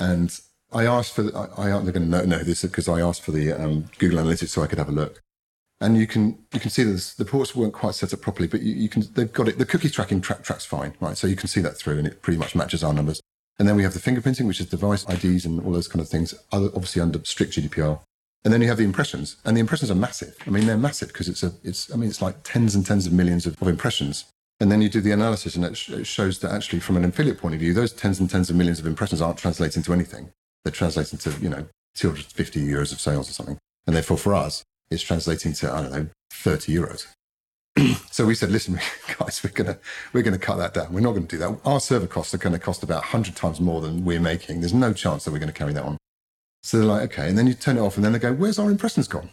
And 0.00 0.36
I 0.72 0.84
asked 0.84 1.14
for, 1.14 1.22
the, 1.22 1.36
I, 1.36 1.66
I, 1.66 1.68
they're 1.82 1.92
going 1.92 2.02
to 2.02 2.08
know, 2.08 2.24
know 2.24 2.42
this 2.42 2.62
because 2.62 2.88
I 2.88 3.00
asked 3.00 3.22
for 3.22 3.30
the 3.30 3.52
um, 3.52 3.88
Google 3.98 4.18
Analytics 4.18 4.48
so 4.48 4.62
I 4.62 4.66
could 4.66 4.78
have 4.78 4.88
a 4.88 4.92
look. 4.92 5.22
And 5.80 5.96
you 5.96 6.08
can 6.08 6.36
you 6.52 6.58
can 6.58 6.70
see 6.70 6.82
that 6.82 7.14
the 7.18 7.24
ports 7.24 7.54
weren't 7.54 7.72
quite 7.72 7.94
set 7.94 8.12
up 8.12 8.20
properly, 8.20 8.48
but 8.48 8.62
you, 8.62 8.74
you 8.74 8.88
can 8.88 9.04
they've 9.14 9.32
got 9.32 9.46
it. 9.46 9.58
The 9.58 9.64
cookie 9.64 9.88
tracking 9.88 10.20
track 10.20 10.42
tracks 10.42 10.64
fine, 10.64 10.94
right? 10.98 11.16
So 11.16 11.28
you 11.28 11.36
can 11.36 11.46
see 11.46 11.60
that 11.60 11.76
through, 11.76 11.98
and 11.98 12.06
it 12.06 12.20
pretty 12.20 12.36
much 12.36 12.56
matches 12.56 12.82
our 12.82 12.92
numbers. 12.92 13.20
And 13.60 13.68
then 13.68 13.76
we 13.76 13.84
have 13.84 13.94
the 13.94 14.00
fingerprinting, 14.00 14.48
which 14.48 14.58
is 14.58 14.66
device 14.66 15.08
IDs 15.08 15.44
and 15.44 15.64
all 15.64 15.70
those 15.70 15.86
kind 15.86 16.00
of 16.00 16.08
things, 16.08 16.34
obviously 16.50 17.00
under 17.00 17.24
strict 17.24 17.52
GDPR. 17.52 18.00
And 18.44 18.54
then 18.54 18.62
you 18.62 18.68
have 18.68 18.78
the 18.78 18.84
impressions, 18.84 19.36
and 19.44 19.56
the 19.56 19.60
impressions 19.60 19.90
are 19.90 19.96
massive. 19.96 20.36
I 20.46 20.50
mean, 20.50 20.66
they're 20.66 20.78
massive 20.78 21.08
because 21.08 21.28
it's 21.28 21.42
a, 21.42 21.52
it's, 21.64 21.92
I 21.92 21.96
mean, 21.96 22.08
it's 22.08 22.22
like 22.22 22.42
tens 22.44 22.74
and 22.74 22.86
tens 22.86 23.06
of 23.06 23.12
millions 23.12 23.46
of, 23.46 23.60
of 23.60 23.68
impressions. 23.68 24.26
And 24.60 24.70
then 24.72 24.80
you 24.80 24.88
do 24.88 25.00
the 25.00 25.12
analysis, 25.12 25.56
and 25.56 25.64
it, 25.64 25.76
sh- 25.76 25.90
it, 25.90 26.06
shows 26.06 26.38
that 26.40 26.52
actually, 26.52 26.80
from 26.80 26.96
an 26.96 27.04
affiliate 27.04 27.38
point 27.38 27.54
of 27.54 27.60
view, 27.60 27.74
those 27.74 27.92
tens 27.92 28.20
and 28.20 28.30
tens 28.30 28.48
of 28.48 28.56
millions 28.56 28.78
of 28.78 28.86
impressions 28.86 29.20
aren't 29.20 29.38
translating 29.38 29.82
to 29.82 29.92
anything. 29.92 30.30
They're 30.64 30.72
translating 30.72 31.18
to, 31.20 31.30
you 31.40 31.48
know, 31.48 31.66
250 31.96 32.64
euros 32.64 32.92
of 32.92 33.00
sales 33.00 33.28
or 33.28 33.32
something. 33.32 33.58
And 33.86 33.94
therefore, 33.94 34.18
for 34.18 34.34
us, 34.34 34.64
it's 34.90 35.02
translating 35.02 35.52
to, 35.54 35.72
I 35.72 35.82
don't 35.82 35.92
know, 35.92 36.08
30 36.32 36.74
euros. 36.74 37.06
so 38.10 38.26
we 38.26 38.34
said, 38.34 38.50
listen, 38.50 38.80
guys, 39.18 39.42
we're 39.42 39.50
gonna 39.50 39.78
we're 40.12 40.22
gonna 40.22 40.38
cut 40.38 40.56
that 40.58 40.74
down. 40.74 40.92
We're 40.92 41.00
not 41.00 41.12
going 41.12 41.26
to 41.26 41.36
do 41.36 41.38
that. 41.38 41.58
Our 41.64 41.80
server 41.80 42.06
costs 42.06 42.34
are 42.34 42.38
going 42.38 42.52
to 42.52 42.58
cost 42.58 42.82
about 42.82 43.02
100 43.02 43.36
times 43.36 43.60
more 43.60 43.80
than 43.80 44.04
we're 44.04 44.20
making. 44.20 44.60
There's 44.60 44.74
no 44.74 44.92
chance 44.92 45.24
that 45.24 45.32
we're 45.32 45.38
going 45.38 45.52
to 45.52 45.58
carry 45.58 45.72
that 45.72 45.84
on. 45.84 45.96
So 46.68 46.76
they're 46.76 46.86
like, 46.86 47.10
okay. 47.10 47.30
And 47.30 47.38
then 47.38 47.46
you 47.46 47.54
turn 47.54 47.78
it 47.78 47.80
off 47.80 47.96
and 47.96 48.04
then 48.04 48.12
they 48.12 48.18
go, 48.18 48.34
where's 48.34 48.58
our 48.58 48.70
impressions 48.70 49.08
gone? 49.08 49.30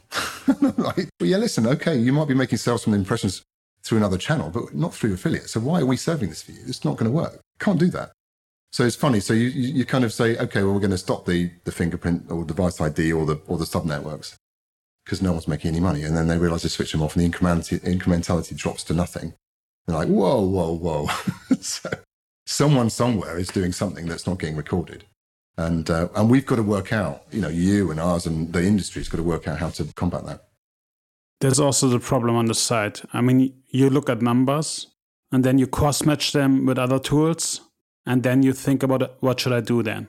like, 0.77 1.09
well, 1.19 1.29
yeah, 1.29 1.35
listen, 1.35 1.67
okay, 1.67 1.93
you 1.93 2.13
might 2.13 2.29
be 2.29 2.33
making 2.33 2.59
sales 2.59 2.85
from 2.85 2.93
the 2.93 2.97
impressions 2.97 3.41
through 3.83 3.97
another 3.97 4.17
channel, 4.17 4.49
but 4.49 4.73
not 4.73 4.93
through 4.93 5.13
affiliate. 5.13 5.49
So 5.49 5.59
why 5.59 5.81
are 5.81 5.85
we 5.85 5.97
serving 5.97 6.29
this 6.29 6.43
for 6.43 6.53
you? 6.53 6.61
It's 6.65 6.85
not 6.85 6.95
going 6.95 7.11
to 7.11 7.13
work. 7.13 7.41
Can't 7.59 7.77
do 7.77 7.87
that. 7.87 8.13
So 8.71 8.85
it's 8.85 8.95
funny. 8.95 9.19
So 9.19 9.33
you, 9.33 9.49
you 9.49 9.83
kind 9.83 10.05
of 10.05 10.13
say, 10.13 10.37
okay, 10.37 10.63
well, 10.63 10.73
we're 10.73 10.79
going 10.79 10.91
to 10.91 10.97
stop 10.97 11.25
the, 11.25 11.51
the 11.65 11.73
fingerprint 11.73 12.31
or 12.31 12.45
device 12.45 12.79
ID 12.79 13.11
or 13.11 13.25
the, 13.25 13.41
or 13.47 13.57
the 13.57 13.65
sub 13.65 13.83
networks 13.83 14.37
because 15.03 15.21
no 15.21 15.33
one's 15.33 15.49
making 15.49 15.71
any 15.71 15.81
money. 15.81 16.03
And 16.03 16.15
then 16.15 16.29
they 16.29 16.37
realize 16.37 16.63
they 16.63 16.69
switch 16.69 16.93
them 16.93 17.01
off 17.01 17.17
and 17.17 17.25
the 17.25 17.37
incrementality, 17.37 17.81
incrementality 17.81 18.55
drops 18.55 18.85
to 18.85 18.93
nothing. 18.93 19.33
They're 19.87 19.97
like, 19.97 20.07
whoa, 20.07 20.39
whoa, 20.39 20.71
whoa. 20.71 21.07
so 21.59 21.89
someone 22.45 22.89
somewhere 22.89 23.37
is 23.37 23.49
doing 23.49 23.73
something 23.73 24.05
that's 24.05 24.25
not 24.25 24.39
getting 24.39 24.55
recorded. 24.55 25.03
And, 25.57 25.89
uh, 25.89 26.09
and 26.15 26.29
we've 26.29 26.45
got 26.45 26.57
to 26.57 26.63
work 26.63 26.91
out, 26.91 27.23
you 27.31 27.41
know, 27.41 27.47
you 27.47 27.91
and 27.91 27.99
ours 27.99 28.25
and 28.25 28.51
the 28.51 28.63
industry's 28.63 29.07
got 29.07 29.17
to 29.17 29.23
work 29.23 29.47
out 29.47 29.59
how 29.59 29.69
to 29.69 29.85
combat 29.95 30.25
that. 30.25 30.47
There's 31.39 31.59
also 31.59 31.87
the 31.87 31.99
problem 31.99 32.35
on 32.35 32.45
the 32.45 32.53
side. 32.53 33.01
I 33.13 33.21
mean, 33.21 33.53
you 33.67 33.89
look 33.89 34.09
at 34.09 34.21
numbers 34.21 34.87
and 35.31 35.43
then 35.43 35.57
you 35.57 35.67
cross 35.67 36.05
match 36.05 36.31
them 36.31 36.65
with 36.65 36.77
other 36.77 36.99
tools. 36.99 37.61
And 38.05 38.23
then 38.23 38.43
you 38.43 38.53
think 38.53 38.83
about 38.83 39.15
what 39.21 39.39
should 39.39 39.53
I 39.53 39.61
do 39.61 39.81
then? 39.81 40.07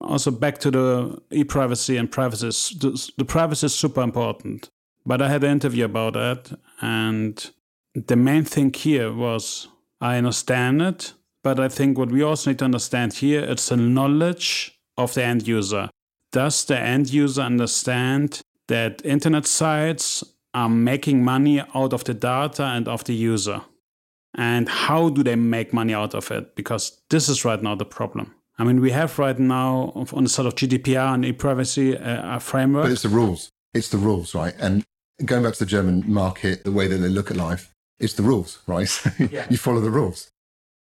Also, 0.00 0.30
back 0.30 0.58
to 0.58 0.70
the 0.70 1.22
e 1.30 1.44
privacy 1.44 1.96
and 1.96 2.10
privacy. 2.10 2.76
The, 2.78 3.12
the 3.16 3.24
privacy 3.24 3.66
is 3.66 3.74
super 3.74 4.02
important. 4.02 4.68
But 5.06 5.20
I 5.20 5.28
had 5.28 5.44
an 5.44 5.50
interview 5.50 5.84
about 5.84 6.14
that. 6.14 6.58
And 6.80 7.50
the 7.94 8.16
main 8.16 8.44
thing 8.44 8.72
here 8.72 9.12
was 9.12 9.68
I 10.00 10.16
understand 10.16 10.82
it. 10.82 11.14
But 11.44 11.60
I 11.60 11.68
think 11.68 11.98
what 11.98 12.10
we 12.10 12.22
also 12.22 12.50
need 12.50 12.58
to 12.60 12.64
understand 12.64 13.12
here 13.12 13.40
it's 13.40 13.68
the 13.68 13.76
knowledge 13.76 14.76
of 14.96 15.12
the 15.14 15.22
end 15.22 15.46
user. 15.46 15.90
Does 16.32 16.64
the 16.64 16.78
end 16.78 17.12
user 17.12 17.42
understand 17.42 18.40
that 18.66 19.04
internet 19.04 19.46
sites 19.46 20.24
are 20.54 20.70
making 20.70 21.22
money 21.22 21.60
out 21.74 21.92
of 21.92 22.02
the 22.04 22.14
data 22.14 22.64
and 22.64 22.88
of 22.88 23.04
the 23.04 23.14
user? 23.14 23.60
And 24.36 24.68
how 24.68 25.10
do 25.10 25.22
they 25.22 25.36
make 25.36 25.72
money 25.72 25.94
out 25.94 26.14
of 26.14 26.30
it? 26.30 26.56
Because 26.56 27.00
this 27.10 27.28
is 27.28 27.44
right 27.44 27.62
now 27.62 27.76
the 27.76 27.84
problem. 27.84 28.34
I 28.58 28.64
mean, 28.64 28.80
we 28.80 28.90
have 28.92 29.18
right 29.18 29.38
now 29.38 29.92
on 30.12 30.24
the 30.24 30.30
side 30.30 30.46
of 30.46 30.54
GDPR 30.54 31.14
and 31.14 31.24
e-privacy 31.24 31.96
uh, 31.98 32.38
framework. 32.38 32.84
But 32.84 32.92
it's 32.92 33.02
the 33.02 33.08
rules. 33.08 33.50
It's 33.74 33.90
the 33.90 33.98
rules, 33.98 34.34
right? 34.34 34.54
And 34.58 34.82
going 35.24 35.42
back 35.42 35.54
to 35.54 35.58
the 35.64 35.70
German 35.70 36.04
market, 36.10 36.64
the 36.64 36.72
way 36.72 36.86
that 36.88 36.96
they 36.96 37.08
look 37.08 37.30
at 37.30 37.36
life, 37.36 37.72
it's 38.00 38.14
the 38.14 38.22
rules, 38.22 38.60
right? 38.66 38.88
Yeah. 39.30 39.46
you 39.50 39.56
follow 39.56 39.80
the 39.80 39.90
rules. 39.90 40.30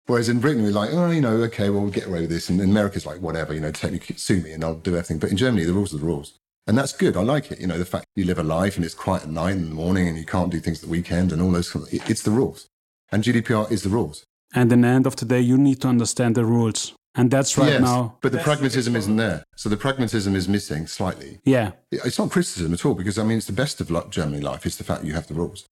Whereas 0.09 0.31
in 0.31 0.40
Britain, 0.40 0.62
we're 0.62 0.71
like, 0.71 0.88
oh, 0.92 1.11
you 1.11 1.21
know, 1.21 1.37
okay, 1.44 1.68
well, 1.68 1.83
we'll 1.83 1.90
get 1.90 2.07
away 2.07 2.23
with 2.23 2.31
this. 2.31 2.49
And 2.49 2.59
in 2.62 2.71
America's 2.71 3.05
like, 3.05 3.21
whatever, 3.21 3.53
you 3.53 3.61
know, 3.61 3.71
technically 3.71 4.16
sue 4.16 4.40
me 4.40 4.53
and 4.53 4.64
I'll 4.64 4.75
do 4.75 4.97
everything. 4.97 5.18
But 5.18 5.31
in 5.31 5.37
Germany, 5.37 5.66
the 5.66 5.75
rules 5.75 5.92
are 5.94 5.99
the 5.99 6.07
rules. 6.07 6.38
And 6.66 6.79
that's 6.79 6.94
good. 6.94 7.14
I 7.14 7.23
like 7.23 7.53
it. 7.53 7.61
You 7.61 7.66
know, 7.66 7.77
the 7.77 7.85
fact 7.85 8.07
you 8.16 8.25
live 8.25 8.38
a 8.38 8.42
life 8.42 8.77
and 8.77 8.87
it's 8.87 8.94
quiet 8.94 9.25
at 9.25 9.29
night 9.29 9.53
and 9.53 9.64
in 9.64 9.68
the 9.68 9.75
morning 9.75 10.09
and 10.09 10.16
you 10.16 10.25
can't 10.25 10.51
do 10.51 10.61
things 10.61 10.79
at 10.79 10.88
the 10.88 10.90
weekend 10.90 11.31
and 11.31 11.42
all 11.42 11.51
those, 11.51 11.77
it's 11.92 12.23
the 12.23 12.31
rules. 12.31 12.68
And 13.12 13.23
GDPR 13.23 13.71
is 13.71 13.83
the 13.83 13.90
rules. 13.90 14.25
And 14.55 14.73
in 14.73 14.81
the 14.81 14.88
end 14.88 15.07
of 15.07 15.16
the 15.16 15.27
day, 15.27 15.40
you 15.40 15.59
need 15.59 15.83
to 15.83 15.88
understand 15.88 16.37
the 16.37 16.44
rules. 16.47 16.94
And 17.14 17.31
that's 17.31 17.59
right 17.59 17.73
yes, 17.73 17.83
now. 17.83 18.16
But 18.23 18.33
the 18.33 18.38
pragmatism 18.38 18.97
isn't 18.97 19.16
there. 19.16 19.44
So 19.57 19.68
the 19.68 19.77
pragmatism 19.77 20.35
is 20.35 20.49
missing 20.49 20.87
slightly. 20.87 21.40
Yeah. 21.44 21.73
It's 21.92 22.18
not 22.18 22.31
criticism 22.31 22.73
at 22.73 22.83
all 22.87 22.94
because, 22.94 23.18
I 23.18 23.25
mean, 23.25 23.37
it's 23.37 23.47
the 23.47 23.53
best 23.53 23.79
of 23.83 24.11
Germany 24.11 24.40
life. 24.40 24.64
It's 24.64 24.77
the 24.77 24.85
fact 24.85 25.05
you 25.05 25.12
have 25.12 25.27
the 25.27 25.35
rules. 25.35 25.66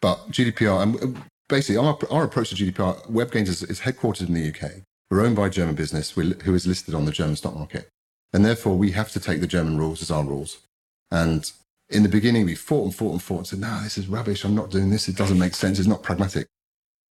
But 0.00 0.30
GDPR, 0.30 0.82
and 0.82 1.22
basically, 1.48 1.76
our, 1.76 1.98
our 2.10 2.24
approach 2.24 2.50
to 2.50 2.56
GDPR, 2.56 3.10
WebGains 3.10 3.48
is, 3.48 3.62
is 3.62 3.80
headquartered 3.80 4.28
in 4.28 4.34
the 4.34 4.48
UK. 4.48 4.82
We're 5.10 5.22
owned 5.22 5.36
by 5.36 5.46
a 5.46 5.50
German 5.50 5.74
business 5.74 6.10
who 6.10 6.54
is 6.54 6.66
listed 6.66 6.94
on 6.94 7.06
the 7.06 7.12
German 7.12 7.36
stock 7.36 7.54
market. 7.54 7.88
And 8.32 8.44
therefore, 8.44 8.76
we 8.76 8.90
have 8.92 9.10
to 9.12 9.20
take 9.20 9.40
the 9.40 9.46
German 9.46 9.78
rules 9.78 10.02
as 10.02 10.10
our 10.10 10.24
rules. 10.24 10.58
And 11.10 11.50
in 11.88 12.02
the 12.02 12.08
beginning, 12.10 12.44
we 12.44 12.54
fought 12.54 12.84
and 12.84 12.94
fought 12.94 13.12
and 13.12 13.22
fought 13.22 13.38
and 13.38 13.46
said, 13.46 13.60
no, 13.60 13.80
this 13.82 13.96
is 13.96 14.08
rubbish. 14.08 14.44
I'm 14.44 14.54
not 14.54 14.70
doing 14.70 14.90
this. 14.90 15.08
It 15.08 15.16
doesn't 15.16 15.38
make 15.38 15.54
sense. 15.54 15.78
It's 15.78 15.88
not 15.88 16.02
pragmatic. 16.02 16.46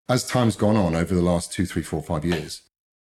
As 0.09 0.27
time's 0.27 0.57
gone 0.57 0.75
on 0.75 0.93
over 0.93 1.15
the 1.15 1.21
last 1.21 1.53
two, 1.53 1.65
three, 1.65 1.81
four, 1.81 2.01
five 2.01 2.25
years, 2.25 2.61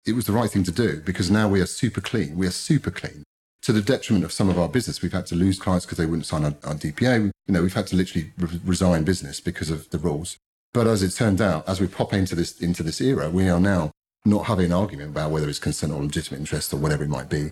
it 0.06 0.14
was 0.14 0.26
the 0.26 0.34
right 0.34 0.50
thing 0.50 0.64
to 0.64 0.72
do 0.72 1.02
because 1.06 1.30
now 1.30 1.48
we 1.48 1.62
are 1.62 1.68
super 1.68 2.02
clean. 2.02 2.36
We 2.36 2.48
are 2.48 2.52
super 2.52 2.90
clean 2.90 3.24
to 3.62 3.72
the 3.72 3.82
detriment 3.82 4.26
of 4.26 4.32
some 4.32 4.50
of 4.50 4.58
our 4.58 4.68
business. 4.68 5.02
We've 5.02 5.14
had 5.14 5.28
to 5.28 5.36
lose 5.36 5.60
clients 5.60 5.86
because 5.86 5.98
they 6.00 6.06
wouldn't 6.06 6.26
sign 6.26 6.46
our, 6.46 6.56
our 6.64 6.74
DPA. 6.74 7.26
You 7.48 7.54
know, 7.54 7.62
we've 7.62 7.74
had 7.74 7.88
to 7.88 7.96
literally 7.96 8.32
re- 8.38 8.60
resign 8.66 9.04
business 9.04 9.40
because 9.40 9.70
of 9.70 9.90
the 9.92 10.00
rules. 10.00 10.38
But 10.74 10.88
as 10.88 11.02
it 11.02 11.12
turned 11.12 11.42
out, 11.42 11.68
as 11.68 11.82
we 11.82 11.88
pop 11.88 12.14
into 12.14 12.36
this 12.36 12.60
into 12.62 12.84
this 12.84 13.02
era, 13.02 13.30
we 13.30 13.50
are 13.50 13.60
now 13.60 13.92
not 14.26 14.46
having 14.46 14.66
an 14.66 14.74
argument 14.74 15.12
about 15.12 15.32
whether 15.32 15.50
it's 15.50 15.60
consent 15.60 15.92
or 15.92 16.02
legitimate 16.02 16.40
interest 16.40 16.74
or 16.74 16.78
whatever 16.78 17.04
it 17.04 17.10
might 17.10 17.30
be. 17.30 17.52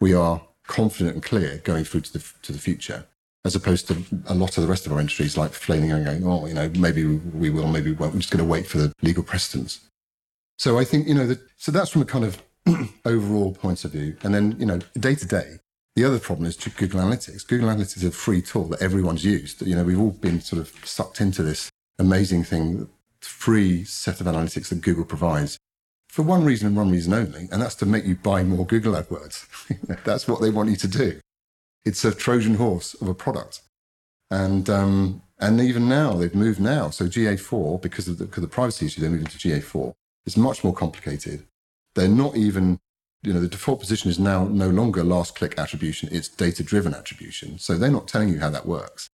We 0.00 0.14
are 0.14 0.42
confident 0.66 1.14
and 1.14 1.22
clear 1.22 1.60
going 1.64 1.84
through 1.84 2.02
to 2.02 2.12
the 2.12 2.24
to 2.42 2.52
the 2.52 2.58
future, 2.58 3.06
as 3.44 3.56
opposed 3.56 3.88
to 3.88 4.04
a 4.26 4.34
lot 4.34 4.56
of 4.56 4.62
the 4.62 4.68
rest 4.68 4.86
of 4.86 4.92
our 4.92 5.00
industries 5.00 5.36
like 5.36 5.52
flailing 5.52 5.90
and 5.90 6.04
going, 6.04 6.26
oh, 6.26 6.46
you 6.46 6.54
know, 6.54 6.70
maybe 6.78 7.04
we 7.04 7.50
will, 7.50 7.66
maybe 7.66 7.90
we 7.90 7.96
won't. 7.96 8.14
We're 8.14 8.20
just 8.20 8.30
going 8.30 8.44
to 8.44 8.50
wait 8.50 8.66
for 8.66 8.78
the 8.78 8.92
legal 9.02 9.24
precedents. 9.24 9.80
So 10.58 10.78
I 10.78 10.84
think 10.84 11.08
you 11.08 11.14
know 11.14 11.26
that. 11.26 11.40
So 11.56 11.72
that's 11.72 11.90
from 11.90 12.02
a 12.02 12.06
kind 12.06 12.24
of 12.24 12.42
overall 13.04 13.52
point 13.54 13.84
of 13.84 13.90
view, 13.90 14.16
and 14.22 14.32
then 14.32 14.56
you 14.60 14.66
know, 14.66 14.78
day 14.94 15.16
to 15.16 15.26
day, 15.26 15.58
the 15.96 16.04
other 16.04 16.20
problem 16.20 16.46
is 16.46 16.56
to 16.58 16.70
Google 16.70 17.00
Analytics. 17.00 17.46
Google 17.46 17.70
Analytics 17.70 17.96
is 17.96 18.04
a 18.04 18.12
free 18.12 18.40
tool 18.40 18.68
that 18.68 18.80
everyone's 18.80 19.24
used. 19.24 19.66
You 19.66 19.74
know, 19.74 19.82
we've 19.82 20.00
all 20.00 20.10
been 20.10 20.40
sort 20.40 20.62
of 20.62 20.72
sucked 20.84 21.20
into 21.20 21.42
this 21.42 21.71
amazing 21.98 22.44
thing, 22.44 22.88
free 23.20 23.84
set 23.84 24.20
of 24.20 24.26
analytics 24.26 24.68
that 24.68 24.80
Google 24.80 25.04
provides 25.04 25.58
for 26.12 26.22
one 26.22 26.44
reason 26.44 26.66
and 26.66 26.76
one 26.76 26.90
reason 26.90 27.14
only, 27.14 27.48
and 27.50 27.62
that's 27.62 27.74
to 27.76 27.86
make 27.86 28.04
you 28.04 28.14
buy 28.14 28.44
more 28.44 28.66
Google 28.66 28.92
AdWords. 28.92 29.46
that's 30.04 30.28
what 30.28 30.42
they 30.42 30.50
want 30.50 30.68
you 30.68 30.76
to 30.76 30.86
do. 30.86 31.18
It's 31.86 32.04
a 32.04 32.14
Trojan 32.14 32.56
horse 32.56 32.92
of 32.92 33.08
a 33.08 33.14
product. 33.14 33.62
And, 34.30 34.68
um, 34.68 35.22
and 35.38 35.58
even 35.58 35.88
now, 35.88 36.12
they've 36.12 36.34
moved 36.34 36.60
now. 36.60 36.90
So 36.90 37.06
GA4, 37.06 37.80
because 37.80 38.08
of 38.08 38.18
the, 38.18 38.26
because 38.26 38.44
of 38.44 38.50
the 38.50 38.54
privacy 38.54 38.86
issue, 38.86 39.00
they 39.00 39.08
moved 39.08 39.24
into 39.24 39.38
GA4. 39.38 39.94
It's 40.26 40.36
much 40.36 40.62
more 40.62 40.74
complicated. 40.74 41.46
They're 41.94 42.08
not 42.08 42.36
even, 42.36 42.78
you 43.22 43.32
know, 43.32 43.40
the 43.40 43.48
default 43.48 43.80
position 43.80 44.10
is 44.10 44.18
now 44.18 44.44
no 44.44 44.68
longer 44.68 45.02
last 45.02 45.34
click 45.34 45.58
attribution, 45.58 46.10
it's 46.12 46.28
data 46.28 46.62
driven 46.62 46.92
attribution. 46.92 47.58
So 47.58 47.78
they're 47.78 47.90
not 47.90 48.06
telling 48.06 48.28
you 48.28 48.38
how 48.40 48.50
that 48.50 48.66
works. 48.66 49.08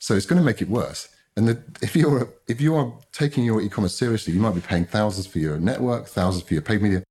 So 0.00 0.14
it's 0.14 0.26
going 0.26 0.40
to 0.40 0.44
make 0.44 0.60
it 0.60 0.68
worse. 0.68 1.08
And 1.36 1.48
the, 1.48 1.62
if 1.82 1.94
you're 1.94 2.32
if 2.48 2.60
you 2.60 2.74
are 2.76 2.92
taking 3.12 3.44
your 3.44 3.60
e-commerce 3.60 3.94
seriously, 3.94 4.32
you 4.32 4.40
might 4.40 4.54
be 4.54 4.60
paying 4.60 4.86
thousands 4.86 5.26
for 5.26 5.38
your 5.38 5.58
network, 5.58 6.06
thousands 6.06 6.44
for 6.44 6.54
your 6.54 6.62
paid 6.62 6.80
media, 6.80 7.02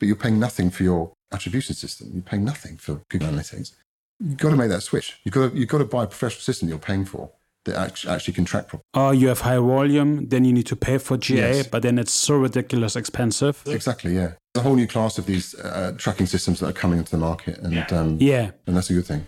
but 0.00 0.06
you're 0.06 0.16
paying 0.16 0.38
nothing 0.38 0.70
for 0.70 0.82
your 0.82 1.12
attribution 1.32 1.74
system. 1.74 2.10
You're 2.14 2.22
paying 2.22 2.44
nothing 2.44 2.76
for 2.78 3.02
Google 3.10 3.28
Analytics. 3.28 3.72
You've 4.20 4.38
got 4.38 4.50
to 4.50 4.56
make 4.56 4.70
that 4.70 4.82
switch. 4.82 5.20
You've 5.24 5.34
got 5.34 5.52
to, 5.52 5.58
you've 5.58 5.68
got 5.68 5.78
to 5.78 5.84
buy 5.84 6.04
a 6.04 6.06
professional 6.06 6.40
system 6.40 6.68
you're 6.68 6.78
paying 6.78 7.04
for 7.04 7.30
that 7.64 8.06
actually 8.06 8.34
can 8.34 8.44
track 8.44 8.68
properly. 8.68 8.84
Or 8.94 9.14
you 9.14 9.28
have 9.28 9.40
high 9.40 9.58
volume, 9.58 10.28
then 10.28 10.44
you 10.44 10.52
need 10.52 10.66
to 10.66 10.76
pay 10.76 10.98
for 10.98 11.16
GA, 11.16 11.56
yes. 11.56 11.66
but 11.66 11.82
then 11.82 11.98
it's 11.98 12.12
so 12.12 12.36
ridiculous 12.36 12.96
expensive. 12.96 13.62
Exactly, 13.66 14.14
yeah. 14.14 14.32
There's 14.52 14.56
a 14.56 14.68
whole 14.68 14.76
new 14.76 14.86
class 14.86 15.18
of 15.18 15.26
these 15.26 15.54
uh, 15.54 15.94
tracking 15.96 16.26
systems 16.26 16.60
that 16.60 16.68
are 16.68 16.72
coming 16.72 16.98
into 16.98 17.10
the 17.10 17.18
market, 17.18 17.58
and 17.58 17.72
yeah. 17.72 17.86
Um, 17.90 18.18
yeah, 18.20 18.50
and 18.66 18.76
that's 18.76 18.90
a 18.90 18.94
good 18.94 19.06
thing. 19.06 19.26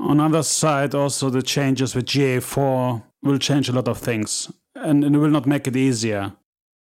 On 0.00 0.18
other 0.18 0.42
side, 0.42 0.94
also 0.94 1.28
the 1.30 1.42
changes 1.42 1.94
with 1.94 2.06
GA4 2.06 3.02
will 3.22 3.38
change 3.38 3.68
a 3.68 3.72
lot 3.72 3.86
of 3.86 3.98
things, 3.98 4.50
and, 4.74 5.04
and 5.04 5.14
it 5.14 5.18
will 5.18 5.30
not 5.30 5.46
make 5.46 5.66
it 5.66 5.76
easier. 5.76 6.32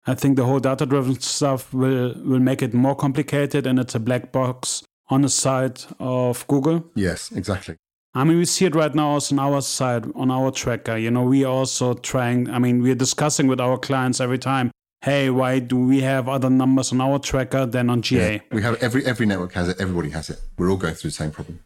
I 0.06 0.14
think 0.14 0.36
the 0.36 0.44
whole 0.44 0.60
data-driven 0.60 1.18
stuff 1.20 1.72
will 1.72 2.14
will 2.24 2.38
make 2.40 2.62
it 2.62 2.74
more 2.74 2.94
complicated, 2.94 3.66
and 3.66 3.78
it's 3.78 3.94
a 3.94 4.00
black 4.00 4.32
box 4.32 4.84
on 5.08 5.22
the 5.22 5.28
side 5.28 5.80
of 5.98 6.46
Google. 6.46 6.84
Yes, 6.94 7.32
exactly. 7.32 7.76
I 8.14 8.24
mean, 8.24 8.38
we 8.38 8.44
see 8.44 8.66
it 8.66 8.74
right 8.74 8.94
now 8.94 9.08
also 9.08 9.34
on 9.34 9.38
our 9.40 9.60
side, 9.60 10.06
on 10.14 10.30
our 10.30 10.50
tracker. 10.50 10.96
You 10.96 11.10
know, 11.10 11.24
we 11.24 11.44
also 11.44 11.94
trying, 11.94 12.48
I 12.48 12.58
mean, 12.58 12.82
we're 12.82 12.94
discussing 12.94 13.46
with 13.46 13.60
our 13.60 13.76
clients 13.76 14.20
every 14.20 14.38
time, 14.38 14.70
hey, 15.02 15.28
why 15.28 15.58
do 15.58 15.76
we 15.76 16.00
have 16.00 16.28
other 16.28 16.48
numbers 16.48 16.92
on 16.92 17.00
our 17.00 17.18
tracker 17.18 17.66
than 17.66 17.90
on 17.90 18.00
GA? 18.02 18.34
Yeah, 18.34 18.40
we 18.52 18.62
have 18.62 18.82
every 18.82 19.04
every 19.04 19.26
network 19.26 19.52
has 19.52 19.68
it, 19.68 19.80
everybody 19.80 20.10
has 20.10 20.30
it. 20.30 20.40
We're 20.56 20.70
all 20.70 20.76
going 20.76 20.94
through 20.94 21.10
the 21.10 21.16
same 21.16 21.30
problem. 21.30 21.60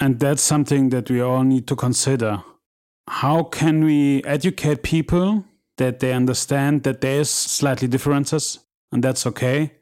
And 0.00 0.18
that's 0.18 0.42
something 0.42 0.88
that 0.90 1.10
we 1.10 1.20
all 1.20 1.42
need 1.42 1.66
to 1.68 1.76
consider. 1.76 2.42
How 3.08 3.42
can 3.42 3.84
we 3.84 4.22
educate 4.24 4.82
people 4.82 5.44
that 5.76 6.00
they 6.00 6.12
understand 6.12 6.84
that 6.84 7.00
there's 7.00 7.30
slightly 7.30 7.88
differences 7.88 8.60
and 8.92 9.04
that's 9.04 9.26
okay? 9.26 9.72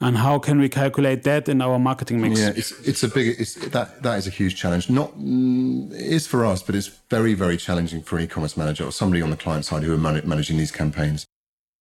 and 0.00 0.18
how 0.18 0.38
can 0.38 0.58
we 0.58 0.68
calculate 0.68 1.22
that 1.22 1.48
in 1.48 1.62
our 1.62 1.78
marketing 1.78 2.20
mix? 2.20 2.40
Yeah, 2.40 2.52
it's 2.54 2.72
it's 2.80 3.02
a 3.02 3.08
big 3.08 3.36
it's 3.38 3.54
that 3.54 4.02
that 4.02 4.18
is 4.18 4.26
a 4.26 4.30
huge 4.30 4.56
challenge. 4.56 4.90
Not 4.90 5.16
mm, 5.16 5.92
it 5.92 6.00
is 6.00 6.26
for 6.26 6.44
us, 6.44 6.62
but 6.62 6.74
it's 6.74 6.88
very 7.10 7.34
very 7.34 7.56
challenging 7.56 8.02
for 8.02 8.18
an 8.18 8.24
e-commerce 8.24 8.56
manager 8.56 8.84
or 8.84 8.92
somebody 8.92 9.22
on 9.22 9.30
the 9.30 9.36
client 9.36 9.64
side 9.64 9.82
who 9.82 9.92
are 9.94 9.98
man- 9.98 10.28
managing 10.28 10.58
these 10.58 10.72
campaigns. 10.72 11.24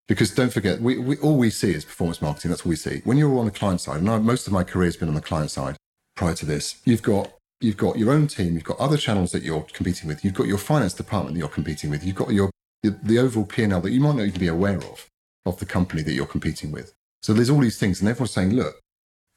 Because 0.08 0.32
don't 0.32 0.52
forget, 0.52 0.82
we, 0.82 0.98
we 0.98 1.18
all 1.18 1.38
we 1.38 1.50
see 1.50 1.74
is 1.74 1.86
performance 1.86 2.22
marketing. 2.22 2.52
That's 2.52 2.66
what 2.66 2.70
we 2.70 2.76
see. 2.76 3.02
When 3.04 3.18
you're 3.18 3.38
on 3.40 3.46
the 3.46 3.52
client 3.52 3.82
side, 3.82 4.00
and 4.00 4.10
I, 4.10 4.18
most 4.20 4.48
of 4.48 4.54
my 4.54 4.64
career 4.64 4.86
has 4.86 4.98
been 4.98 5.08
on 5.08 5.16
the 5.16 5.22
client 5.22 5.50
side. 5.50 5.76
Prior 6.16 6.36
to 6.36 6.46
this, 6.46 6.82
you've 6.86 7.02
got 7.02 7.32
you've 7.64 7.78
got 7.78 7.98
your 7.98 8.12
own 8.12 8.28
team, 8.28 8.54
you've 8.54 8.64
got 8.64 8.80
other 8.80 8.98
channels 8.98 9.32
that 9.32 9.44
you're 9.44 9.66
competing 9.74 10.08
with, 10.08 10.24
you've 10.24 10.34
got 10.34 10.48
your 10.48 10.58
finance 10.58 10.94
department 10.94 11.36
that 11.36 11.40
you're 11.40 11.48
competing 11.48 11.90
with, 11.90 12.04
you've 12.04 12.16
got 12.16 12.32
your 12.32 12.50
the 12.84 13.18
overall 13.18 13.46
P 13.46 13.64
and 13.64 13.72
L 13.72 13.80
that 13.82 13.92
you 13.92 14.02
might 14.02 14.16
not 14.16 14.26
even 14.26 14.40
be 14.40 14.48
aware 14.48 14.78
of 14.78 15.08
of 15.46 15.60
the 15.60 15.66
company 15.66 16.02
that 16.04 16.14
you're 16.14 16.26
competing 16.26 16.72
with. 16.72 16.94
So 17.22 17.34
there's 17.34 17.50
all 17.50 17.60
these 17.60 17.80
things, 17.80 18.02
and 18.02 18.10
everyone's 18.10 18.32
saying, 18.32 18.52
look, 18.52 18.80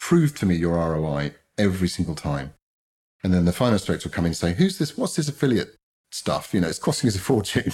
prove 0.00 0.36
to 0.38 0.46
me 0.46 0.56
your 0.56 0.74
ROI 0.74 1.32
every 1.56 1.88
single 1.88 2.14
time. 2.14 2.54
And 3.22 3.32
then 3.32 3.44
the 3.44 3.52
finance 3.52 3.84
director 3.84 4.08
will 4.08 4.14
come 4.14 4.24
in 4.24 4.30
and 4.30 4.36
say, 4.36 4.54
who's 4.54 4.78
this? 4.78 4.96
What's 4.96 5.16
this 5.16 5.28
affiliate 5.28 5.76
stuff? 6.12 6.52
You 6.52 6.60
know, 6.60 6.68
it's 6.68 6.78
costing 6.78 7.08
us 7.08 7.16
a 7.16 7.20
fortune. 7.20 7.72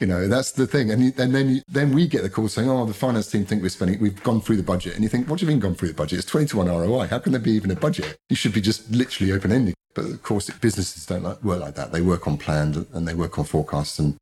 You 0.00 0.06
know, 0.06 0.28
that's 0.28 0.52
the 0.52 0.66
thing. 0.66 0.90
And, 0.90 1.02
you, 1.02 1.12
and 1.16 1.34
then 1.34 1.48
you, 1.48 1.62
then 1.68 1.92
we 1.92 2.06
get 2.06 2.22
the 2.22 2.28
call 2.28 2.48
saying, 2.48 2.68
oh, 2.68 2.84
the 2.84 2.92
finance 2.92 3.30
team 3.30 3.46
think 3.46 3.62
we're 3.62 3.70
spending, 3.70 3.98
we've 3.98 4.22
gone 4.22 4.42
through 4.42 4.56
the 4.56 4.62
budget. 4.62 4.94
And 4.94 5.02
you 5.02 5.08
think, 5.08 5.28
what 5.28 5.38
do 5.38 5.46
you 5.46 5.50
mean 5.50 5.58
gone 5.58 5.74
through 5.74 5.88
the 5.88 5.94
budget? 5.94 6.18
It's 6.18 6.28
20 6.28 6.48
to 6.48 6.56
1 6.58 6.66
ROI. 6.66 7.06
How 7.06 7.18
can 7.18 7.32
there 7.32 7.40
be 7.40 7.52
even 7.52 7.70
a 7.70 7.76
budget? 7.76 8.18
You 8.28 8.36
should 8.36 8.52
be 8.52 8.60
just 8.60 8.90
literally 8.90 9.32
open 9.32 9.52
ending. 9.52 9.74
But 9.94 10.04
of 10.04 10.22
course, 10.22 10.50
businesses 10.50 11.06
don't 11.06 11.22
like, 11.22 11.42
work 11.42 11.60
like 11.60 11.74
that. 11.76 11.92
They 11.92 12.02
work 12.02 12.26
on 12.26 12.36
planned 12.36 12.86
and 12.92 13.08
they 13.08 13.14
work 13.14 13.38
on 13.38 13.46
forecasts. 13.46 13.98
And 13.98 14.16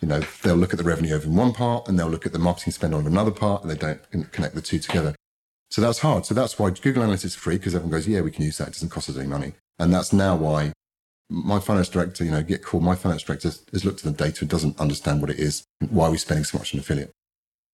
you 0.00 0.08
know, 0.08 0.20
they'll 0.42 0.56
look 0.56 0.72
at 0.72 0.78
the 0.78 0.84
revenue 0.84 1.14
over 1.14 1.26
in 1.26 1.36
one 1.36 1.52
part 1.52 1.86
and 1.86 1.98
they'll 1.98 2.08
look 2.08 2.24
at 2.24 2.32
the 2.32 2.38
marketing 2.38 2.72
spend 2.72 2.94
on 2.94 3.06
another 3.06 3.30
part 3.30 3.62
and 3.62 3.70
they 3.70 3.76
don't 3.76 4.32
connect 4.32 4.54
the 4.54 4.62
two 4.62 4.78
together. 4.78 5.14
So 5.70 5.82
that's 5.82 5.98
hard. 5.98 6.24
So 6.24 6.34
that's 6.34 6.58
why 6.58 6.70
Google 6.70 7.04
Analytics 7.04 7.26
is 7.26 7.34
free 7.34 7.58
because 7.58 7.74
everyone 7.74 7.92
goes, 7.92 8.08
yeah, 8.08 8.22
we 8.22 8.30
can 8.30 8.44
use 8.44 8.56
that. 8.58 8.68
It 8.68 8.72
doesn't 8.72 8.88
cost 8.88 9.10
us 9.10 9.18
any 9.18 9.28
money. 9.28 9.52
And 9.78 9.92
that's 9.92 10.12
now 10.12 10.34
why 10.34 10.72
my 11.30 11.60
finance 11.60 11.88
director, 11.88 12.24
you 12.24 12.30
know, 12.30 12.42
get 12.42 12.62
called, 12.62 12.82
my 12.82 12.96
finance 12.96 13.22
director 13.22 13.48
has 13.48 13.84
looked 13.84 14.04
at 14.04 14.16
the 14.16 14.24
data 14.24 14.40
and 14.40 14.50
doesn't 14.50 14.78
understand 14.80 15.20
what 15.20 15.30
it 15.30 15.38
is, 15.38 15.64
why 15.88 16.06
we're 16.06 16.12
we 16.12 16.18
spending 16.18 16.44
so 16.44 16.58
much 16.58 16.74
on 16.74 16.80
affiliate. 16.80 17.12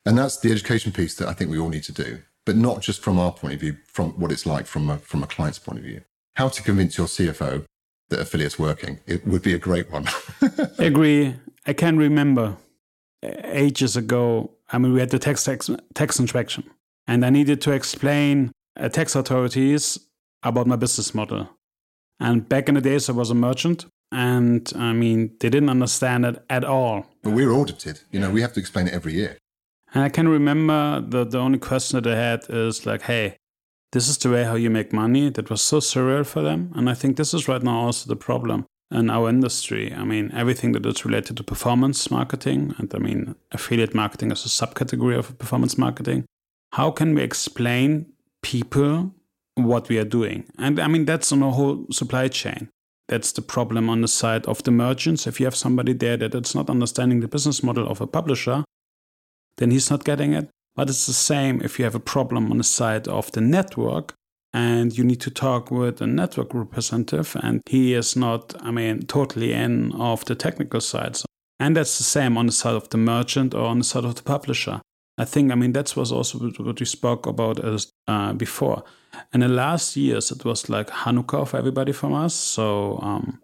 And 0.05 0.17
that's 0.17 0.39
the 0.39 0.53
education 0.53 0.93
piece 0.93 1.15
that 1.17 1.27
I 1.27 1.33
think 1.33 1.51
we 1.51 1.59
all 1.59 1.71
need 1.71 1.83
to 1.85 1.93
do, 1.93 2.21
but 2.45 2.55
not 2.55 2.83
just 2.83 3.03
from 3.03 3.19
our 3.19 3.33
point 3.33 3.55
of 3.55 3.61
view, 3.61 3.77
from 3.87 4.11
what 4.21 4.31
it's 4.31 4.47
like 4.47 4.67
from 4.67 4.89
a, 4.91 4.99
from 4.99 5.23
a 5.23 5.27
client's 5.27 5.59
point 5.59 5.79
of 5.79 5.85
view. 5.85 6.03
How 6.35 6.49
to 6.49 6.63
convince 6.63 6.99
your 6.99 7.07
CFO 7.07 7.65
that 8.11 8.21
affiliate's 8.21 8.59
working, 8.59 9.01
it 9.07 9.27
would 9.27 9.43
be 9.43 9.55
a 9.55 9.59
great 9.59 9.91
one. 9.91 10.07
I 10.43 10.69
Agree. 10.85 11.35
I 11.67 11.73
can 11.73 11.97
remember 11.97 12.57
ages 13.23 13.97
ago. 13.97 14.53
I 14.71 14.79
mean, 14.79 14.93
we 14.93 15.01
had 15.01 15.11
the 15.11 15.19
tax 15.19 15.45
tax, 15.45 15.71
tax 15.95 16.21
inspection, 16.21 16.71
and 17.07 17.25
I 17.25 17.31
needed 17.31 17.61
to 17.63 17.73
explain 17.73 18.53
uh, 18.79 18.89
tax 18.89 19.15
authorities 19.17 19.99
about 20.43 20.67
my 20.67 20.77
business 20.77 21.15
model. 21.15 21.49
And 22.19 22.49
back 22.49 22.69
in 22.69 22.75
the 22.75 22.81
days, 22.81 23.09
I 23.09 23.13
was 23.13 23.31
a 23.31 23.35
merchant, 23.35 23.87
and 24.11 24.71
I 24.77 24.93
mean, 24.93 25.37
they 25.41 25.51
didn't 25.51 25.69
understand 25.69 26.25
it 26.25 26.45
at 26.49 26.65
all. 26.65 27.07
But 27.23 27.33
we're 27.33 27.53
audited. 27.53 28.01
You 28.11 28.21
know, 28.21 28.31
we 28.31 28.41
have 28.41 28.53
to 28.55 28.61
explain 28.61 28.89
it 28.89 28.95
every 28.95 29.15
year. 29.15 29.37
And 29.95 30.03
I 30.03 30.09
can 30.09 30.29
remember 30.29 31.01
the, 31.01 31.25
the 31.25 31.39
only 31.39 31.59
question 31.59 32.01
that 32.01 32.11
I 32.11 32.17
had 32.17 32.47
is 32.49 32.87
like, 32.87 33.03
hey, 33.03 33.37
this 33.93 34.09
is 34.09 34.19
the 34.19 34.31
way 34.31 34.45
how 34.45 34.55
you 34.55 34.71
make 34.71 34.93
money. 34.93 35.31
That 35.31 35.51
was 35.51 35.63
so 35.63 35.79
surreal 35.79 36.27
for 36.27 36.43
them. 36.43 36.73
And 36.75 36.91
I 36.91 36.95
think 36.95 37.17
this 37.17 37.33
is 37.33 37.49
right 37.49 37.63
now 37.63 37.81
also 37.81 38.09
the 38.09 38.17
problem 38.17 38.67
in 38.91 39.11
our 39.11 39.29
industry. 39.29 39.93
I 39.93 40.05
mean, 40.05 40.31
everything 40.35 40.73
that 40.73 40.87
is 40.87 41.05
related 41.05 41.37
to 41.37 41.45
performance 41.45 42.11
marketing, 42.11 42.75
and 42.79 42.93
I 42.95 42.99
mean, 42.99 43.35
affiliate 43.53 43.95
marketing 43.95 44.31
is 44.31 44.45
a 44.45 44.49
subcategory 44.49 45.19
of 45.19 45.39
performance 45.39 45.77
marketing. 45.79 46.25
How 46.73 46.91
can 46.91 47.15
we 47.15 47.23
explain 47.23 48.13
people 48.43 49.15
what 49.57 49.89
we 49.89 49.99
are 49.99 50.05
doing? 50.05 50.45
And 50.59 50.79
I 50.79 50.87
mean, 50.87 51.05
that's 51.05 51.33
on 51.33 51.43
a 51.43 51.51
whole 51.51 51.87
supply 51.91 52.29
chain. 52.29 52.69
That's 53.09 53.33
the 53.33 53.43
problem 53.43 53.89
on 53.89 54.01
the 54.01 54.09
side 54.09 54.47
of 54.47 54.63
the 54.63 54.71
merchants. 54.71 55.27
If 55.27 55.41
you 55.41 55.47
have 55.47 55.57
somebody 55.57 55.93
there 55.93 56.17
that 56.17 56.35
is 56.35 56.55
not 56.55 56.71
understanding 56.71 57.21
the 57.21 57.29
business 57.29 57.63
model 57.63 57.89
of 57.89 58.01
a 58.01 58.07
publisher, 58.07 58.65
then 59.59 59.71
he's 59.71 59.91
not 59.91 60.05
getting 60.05 60.33
it. 60.33 60.49
But 60.75 60.91
it's 60.91 61.07
the 61.07 61.13
same 61.13 61.61
if 61.63 61.79
you 61.79 61.85
have 61.85 61.95
a 61.95 62.01
problem 62.01 62.51
on 62.51 62.59
the 62.59 62.65
side 62.65 63.09
of 63.09 63.33
the 63.33 63.41
network 63.41 64.15
and 64.57 64.97
you 64.97 65.05
need 65.05 65.21
to 65.21 65.31
talk 65.31 65.71
with 65.71 66.01
a 66.01 66.07
network 66.07 66.55
representative 66.55 67.37
and 67.43 67.61
he 67.67 67.93
is 67.93 68.17
not 68.17 68.55
i 68.63 68.71
mean 68.71 69.05
totally 69.07 69.53
in 69.53 69.93
of 69.93 70.25
the 70.25 70.35
technical 70.35 70.81
side 70.81 71.15
so, 71.15 71.27
and 71.61 71.77
that's 71.77 71.99
the 71.99 72.05
same 72.05 72.39
on 72.39 72.47
the 72.47 72.53
side 72.53 72.75
of 72.75 72.89
the 72.89 72.97
merchant 72.97 73.55
or 73.55 73.67
on 73.67 73.79
the 73.79 73.85
side 73.85 74.05
of 74.05 74.15
the 74.15 74.23
publisher 74.23 74.81
i 75.19 75.25
think 75.25 75.53
i 75.53 75.55
mean 75.55 75.73
that 75.73 75.95
was 75.97 76.13
also 76.13 76.39
what 76.39 76.81
we 76.81 76.87
spoke 76.87 77.27
about 77.27 77.63
as, 77.65 77.93
uh, 78.09 78.33
before 78.33 78.85
in 79.33 79.41
the 79.41 79.49
last 79.49 79.97
years 79.97 80.31
it 80.31 80.45
was 80.45 80.69
like 80.69 80.89
hanukkah 80.89 81.47
for 81.47 81.57
everybody 81.57 81.93
from 81.93 82.13
us 82.13 82.35
so 82.35 82.99
um, 83.03 83.41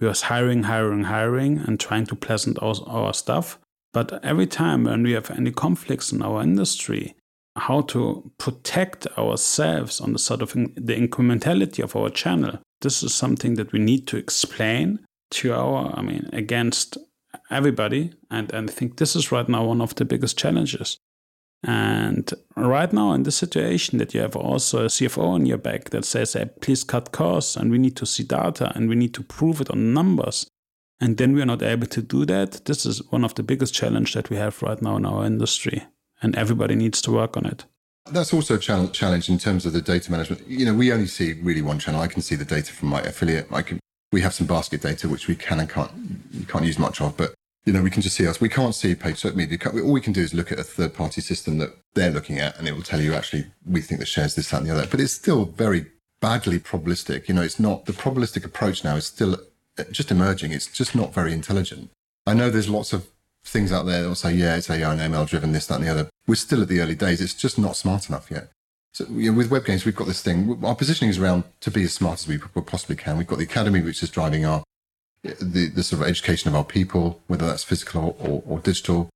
we 0.00 0.06
was 0.06 0.22
hiring 0.22 0.64
hiring 0.64 1.04
hiring 1.04 1.58
and 1.58 1.80
trying 1.80 2.06
to 2.06 2.14
pleasant 2.14 2.60
our, 2.62 2.74
our 2.86 3.14
stuff 3.14 3.58
but 3.92 4.22
every 4.24 4.46
time 4.46 4.84
when 4.84 5.02
we 5.02 5.12
have 5.12 5.30
any 5.30 5.50
conflicts 5.50 6.12
in 6.12 6.22
our 6.22 6.42
industry 6.42 7.14
how 7.58 7.82
to 7.82 8.30
protect 8.38 9.06
ourselves 9.18 10.00
on 10.00 10.12
the 10.12 10.18
sort 10.18 10.42
of 10.42 10.54
in, 10.54 10.72
the 10.76 10.94
incrementality 10.94 11.82
of 11.82 11.96
our 11.96 12.10
channel. 12.10 12.58
This 12.80 13.02
is 13.02 13.14
something 13.14 13.54
that 13.54 13.72
we 13.72 13.78
need 13.78 14.06
to 14.08 14.16
explain 14.16 15.00
to 15.30 15.52
our, 15.52 15.92
I 15.96 16.02
mean, 16.02 16.28
against 16.32 16.96
everybody. 17.50 18.12
And, 18.30 18.52
and 18.52 18.70
I 18.70 18.72
think 18.72 18.96
this 18.96 19.16
is 19.16 19.32
right 19.32 19.48
now 19.48 19.64
one 19.64 19.80
of 19.80 19.94
the 19.94 20.04
biggest 20.04 20.38
challenges. 20.38 20.98
And 21.64 22.32
right 22.56 22.92
now, 22.92 23.12
in 23.12 23.24
the 23.24 23.32
situation 23.32 23.98
that 23.98 24.14
you 24.14 24.20
have 24.20 24.36
also 24.36 24.84
a 24.84 24.88
CFO 24.88 25.24
on 25.24 25.46
your 25.46 25.58
back 25.58 25.90
that 25.90 26.04
says, 26.04 26.34
hey, 26.34 26.50
please 26.60 26.84
cut 26.84 27.10
costs 27.10 27.56
and 27.56 27.70
we 27.70 27.78
need 27.78 27.96
to 27.96 28.06
see 28.06 28.22
data 28.22 28.72
and 28.76 28.88
we 28.88 28.94
need 28.94 29.12
to 29.14 29.24
prove 29.24 29.60
it 29.60 29.70
on 29.70 29.92
numbers. 29.92 30.46
And 31.00 31.16
then 31.16 31.32
we 31.32 31.42
are 31.42 31.46
not 31.46 31.62
able 31.62 31.86
to 31.88 32.02
do 32.02 32.24
that. 32.26 32.64
This 32.64 32.86
is 32.86 33.02
one 33.10 33.24
of 33.24 33.34
the 33.34 33.42
biggest 33.42 33.74
challenges 33.74 34.14
that 34.14 34.30
we 34.30 34.36
have 34.36 34.62
right 34.62 34.80
now 34.80 34.96
in 34.96 35.06
our 35.06 35.24
industry 35.24 35.84
and 36.22 36.36
everybody 36.36 36.74
needs 36.76 37.00
to 37.02 37.12
work 37.12 37.36
on 37.36 37.46
it. 37.46 37.64
That's 38.10 38.32
also 38.32 38.54
a 38.54 38.58
challenge 38.58 39.28
in 39.28 39.38
terms 39.38 39.66
of 39.66 39.72
the 39.72 39.82
data 39.82 40.10
management. 40.10 40.46
You 40.46 40.64
know, 40.64 40.74
we 40.74 40.92
only 40.92 41.06
see 41.06 41.34
really 41.34 41.62
one 41.62 41.78
channel. 41.78 42.00
I 42.00 42.06
can 42.06 42.22
see 42.22 42.36
the 42.36 42.44
data 42.44 42.72
from 42.72 42.88
my 42.88 43.00
affiliate. 43.00 43.48
I 43.52 43.62
can, 43.62 43.80
we 44.12 44.20
have 44.22 44.34
some 44.34 44.46
basket 44.46 44.82
data 44.82 45.08
which 45.08 45.28
we 45.28 45.36
can 45.36 45.60
and 45.60 45.68
can't 45.68 45.90
you 46.32 46.46
can't 46.46 46.64
use 46.64 46.78
much 46.78 47.00
of, 47.00 47.16
but 47.16 47.34
you 47.64 47.74
know, 47.74 47.82
we 47.82 47.90
can 47.90 48.00
just 48.00 48.16
see 48.16 48.26
us. 48.26 48.40
We 48.40 48.48
can't 48.48 48.74
see 48.74 48.94
paid 48.94 49.18
search 49.18 49.34
media. 49.34 49.58
All 49.66 49.92
we 49.92 50.00
can 50.00 50.14
do 50.14 50.22
is 50.22 50.32
look 50.32 50.50
at 50.50 50.58
a 50.58 50.64
third 50.64 50.94
party 50.94 51.20
system 51.20 51.58
that 51.58 51.76
they're 51.94 52.10
looking 52.10 52.38
at, 52.38 52.58
and 52.58 52.66
it 52.66 52.72
will 52.72 52.82
tell 52.82 53.00
you 53.00 53.12
actually 53.12 53.44
we 53.66 53.82
think 53.82 54.00
the 54.00 54.06
shares 54.06 54.34
this, 54.34 54.50
that, 54.50 54.58
and 54.58 54.66
the 54.66 54.72
other. 54.72 54.86
But 54.86 55.00
it's 55.00 55.12
still 55.12 55.44
very 55.44 55.84
badly 56.20 56.58
probabilistic. 56.58 57.28
You 57.28 57.34
know, 57.34 57.42
it's 57.42 57.60
not 57.60 57.84
the 57.84 57.92
probabilistic 57.92 58.46
approach 58.46 58.84
now 58.84 58.96
is 58.96 59.04
still 59.04 59.34
uh, 59.78 59.84
just 59.90 60.10
emerging. 60.10 60.52
It's 60.52 60.66
just 60.66 60.94
not 60.94 61.12
very 61.12 61.32
intelligent. 61.32 61.90
I 62.26 62.32
know 62.32 62.48
there's 62.48 62.70
lots 62.70 62.94
of 62.94 63.06
things 63.44 63.70
out 63.70 63.84
there 63.84 64.02
that 64.02 64.08
will 64.08 64.14
say, 64.14 64.32
yeah, 64.32 64.56
it's 64.56 64.70
AI 64.70 64.90
and 64.90 65.14
ML 65.14 65.28
driven, 65.28 65.52
this, 65.52 65.66
that, 65.66 65.76
and 65.76 65.84
the 65.84 65.90
other. 65.90 66.08
We're 66.26 66.36
still 66.36 66.62
at 66.62 66.68
the 66.68 66.80
early 66.80 66.94
days. 66.94 67.20
It's 67.20 67.34
just 67.34 67.58
not 67.58 67.76
smart 67.76 68.08
enough 68.08 68.30
yet. 68.30 68.50
So 68.98 69.04
with 69.04 69.48
WebGains, 69.48 69.84
we've 69.84 69.94
got 69.94 70.08
this 70.08 70.22
thing. 70.22 70.58
Our 70.64 70.74
positioning 70.74 71.10
is 71.10 71.18
around 71.18 71.44
to 71.60 71.70
be 71.70 71.84
as 71.84 71.94
smart 71.94 72.18
as 72.18 72.26
we 72.26 72.36
possibly 72.38 72.96
can. 72.96 73.16
We've 73.16 73.28
got 73.28 73.38
the 73.38 73.44
academy, 73.44 73.80
which 73.80 74.02
is 74.02 74.10
driving 74.10 74.44
our 74.44 74.64
the, 75.22 75.70
the 75.72 75.84
sort 75.84 76.02
of 76.02 76.08
education 76.08 76.48
of 76.48 76.56
our 76.56 76.64
people, 76.64 77.20
whether 77.28 77.46
that's 77.46 77.62
physical 77.62 78.16
or, 78.18 78.42
or, 78.44 78.58
digital. 78.58 79.08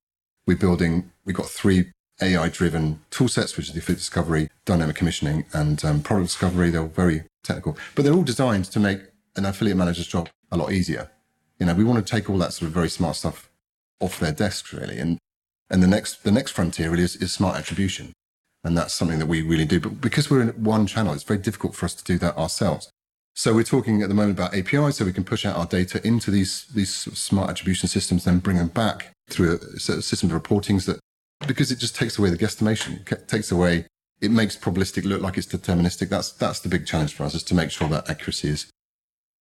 We're 0.47 0.57
building. 0.57 1.11
We've 1.25 1.35
got 1.35 1.47
three 1.47 1.91
AI-driven 2.21 3.01
tool 3.11 3.27
sets, 3.27 3.57
which 3.57 3.67
is 3.67 3.73
the 3.73 3.81
affiliate 3.81 3.99
discovery, 3.99 4.51
dynamic 4.65 4.95
commissioning, 4.95 5.47
and 5.53 5.85
um, 5.85 6.01
product 6.01 6.29
discovery. 6.29 6.71
They're 6.71 6.83
all 6.83 6.87
very 6.87 7.25
technical, 7.43 7.77
but 7.97 8.05
they're 8.05 8.15
all 8.15 8.23
designed 8.23 8.67
to 8.67 8.79
make 8.79 9.01
an 9.35 9.47
affiliate 9.47 9.77
manager's 9.77 10.07
job 10.07 10.29
a 10.53 10.57
lot 10.57 10.71
easier 10.71 11.11
You 11.59 11.67
know, 11.67 11.75
we 11.75 11.83
want 11.83 12.07
to 12.07 12.09
take 12.09 12.31
all 12.31 12.39
that 12.39 12.53
sort 12.53 12.69
of 12.69 12.73
very 12.73 12.89
smart 12.89 13.17
stuff 13.17 13.51
off 13.99 14.21
their 14.21 14.31
desks, 14.31 14.73
really. 14.73 14.99
And 14.99 15.19
and 15.69 15.83
the 15.83 15.89
next 15.89 16.23
the 16.23 16.31
next 16.31 16.53
frontier 16.53 16.89
really 16.89 17.03
is, 17.03 17.17
is 17.17 17.33
smart 17.33 17.57
attribution, 17.57 18.13
and 18.65 18.77
that's 18.77 18.95
something 18.95 19.19
that 19.19 19.27
we 19.27 19.43
really 19.43 19.65
do. 19.65 19.81
But 19.81 20.01
because 20.01 20.31
we're 20.31 20.43
in 20.43 20.49
one 20.63 20.87
channel, 20.87 21.13
it's 21.13 21.25
very 21.25 21.41
difficult 21.41 21.75
for 21.75 21.87
us 21.87 21.95
to 21.95 22.05
do 22.05 22.19
that 22.19 22.37
ourselves. 22.37 22.91
So 23.35 23.55
we're 23.55 23.65
talking 23.65 24.03
at 24.03 24.09
the 24.09 24.15
moment 24.15 24.39
about 24.39 24.55
APIs, 24.55 24.97
so 24.97 25.05
we 25.05 25.13
can 25.13 25.25
push 25.25 25.47
out 25.47 25.57
our 25.57 25.67
data 25.67 26.07
into 26.07 26.31
these 26.31 26.67
these 26.75 26.95
smart 26.95 27.51
attribution 27.51 27.89
systems, 27.89 28.25
then 28.25 28.39
bring 28.41 28.59
them 28.59 28.69
back 28.69 29.13
through 29.29 29.55
a, 29.55 29.79
system 29.79 30.31
of 30.31 30.41
reportings 30.41 30.85
that 30.87 31.01
because 31.47 31.73
it 31.73 31.79
just 31.79 31.97
takes 31.97 32.19
away 32.19 32.31
the 32.31 32.37
guesstimation, 32.37 33.11
it 33.11 33.29
takes 33.29 33.51
away 33.51 33.87
it 34.21 34.31
makes 34.31 34.57
probabilistic 34.57 35.05
look 35.05 35.21
like 35.21 35.37
it's 35.37 35.47
deterministic. 35.47 36.09
That's 36.09 36.31
that's 36.33 36.61
the 36.61 36.69
big 36.69 36.87
challenge 36.87 37.15
for 37.15 37.25
us 37.25 37.35
is 37.35 37.43
to 37.45 37.55
make 37.55 37.71
sure 37.71 37.89
that 37.89 38.09
accuracy 38.09 38.49
is 38.51 38.71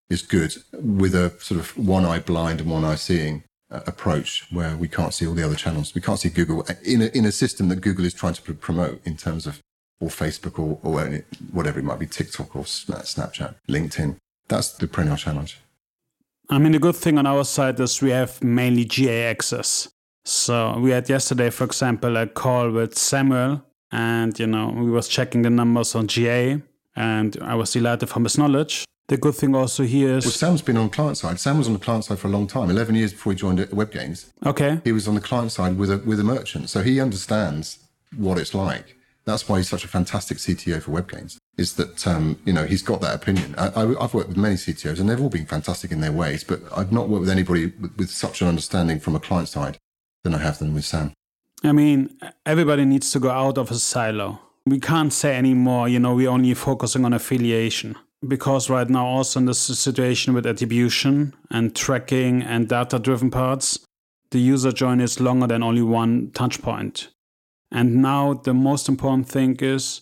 is 0.09 0.21
good 0.21 0.55
with 0.73 1.13
a 1.13 1.33
sort 1.39 1.59
of 1.59 1.77
one 1.77 2.05
eye 2.05 2.19
blind 2.19 2.61
and 2.61 2.69
one 2.69 2.83
eye 2.83 2.95
seeing 2.95 3.43
Uh, 3.71 3.79
approach 3.87 4.45
where 4.51 4.75
we 4.75 4.85
can't 4.85 5.13
see 5.13 5.25
all 5.25 5.33
the 5.33 5.45
other 5.45 5.55
channels. 5.55 5.95
We 5.95 6.01
can't 6.01 6.19
see 6.19 6.27
Google 6.27 6.67
in 6.83 7.03
a, 7.03 7.05
in 7.17 7.23
a 7.23 7.31
system 7.31 7.69
that 7.69 7.79
Google 7.79 8.03
is 8.03 8.13
trying 8.13 8.33
to 8.33 8.41
pr- 8.41 8.51
promote 8.51 8.99
in 9.05 9.15
terms 9.15 9.47
of 9.47 9.61
or 10.01 10.09
Facebook 10.09 10.59
or, 10.59 10.77
or 10.83 11.23
whatever 11.53 11.79
it 11.79 11.85
might 11.85 11.99
be, 11.99 12.05
TikTok 12.05 12.53
or 12.53 12.63
Snapchat, 12.63 13.55
LinkedIn. 13.69 14.17
That's 14.49 14.73
the 14.73 14.87
perennial 14.87 15.15
challenge. 15.15 15.61
I 16.49 16.57
mean, 16.57 16.73
the 16.73 16.79
good 16.79 16.97
thing 16.97 17.17
on 17.17 17.25
our 17.25 17.45
side 17.45 17.79
is 17.79 18.01
we 18.01 18.09
have 18.09 18.43
mainly 18.43 18.83
GA 18.83 19.29
access. 19.29 19.87
So 20.25 20.77
we 20.77 20.91
had 20.91 21.07
yesterday, 21.07 21.49
for 21.49 21.63
example, 21.63 22.17
a 22.17 22.27
call 22.27 22.71
with 22.71 22.97
Samuel, 22.97 23.63
and 23.89 24.37
you 24.37 24.47
know 24.47 24.67
we 24.75 24.91
was 24.91 25.07
checking 25.07 25.43
the 25.43 25.49
numbers 25.49 25.95
on 25.95 26.07
GA, 26.07 26.61
and 26.97 27.37
I 27.41 27.55
was 27.55 27.71
delighted 27.71 28.09
from 28.09 28.23
his 28.25 28.37
knowledge. 28.37 28.83
The 29.07 29.17
good 29.17 29.35
thing 29.35 29.55
also 29.55 29.83
here 29.83 30.17
is 30.17 30.25
well, 30.25 30.31
Sam's 30.31 30.61
been 30.61 30.77
on 30.77 30.89
client 30.89 31.17
side. 31.17 31.39
Sam 31.39 31.57
was 31.57 31.67
on 31.67 31.73
the 31.73 31.79
client 31.79 32.05
side 32.05 32.19
for 32.19 32.27
a 32.27 32.31
long 32.31 32.47
time, 32.47 32.69
eleven 32.69 32.95
years 32.95 33.11
before 33.11 33.33
he 33.33 33.37
joined 33.37 33.59
WebGains. 33.59 34.29
Okay, 34.45 34.79
he 34.83 34.91
was 34.91 35.07
on 35.07 35.15
the 35.15 35.21
client 35.21 35.51
side 35.51 35.77
with 35.77 35.91
a 35.91 35.97
with 35.97 36.19
a 36.19 36.23
merchant, 36.23 36.69
so 36.69 36.81
he 36.81 36.99
understands 36.99 37.79
what 38.15 38.37
it's 38.37 38.53
like. 38.53 38.95
That's 39.25 39.47
why 39.47 39.57
he's 39.57 39.69
such 39.69 39.83
a 39.83 39.87
fantastic 39.87 40.39
CTO 40.39 40.81
for 40.81 40.91
WebGains, 40.91 41.37
Is 41.57 41.75
that 41.75 42.07
um, 42.07 42.39
you 42.45 42.53
know 42.53 42.65
he's 42.65 42.81
got 42.81 43.01
that 43.01 43.15
opinion. 43.15 43.53
I, 43.57 43.81
have 44.01 44.13
worked 44.13 44.29
with 44.29 44.37
many 44.37 44.55
CTOs 44.55 44.99
and 44.99 45.09
they've 45.09 45.21
all 45.21 45.29
been 45.29 45.45
fantastic 45.45 45.91
in 45.91 46.01
their 46.01 46.11
ways, 46.11 46.43
but 46.43 46.61
I've 46.75 46.91
not 46.91 47.07
worked 47.07 47.21
with 47.21 47.29
anybody 47.29 47.67
with, 47.67 47.95
with 47.97 48.09
such 48.09 48.41
an 48.41 48.47
understanding 48.47 48.99
from 48.99 49.15
a 49.15 49.19
client 49.19 49.47
side 49.47 49.77
than 50.23 50.33
I 50.33 50.39
have 50.39 50.57
than 50.57 50.73
with 50.73 50.85
Sam. 50.85 51.13
I 51.63 51.71
mean, 51.71 52.17
everybody 52.45 52.85
needs 52.85 53.11
to 53.11 53.19
go 53.19 53.29
out 53.29 53.57
of 53.57 53.69
a 53.69 53.75
silo. 53.75 54.39
We 54.65 54.79
can't 54.79 55.13
say 55.13 55.35
anymore, 55.35 55.87
you 55.87 55.99
know, 55.99 56.15
we're 56.15 56.29
only 56.29 56.53
focusing 56.55 57.05
on 57.05 57.13
affiliation. 57.13 57.95
Because 58.27 58.69
right 58.69 58.89
now, 58.89 59.05
also 59.05 59.39
in 59.39 59.45
this 59.45 59.59
situation 59.59 60.33
with 60.33 60.45
attribution 60.45 61.33
and 61.49 61.75
tracking 61.75 62.43
and 62.43 62.69
data 62.69 62.99
driven 62.99 63.31
parts, 63.31 63.79
the 64.29 64.39
user 64.39 64.71
journey 64.71 65.03
is 65.03 65.19
longer 65.19 65.47
than 65.47 65.63
only 65.63 65.81
one 65.81 66.31
touch 66.33 66.61
point. 66.61 67.09
And 67.71 68.01
now 68.01 68.33
the 68.33 68.53
most 68.53 68.87
important 68.89 69.27
thing 69.29 69.55
is, 69.59 70.01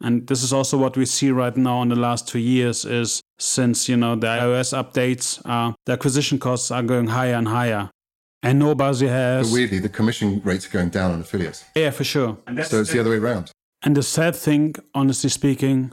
and 0.00 0.26
this 0.28 0.44
is 0.44 0.52
also 0.52 0.78
what 0.78 0.96
we 0.96 1.04
see 1.04 1.30
right 1.30 1.56
now 1.56 1.82
in 1.82 1.88
the 1.88 1.96
last 1.96 2.28
two 2.28 2.38
years, 2.38 2.84
is 2.84 3.20
since 3.38 3.88
you 3.88 3.96
know 3.96 4.14
the 4.14 4.28
iOS 4.28 4.72
updates, 4.72 5.40
uh, 5.44 5.72
the 5.86 5.92
acquisition 5.92 6.38
costs 6.38 6.70
are 6.70 6.82
going 6.82 7.08
higher 7.08 7.34
and 7.34 7.48
higher, 7.48 7.90
and 8.42 8.58
nobody 8.58 9.08
has. 9.08 9.50
But 9.50 9.54
weirdly, 9.54 9.80
the 9.80 9.88
commission 9.88 10.40
rates 10.44 10.66
are 10.66 10.70
going 10.70 10.90
down 10.90 11.10
on 11.10 11.20
affiliates. 11.20 11.64
Yeah, 11.74 11.90
for 11.90 12.04
sure. 12.04 12.38
So 12.64 12.80
it's 12.80 12.92
the 12.92 13.00
other 13.00 13.10
way 13.10 13.16
around. 13.16 13.50
And 13.82 13.96
the 13.96 14.02
sad 14.02 14.36
thing, 14.36 14.74
honestly 14.94 15.30
speaking, 15.30 15.92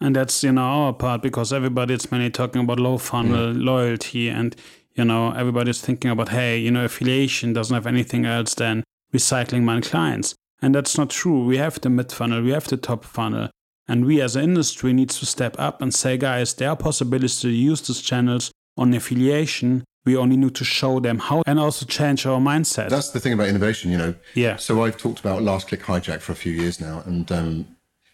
and 0.00 0.16
that's 0.16 0.42
you 0.42 0.52
know 0.52 0.62
our 0.62 0.92
part 0.92 1.22
because 1.22 1.52
everybody 1.52 1.94
is 1.94 2.10
mainly 2.10 2.30
talking 2.30 2.62
about 2.62 2.80
low 2.80 2.98
funnel 2.98 3.56
yeah. 3.56 3.64
loyalty, 3.64 4.28
and 4.28 4.54
you 4.94 5.04
know 5.04 5.32
everybody's 5.32 5.80
thinking 5.80 6.10
about 6.10 6.30
hey, 6.30 6.58
you 6.58 6.70
know 6.70 6.84
affiliation 6.84 7.52
doesn't 7.52 7.74
have 7.74 7.86
anything 7.86 8.24
else 8.26 8.54
than 8.54 8.84
recycling 9.12 9.62
my 9.62 9.80
clients. 9.80 10.34
And 10.60 10.74
that's 10.74 10.98
not 10.98 11.10
true. 11.10 11.44
We 11.44 11.58
have 11.58 11.80
the 11.80 11.90
mid 11.90 12.12
funnel, 12.12 12.42
we 12.42 12.50
have 12.50 12.66
the 12.66 12.76
top 12.76 13.04
funnel. 13.04 13.50
And 13.86 14.04
we 14.04 14.20
as 14.20 14.36
an 14.36 14.44
industry 14.44 14.92
needs 14.92 15.18
to 15.20 15.26
step 15.26 15.56
up 15.58 15.80
and 15.80 15.94
say, 15.94 16.18
guys, 16.18 16.52
there 16.54 16.68
are 16.68 16.76
possibilities 16.76 17.40
to 17.40 17.48
use 17.48 17.80
these 17.80 18.02
channels 18.02 18.50
on 18.76 18.92
affiliation. 18.92 19.84
We 20.04 20.16
only 20.16 20.36
need 20.36 20.54
to 20.56 20.64
show 20.64 21.00
them 21.00 21.18
how 21.18 21.42
and 21.46 21.58
also 21.58 21.86
change 21.86 22.26
our 22.26 22.38
mindset. 22.38 22.90
That's 22.90 23.10
the 23.10 23.20
thing 23.20 23.32
about 23.32 23.48
innovation, 23.48 23.90
you 23.90 23.98
know. 23.98 24.14
Yeah. 24.34 24.56
So 24.56 24.84
I've 24.84 24.98
talked 24.98 25.20
about 25.20 25.42
last 25.42 25.68
click 25.68 25.82
hijack 25.82 26.20
for 26.20 26.32
a 26.32 26.36
few 26.36 26.52
years 26.52 26.80
now. 26.80 27.02
And 27.06 27.30
um, 27.32 27.66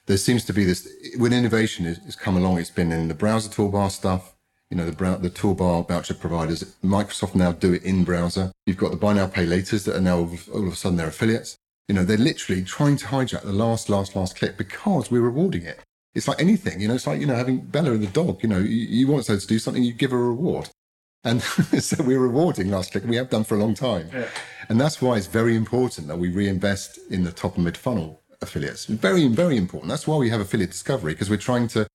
there 0.07 0.16
seems 0.16 0.44
to 0.44 0.52
be 0.52 0.64
this, 0.64 0.88
when 1.16 1.32
innovation 1.32 1.86
has 1.86 2.16
come 2.16 2.36
along, 2.36 2.59
it's 2.59 2.70
been 2.70 2.92
in 2.92 3.09
the 3.09 3.14
browser 3.14 3.48
toolbar 3.48 3.90
stuff, 3.90 4.34
you 4.70 4.76
know, 4.76 4.88
the, 4.88 5.18
the 5.18 5.30
toolbar 5.30 5.86
voucher 5.86 6.14
providers. 6.14 6.74
Microsoft 6.84 7.34
now 7.34 7.52
do 7.52 7.72
it 7.72 7.82
in 7.82 8.05
browser. 8.05 8.52
You've 8.66 8.76
got 8.76 8.90
the 8.90 8.96
buy 8.96 9.14
now, 9.14 9.26
pay 9.26 9.46
laters 9.46 9.84
that 9.84 9.96
are 9.96 10.00
now 10.00 10.18
all 10.52 10.66
of 10.66 10.72
a 10.72 10.76
sudden 10.76 10.96
they're 10.96 11.09
affiliates. 11.09 11.57
You 11.88 11.94
know, 11.94 12.05
they're 12.05 12.16
literally 12.16 12.62
trying 12.64 12.96
to 12.96 13.07
hijack 13.07 13.42
the 13.42 13.52
last, 13.52 13.88
last, 13.88 14.16
last 14.16 14.36
click 14.36 14.57
because 14.57 15.11
we're 15.11 15.20
rewarding 15.20 15.64
it. 15.64 15.80
It's 16.14 16.28
like 16.28 16.40
anything, 16.40 16.80
you 16.80 16.88
know, 16.88 16.94
it's 16.94 17.07
like, 17.07 17.20
you 17.20 17.26
know, 17.26 17.34
having 17.34 17.59
Bella 17.59 17.92
and 17.92 18.02
the 18.02 18.07
dog, 18.07 18.42
you 18.42 18.48
know, 18.48 18.59
you, 18.59 18.68
you 18.68 19.07
want 19.09 19.26
her 19.26 19.36
to 19.36 19.46
do 19.46 19.59
something, 19.59 19.82
you 19.82 19.92
give 19.92 20.12
her 20.12 20.18
a 20.18 20.28
reward. 20.28 20.70
And 21.24 21.42
so 21.82 22.02
we're 22.05 22.20
rewarding 22.20 22.70
last 22.70 22.92
click. 22.92 23.05
We 23.05 23.16
have 23.16 23.30
done 23.30 23.44
for 23.44 23.57
a 23.57 23.59
long 23.59 23.74
time. 23.74 24.11
Yeah. 24.12 24.28
And 24.68 24.80
that's 24.80 25.02
why 25.02 25.16
it's 25.16 25.26
very 25.26 25.57
important 25.57 26.07
that 26.09 26.18
we 26.18 26.30
reinvest 26.30 26.98
in 27.11 27.24
the 27.24 27.32
top 27.32 27.57
and 27.57 27.64
mid 27.64 27.76
funnel 27.76 28.22
affiliates. 28.45 28.86
Very, 28.86 29.26
very 29.28 29.57
important. 29.57 29.90
That's 29.90 30.07
why 30.07 30.16
we 30.16 30.30
have 30.30 30.40
affiliate 30.40 30.70
discovery 30.70 31.12
because 31.12 31.28
we're 31.28 31.36
trying 31.36 31.68
to 31.68 31.86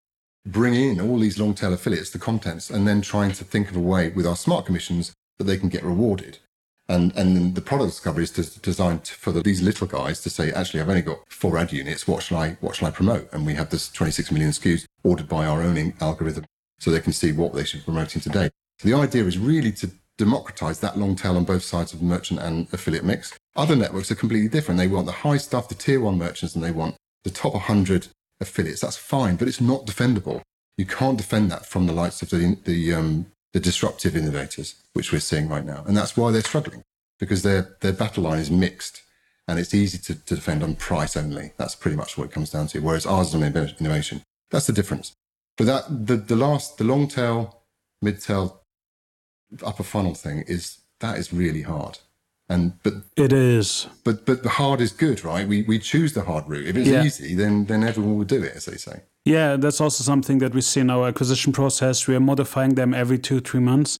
bring 0.46 0.76
in 0.76 1.00
all 1.00 1.20
these 1.20 1.40
long 1.40 1.54
tail 1.54 1.74
affiliates, 1.74 2.10
the 2.10 2.20
contents, 2.20 2.70
and 2.70 2.88
then 2.88 3.02
trying 3.02 3.32
to 3.32 3.44
think 3.44 3.70
of 3.70 3.76
a 3.76 3.80
way 3.80 4.10
with 4.10 4.26
our 4.28 4.36
smart 4.36 4.66
commissions 4.66 5.14
that 5.38 5.46
they 5.46 5.58
can 5.58 5.70
get 5.70 5.84
rewarded. 5.84 6.40
And 6.88 7.16
and 7.16 7.54
the 7.54 7.62
product 7.62 7.92
discovery 7.92 8.24
is 8.24 8.32
designed 8.32 9.08
for 9.08 9.32
the, 9.32 9.42
these 9.42 9.62
little 9.62 9.86
guys 9.86 10.22
to 10.22 10.30
say, 10.30 10.52
actually, 10.52 10.82
I've 10.82 10.90
only 10.90 11.04
got 11.04 11.20
four 11.30 11.58
ad 11.58 11.72
units. 11.72 12.08
What 12.08 12.24
shall 12.24 12.40
I 12.40 12.58
what 12.62 12.76
shall 12.76 12.88
I 12.88 12.92
promote? 12.92 13.32
And 13.32 13.46
we 13.46 13.54
have 13.54 13.70
this 13.70 13.92
26 13.92 14.32
million 14.32 14.52
SKUs 14.52 14.86
ordered 15.04 15.30
by 15.30 15.46
our 15.46 15.62
own 15.62 15.94
algorithm, 16.02 16.46
so 16.80 16.90
they 16.90 17.00
can 17.00 17.14
see 17.14 17.32
what 17.32 17.54
they 17.54 17.64
should 17.64 17.82
be 17.82 17.86
promoting 17.86 18.22
today. 18.22 18.50
So 18.80 18.90
the 18.90 18.96
idea 18.96 19.26
is 19.26 19.38
really 19.38 19.72
to 19.74 19.92
democratize 20.18 20.80
that 20.80 20.98
long 20.98 21.16
tail 21.16 21.38
on 21.38 21.46
both 21.46 21.64
sides 21.64 21.94
of 21.94 22.02
merchant 22.02 22.40
and 22.40 22.68
affiliate 22.74 23.06
mix. 23.06 23.38
Other 23.60 23.76
networks 23.76 24.10
are 24.10 24.16
completely 24.16 24.48
different. 24.48 24.78
They 24.78 24.88
want 24.88 25.06
the 25.06 25.12
high 25.12 25.36
stuff, 25.36 25.68
the 25.68 25.76
tier 25.76 26.00
one 26.00 26.18
merchants, 26.18 26.56
and 26.56 26.64
they 26.64 26.72
want 26.72 26.96
the 27.26 27.30
top 27.30 27.54
100 27.54 28.08
affiliates. 28.40 28.80
That's 28.80 28.96
fine, 28.96 29.36
but 29.36 29.50
it's 29.50 29.60
not 29.60 29.86
defendable. 29.86 30.42
You 30.78 30.86
can't 30.86 31.18
defend 31.18 31.52
that 31.52 31.66
from 31.66 31.86
the 31.86 31.92
likes 31.92 32.22
of 32.22 32.30
the 32.30 32.58
the, 32.64 32.94
um, 32.94 33.26
the 33.52 33.60
disruptive 33.60 34.16
innovators, 34.16 34.76
which 34.94 35.12
we're 35.12 35.20
seeing 35.20 35.50
right 35.50 35.66
now, 35.66 35.84
and 35.86 35.98
that's 35.98 36.16
why 36.16 36.32
they're 36.32 36.42
struggling 36.42 36.84
because 37.20 37.44
their 37.44 37.76
their 37.82 37.92
battle 37.92 38.24
line 38.24 38.40
is 38.40 38.50
mixed, 38.50 39.02
and 39.46 39.60
it's 39.60 39.74
easy 39.74 39.98
to, 39.98 40.16
to 40.16 40.36
defend 40.36 40.64
on 40.64 40.76
price 40.76 41.18
only. 41.18 41.52
That's 41.58 41.76
pretty 41.76 41.98
much 41.98 42.18
what 42.18 42.30
it 42.30 42.32
comes 42.32 42.52
down 42.52 42.68
to. 42.68 42.80
Whereas 42.80 43.06
ours 43.06 43.28
is 43.28 43.36
on 43.36 43.44
innovation. 43.44 44.22
That's 44.52 44.68
the 44.68 44.74
difference. 44.74 45.12
But 45.58 45.66
that 45.66 46.08
the 46.08 46.16
the 46.16 46.38
last 46.38 46.78
the 46.78 46.86
long 46.86 47.10
tail, 47.10 47.64
mid 48.02 48.22
tail, 48.22 48.62
upper 49.62 49.84
funnel 49.84 50.16
thing 50.16 50.46
is 50.48 50.78
that 51.02 51.18
is 51.18 51.34
really 51.34 51.64
hard. 51.64 52.00
And 52.50 52.74
but 52.82 52.94
it 53.16 53.32
is. 53.32 53.88
But 54.04 54.26
but 54.26 54.42
the 54.42 54.50
hard 54.50 54.82
is 54.82 54.92
good, 54.92 55.24
right? 55.24 55.48
We 55.48 55.62
we 55.64 55.78
choose 55.78 56.14
the 56.14 56.24
hard 56.24 56.50
route. 56.50 56.68
If 56.68 56.76
it's 56.76 56.90
yeah. 56.90 57.04
easy, 57.04 57.36
then 57.36 57.66
then 57.66 57.84
everyone 57.84 58.18
will 58.18 58.26
do 58.26 58.44
it, 58.44 58.56
as 58.56 58.66
they 58.66 58.78
say. 58.78 59.04
Yeah, 59.24 59.56
that's 59.58 59.80
also 59.80 60.04
something 60.04 60.40
that 60.40 60.56
we 60.56 60.62
see 60.62 60.80
in 60.80 60.90
our 60.90 61.08
acquisition 61.08 61.54
process. 61.54 62.08
We 62.08 62.16
are 62.16 62.20
modifying 62.20 62.74
them 62.74 62.94
every 62.94 63.20
two 63.20 63.40
three 63.40 63.60
months. 63.60 64.00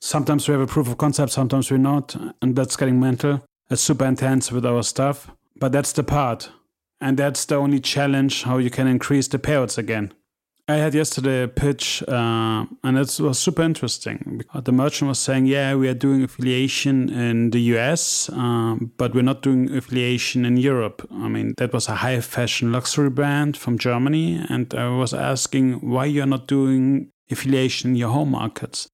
Sometimes 0.00 0.46
we 0.46 0.52
have 0.52 0.60
a 0.60 0.66
proof 0.66 0.88
of 0.88 0.98
concept, 0.98 1.32
sometimes 1.32 1.70
we're 1.70 1.78
not, 1.78 2.14
and 2.40 2.54
that's 2.54 2.76
getting 2.76 3.00
mental. 3.00 3.42
It's 3.70 3.82
super 3.82 4.04
intense 4.04 4.52
with 4.52 4.64
our 4.64 4.82
stuff, 4.82 5.30
but 5.56 5.72
that's 5.72 5.92
the 5.92 6.04
part, 6.04 6.50
and 7.00 7.18
that's 7.18 7.44
the 7.44 7.56
only 7.56 7.80
challenge 7.80 8.44
how 8.44 8.58
you 8.58 8.70
can 8.70 8.86
increase 8.86 9.26
the 9.28 9.38
payouts 9.38 9.76
again. 9.76 10.12
I 10.70 10.76
had 10.76 10.94
yesterday 10.94 11.44
a 11.44 11.48
pitch, 11.48 12.02
uh, 12.06 12.66
and 12.84 12.98
it 12.98 13.18
was 13.20 13.38
super 13.38 13.62
interesting. 13.62 14.36
Because 14.36 14.64
the 14.64 14.72
merchant 14.72 15.08
was 15.08 15.18
saying, 15.18 15.46
"Yeah, 15.46 15.74
we 15.74 15.88
are 15.88 15.94
doing 15.94 16.22
affiliation 16.22 17.08
in 17.08 17.50
the 17.50 17.60
US, 17.74 18.28
um, 18.32 18.92
but 18.98 19.14
we're 19.14 19.22
not 19.22 19.40
doing 19.40 19.74
affiliation 19.74 20.44
in 20.44 20.58
Europe." 20.58 21.08
I 21.10 21.28
mean, 21.28 21.54
that 21.56 21.72
was 21.72 21.88
a 21.88 21.96
high 21.96 22.20
fashion 22.20 22.70
luxury 22.70 23.08
brand 23.08 23.56
from 23.56 23.78
Germany, 23.78 24.44
and 24.50 24.74
I 24.74 24.90
was 24.90 25.14
asking 25.14 25.80
why 25.80 26.04
you're 26.04 26.26
not 26.26 26.46
doing 26.46 27.12
affiliation 27.30 27.90
in 27.90 27.96
your 27.96 28.10
home 28.10 28.30
markets. 28.30 28.88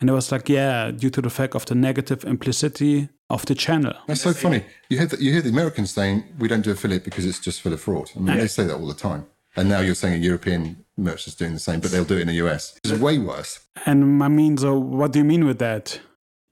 And 0.00 0.10
it 0.10 0.12
was 0.12 0.32
like, 0.32 0.48
yeah, 0.48 0.90
due 0.90 1.10
to 1.10 1.22
the 1.22 1.30
fact 1.30 1.54
of 1.54 1.64
the 1.66 1.76
negative 1.76 2.24
implicity 2.24 3.08
of 3.30 3.46
the 3.46 3.54
channel. 3.54 3.94
That's 4.08 4.22
so 4.22 4.32
funny. 4.32 4.64
You 4.88 4.98
hear, 4.98 5.06
the, 5.06 5.22
you 5.22 5.32
hear 5.32 5.42
the 5.42 5.50
Americans 5.50 5.92
saying 5.92 6.24
we 6.40 6.48
don't 6.48 6.62
do 6.62 6.72
affiliate 6.72 7.04
because 7.04 7.24
it's 7.24 7.38
just 7.38 7.60
full 7.60 7.72
of 7.72 7.80
fraud. 7.80 8.10
I 8.16 8.18
mean, 8.18 8.36
they 8.36 8.48
say 8.48 8.64
that 8.64 8.74
all 8.74 8.88
the 8.88 8.94
time. 8.94 9.26
And 9.56 9.68
now 9.68 9.80
you're 9.80 9.94
saying 9.94 10.14
a 10.14 10.24
European 10.24 10.84
merchant's 10.96 11.36
doing 11.36 11.52
the 11.52 11.58
same, 11.58 11.80
but 11.80 11.90
they'll 11.90 12.04
do 12.04 12.16
it 12.16 12.22
in 12.22 12.28
the 12.28 12.40
US. 12.46 12.78
It's 12.84 12.92
way 12.98 13.18
worse. 13.18 13.60
And 13.86 14.22
I 14.22 14.28
mean, 14.28 14.56
so 14.56 14.78
what 14.78 15.12
do 15.12 15.18
you 15.18 15.24
mean 15.24 15.44
with 15.44 15.58
that? 15.58 16.00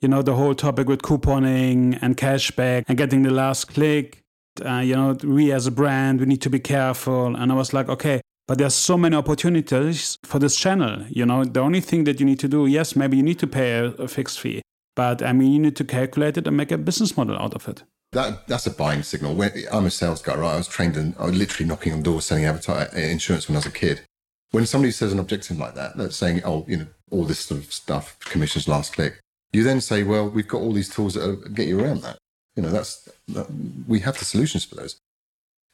You 0.01 0.09
know, 0.09 0.22
the 0.22 0.34
whole 0.34 0.55
topic 0.55 0.88
with 0.88 1.03
couponing 1.03 1.98
and 2.03 2.16
cashback 2.16 2.84
and 2.88 2.96
getting 2.96 3.22
the 3.22 3.30
last 3.30 3.66
click. 3.66 4.22
Uh, 4.64 4.78
you 4.78 4.96
know, 4.96 5.16
we 5.22 5.53
as 5.53 5.66
a 5.66 5.70
brand, 5.70 6.20
we 6.20 6.26
need 6.26 6.42
to 6.42 6.51
be 6.51 6.59
careful. 6.59 7.36
And 7.36 7.53
I 7.53 7.55
was 7.55 7.72
like, 7.72 7.88
okay, 7.88 8.20
But 8.51 8.59
there's 8.59 8.74
so 8.74 8.98
many 8.98 9.14
opportunities 9.14 10.18
for 10.24 10.40
this 10.40 10.57
channel. 10.57 11.05
You 11.09 11.24
know, 11.24 11.44
the 11.44 11.61
only 11.61 11.80
thing 11.80 12.03
that 12.03 12.18
you 12.18 12.26
need 12.26 12.40
to 12.40 12.48
do, 12.48 12.66
yes, 12.66 12.96
maybe 12.96 13.16
you 13.16 13.22
need 13.22 13.38
to 13.38 13.46
pay 13.46 13.78
a, 13.78 13.84
a 13.92 14.09
fixed 14.09 14.40
fee, 14.40 14.61
but 14.96 15.22
I 15.22 15.32
mean, 15.32 15.53
you 15.53 15.61
need 15.61 15.76
to 15.76 15.84
calculate 15.84 16.36
it 16.36 16.48
and 16.48 16.57
make 16.57 16.72
a 16.72 16.76
business 16.78 17.16
model 17.16 17.36
out 17.38 17.55
of 17.55 17.68
it. 17.68 17.84
That 18.12 18.46
that's 18.48 18.66
a 18.66 18.70
buying 18.70 19.02
signal. 19.02 19.34
When, 19.34 19.52
I'm 19.72 19.86
a 19.86 19.90
sales 19.90 20.22
guy, 20.22 20.34
right? 20.34 20.54
I 20.54 20.56
was 20.56 20.68
trained 20.68 20.96
in, 20.96 21.14
I 21.18 21.26
was 21.26 21.36
literally 21.36 21.68
knocking 21.68 21.92
on 21.92 22.02
doors 22.02 22.26
selling 22.26 22.44
advertising 22.44 22.98
uh, 22.98 23.06
insurance 23.06 23.48
when 23.48 23.56
I 23.56 23.58
was 23.58 23.66
a 23.66 23.70
kid. 23.70 24.02
When 24.50 24.66
somebody 24.66 24.90
says 24.90 25.12
an 25.12 25.20
objective 25.20 25.58
like 25.58 25.74
that, 25.76 25.96
that's 25.96 26.16
saying, 26.16 26.42
oh, 26.44 26.64
you 26.66 26.76
know, 26.78 26.86
all 27.11 27.24
this 27.24 27.38
sort 27.38 27.61
of 27.61 27.72
stuff, 27.72 28.18
commissions 28.18 28.66
last 28.66 28.94
click. 28.94 29.20
You 29.52 29.62
then 29.62 29.80
say, 29.80 30.02
well, 30.02 30.28
we've 30.28 30.48
got 30.48 30.61
all 30.61 30.72
these 30.72 30.88
tools 30.88 31.14
that 31.14 31.54
get 31.54 31.68
you 31.68 31.80
around 31.80 32.02
that. 32.02 32.18
You 32.56 32.64
know, 32.64 32.70
that's 32.70 33.08
that, 33.28 33.46
we 33.86 34.00
have 34.00 34.18
the 34.18 34.24
solutions 34.24 34.64
for 34.64 34.74
those. 34.74 34.98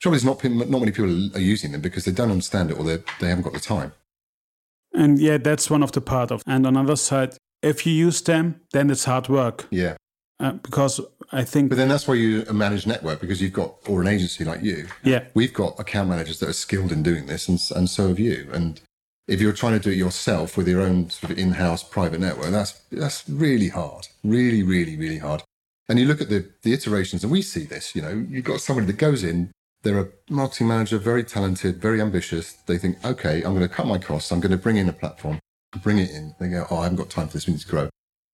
Trouble 0.02 0.16
is, 0.16 0.24
not 0.24 0.44
not 0.44 0.68
many 0.68 0.92
people 0.92 1.34
are 1.34 1.40
using 1.40 1.72
them 1.72 1.80
because 1.80 2.04
they 2.04 2.12
don't 2.12 2.30
understand 2.30 2.70
it 2.70 2.78
or 2.78 2.84
they 2.84 2.98
they 3.18 3.28
haven't 3.28 3.44
got 3.44 3.54
the 3.54 3.60
time. 3.60 3.92
And 4.92 5.18
yeah, 5.18 5.38
that's 5.38 5.70
one 5.70 5.82
of 5.82 5.92
the 5.92 6.00
part 6.00 6.30
of. 6.30 6.42
And 6.46 6.66
on 6.66 6.74
the 6.74 6.80
other 6.80 6.96
side, 6.96 7.36
if 7.62 7.86
you 7.86 7.92
use 7.92 8.20
them, 8.22 8.60
then 8.72 8.90
it's 8.90 9.04
hard 9.04 9.28
work. 9.28 9.66
Yeah. 9.70 9.96
Uh, 10.38 10.52
because 10.52 11.00
I 11.32 11.44
think. 11.44 11.68
But 11.68 11.78
then 11.78 11.88
that's 11.88 12.06
why 12.06 12.14
you 12.14 12.44
manage 12.52 12.86
network 12.86 13.20
because 13.20 13.40
you've 13.42 13.52
got, 13.52 13.76
or 13.88 14.00
an 14.00 14.08
agency 14.08 14.44
like 14.44 14.62
you. 14.62 14.88
Yeah. 15.02 15.24
We've 15.34 15.52
got 15.52 15.78
account 15.78 16.08
managers 16.08 16.38
that 16.40 16.48
are 16.48 16.54
skilled 16.54 16.92
in 16.92 17.02
doing 17.02 17.26
this, 17.26 17.48
and 17.48 17.60
and 17.74 17.88
so 17.90 18.08
have 18.08 18.18
you. 18.18 18.48
And 18.52 18.80
if 19.28 19.40
you're 19.40 19.52
trying 19.52 19.72
to 19.72 19.80
do 19.80 19.90
it 19.90 19.96
yourself 19.96 20.56
with 20.56 20.68
your 20.68 20.82
own 20.82 21.10
sort 21.10 21.32
of 21.32 21.38
in-house 21.38 21.82
private 21.82 22.20
network, 22.20 22.50
that's 22.50 22.80
that's 22.90 23.28
really 23.28 23.68
hard, 23.68 24.08
really, 24.22 24.62
really, 24.62 24.96
really 24.96 25.18
hard. 25.18 25.42
And 25.88 25.98
you 25.98 26.06
look 26.06 26.20
at 26.20 26.28
the 26.28 26.48
the 26.62 26.72
iterations, 26.72 27.22
and 27.22 27.32
we 27.32 27.42
see 27.42 27.64
this. 27.64 27.94
You 27.94 28.02
know, 28.02 28.26
you've 28.28 28.44
got 28.44 28.60
somebody 28.60 28.86
that 28.86 28.98
goes 28.98 29.24
in. 29.24 29.50
They're 29.82 30.00
a 30.00 30.08
marketing 30.30 30.68
manager, 30.68 30.98
very 30.98 31.22
talented, 31.22 31.80
very 31.80 32.00
ambitious. 32.00 32.52
They 32.52 32.78
think, 32.78 33.04
okay, 33.04 33.36
I'm 33.42 33.54
going 33.54 33.60
to 33.60 33.68
cut 33.68 33.86
my 33.86 33.98
costs. 33.98 34.32
I'm 34.32 34.40
going 34.40 34.50
to 34.50 34.56
bring 34.56 34.78
in 34.78 34.88
a 34.88 34.92
platform, 34.92 35.38
bring 35.82 35.98
it 35.98 36.10
in. 36.10 36.34
They 36.40 36.48
go, 36.48 36.66
oh, 36.70 36.78
I 36.78 36.84
haven't 36.84 36.96
got 36.96 37.10
time 37.10 37.28
for 37.28 37.34
this. 37.34 37.46
We 37.46 37.52
need 37.52 37.60
to 37.60 37.68
grow. 37.68 37.88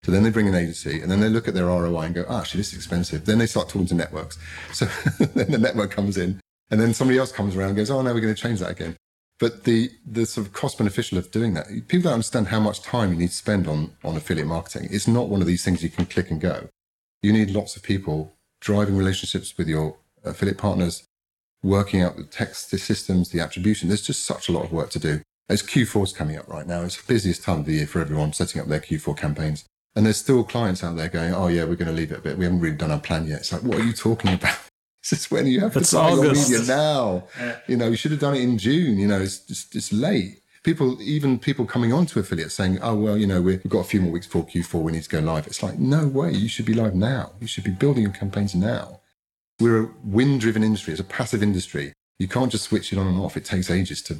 So 0.05 0.11
then 0.11 0.25
they 0.25 0.31
bring 0.31 0.49
an 0.49 0.55
agency 0.55 1.01
and 1.01 1.11
then 1.11 1.21
they 1.21 1.29
look 1.29 1.47
at 1.47 1.55
their 1.55 1.67
ROI 1.67 2.01
and 2.01 2.15
go, 2.15 2.25
oh, 2.29 2.39
actually, 2.39 2.59
this 2.59 2.73
is 2.73 2.79
expensive. 2.79 3.25
Then 3.25 3.39
they 3.39 3.47
start 3.47 3.69
talking 3.69 3.87
to 3.87 3.95
networks. 3.95 4.37
So 4.73 4.87
then 5.19 5.53
the 5.53 5.59
network 5.59 5.93
comes 5.93 6.17
in 6.17 6.41
and 6.71 6.81
then 6.81 6.93
somebody 6.93 7.19
else 7.19 7.31
comes 7.31 7.55
around 7.55 7.69
and 7.69 7.77
goes, 7.77 7.91
oh, 7.91 8.03
no, 8.03 8.13
we're 8.13 8.21
going 8.21 8.35
to 8.35 8.41
change 8.41 8.61
that 8.61 8.71
again. 8.71 8.97
But 9.39 9.65
the, 9.65 9.91
the 10.07 10.27
sort 10.27 10.47
of 10.47 10.53
cost 10.53 10.79
beneficial 10.79 11.19
of 11.19 11.31
doing 11.31 11.55
that, 11.55 11.67
people 11.89 12.03
don't 12.03 12.15
understand 12.15 12.49
how 12.49 12.61
much 12.61 12.83
time 12.83 13.13
you 13.13 13.19
need 13.19 13.31
to 13.31 13.35
spend 13.35 13.67
on, 13.67 13.93
on 14.05 14.17
affiliate 14.17 14.47
marketing. 14.47 14.89
It's 14.91 15.09
not 15.09 15.29
one 15.29 15.41
of 15.41 15.47
these 15.47 15.65
things 15.65 15.83
you 15.83 15.91
can 15.91 16.07
click 16.07 16.31
and 16.31 16.41
go. 16.41 16.69
You 17.23 17.33
need 17.33 17.51
lots 17.51 17.77
of 17.77 17.83
people 17.83 18.35
driving 18.61 18.97
relationships 18.97 19.57
with 19.57 19.69
your 19.69 19.97
affiliate 20.25 20.59
partners, 20.59 21.05
working 21.63 22.03
out 22.03 22.17
the 22.17 22.25
text 22.25 22.71
the 22.71 22.79
systems, 22.79 23.31
the 23.31 23.41
attribution. 23.41 23.89
There's 23.89 24.03
just 24.03 24.25
such 24.25 24.49
a 24.49 24.53
lot 24.53 24.65
of 24.65 24.73
work 24.73 24.91
to 24.91 24.99
do. 24.99 25.23
As 25.49 25.63
Q4 25.63 26.05
is 26.05 26.13
coming 26.13 26.37
up 26.37 26.49
right 26.49 26.67
now, 26.67 26.83
it's 26.83 26.97
the 26.97 27.13
busiest 27.13 27.43
time 27.43 27.61
of 27.61 27.67
the 27.67 27.75
year 27.75 27.87
for 27.87 28.01
everyone 28.01 28.33
setting 28.33 28.61
up 28.61 28.69
their 28.69 28.81
Q4 28.81 29.17
campaigns. 29.17 29.65
And 29.95 30.07
there's 30.07 30.17
still 30.17 30.43
clients 30.43 30.83
out 30.83 30.97
there 30.97 31.09
going, 31.09 31.35
oh, 31.35 31.49
yeah, 31.49 31.65
we're 31.65 31.77
going 31.77 31.89
to 31.89 31.93
leave 31.95 32.13
it 32.13 32.19
a 32.19 32.23
bit. 32.23 32.39
We 32.39 32.45
haven't 32.45 32.61
really 32.61 32.77
done 32.77 32.91
our 32.91 33.01
plan 33.01 33.27
yet. 33.27 33.41
It's 33.41 33.53
like, 33.53 33.63
what 33.63 33.79
are 33.79 33.85
you 33.85 33.93
talking 33.93 34.33
about? 34.35 34.57
This 35.03 35.13
is 35.13 35.31
when 35.31 35.47
you 35.47 35.61
have 35.61 35.73
to 35.75 35.85
start 35.85 36.15
your 36.15 36.33
media 36.33 36.61
now. 36.67 37.25
Yeah. 37.39 37.59
You 37.67 37.77
know, 37.77 37.89
you 37.89 37.97
should 37.97 38.13
have 38.13 38.21
done 38.21 38.35
it 38.35 38.41
in 38.41 38.57
June. 38.57 38.99
You 38.99 39.09
know, 39.09 39.21
it's 39.21 39.39
just, 39.41 39.75
it's 39.75 39.93
late. 39.93 40.39
People, 40.63 40.97
even 41.03 41.41
people 41.41 41.67
coming 41.67 41.93
on 41.93 42.07
to 42.07 42.21
affiliates 42.21 42.55
saying, 42.55 42.79
oh, 42.83 42.95
well, 42.95 43.19
you 43.19 43.27
know, 43.27 43.43
we've 43.43 43.69
got 43.69 43.81
a 43.81 43.85
few 43.85 44.01
more 44.01 44.13
weeks 44.13 44.27
for 44.27 44.47
Q4. 44.47 44.81
We 44.81 44.93
need 44.93 45.03
to 45.03 45.09
go 45.09 45.19
live. 45.19 45.49
It's 45.49 45.63
like, 45.63 45.79
no 45.79 46.07
way. 46.07 46.31
You 46.31 46.49
should 46.49 46.67
be 46.67 46.75
live 46.75 46.95
now. 46.95 47.33
You 47.41 47.49
should 47.49 47.65
be 47.65 47.73
building 47.73 48.05
your 48.05 48.13
campaigns 48.13 48.55
now. 48.55 49.01
We're 49.59 49.85
a 49.85 49.91
wind 50.05 50.41
driven 50.41 50.63
industry. 50.63 50.93
It's 50.93 51.01
a 51.01 51.05
passive 51.05 51.43
industry. 51.43 51.93
You 52.19 52.29
can't 52.29 52.53
just 52.53 52.65
switch 52.65 52.93
it 52.93 52.99
on 52.99 53.09
and 53.09 53.19
off. 53.19 53.37
It 53.37 53.45
takes 53.45 53.71
ages 53.71 54.03
to. 54.03 54.19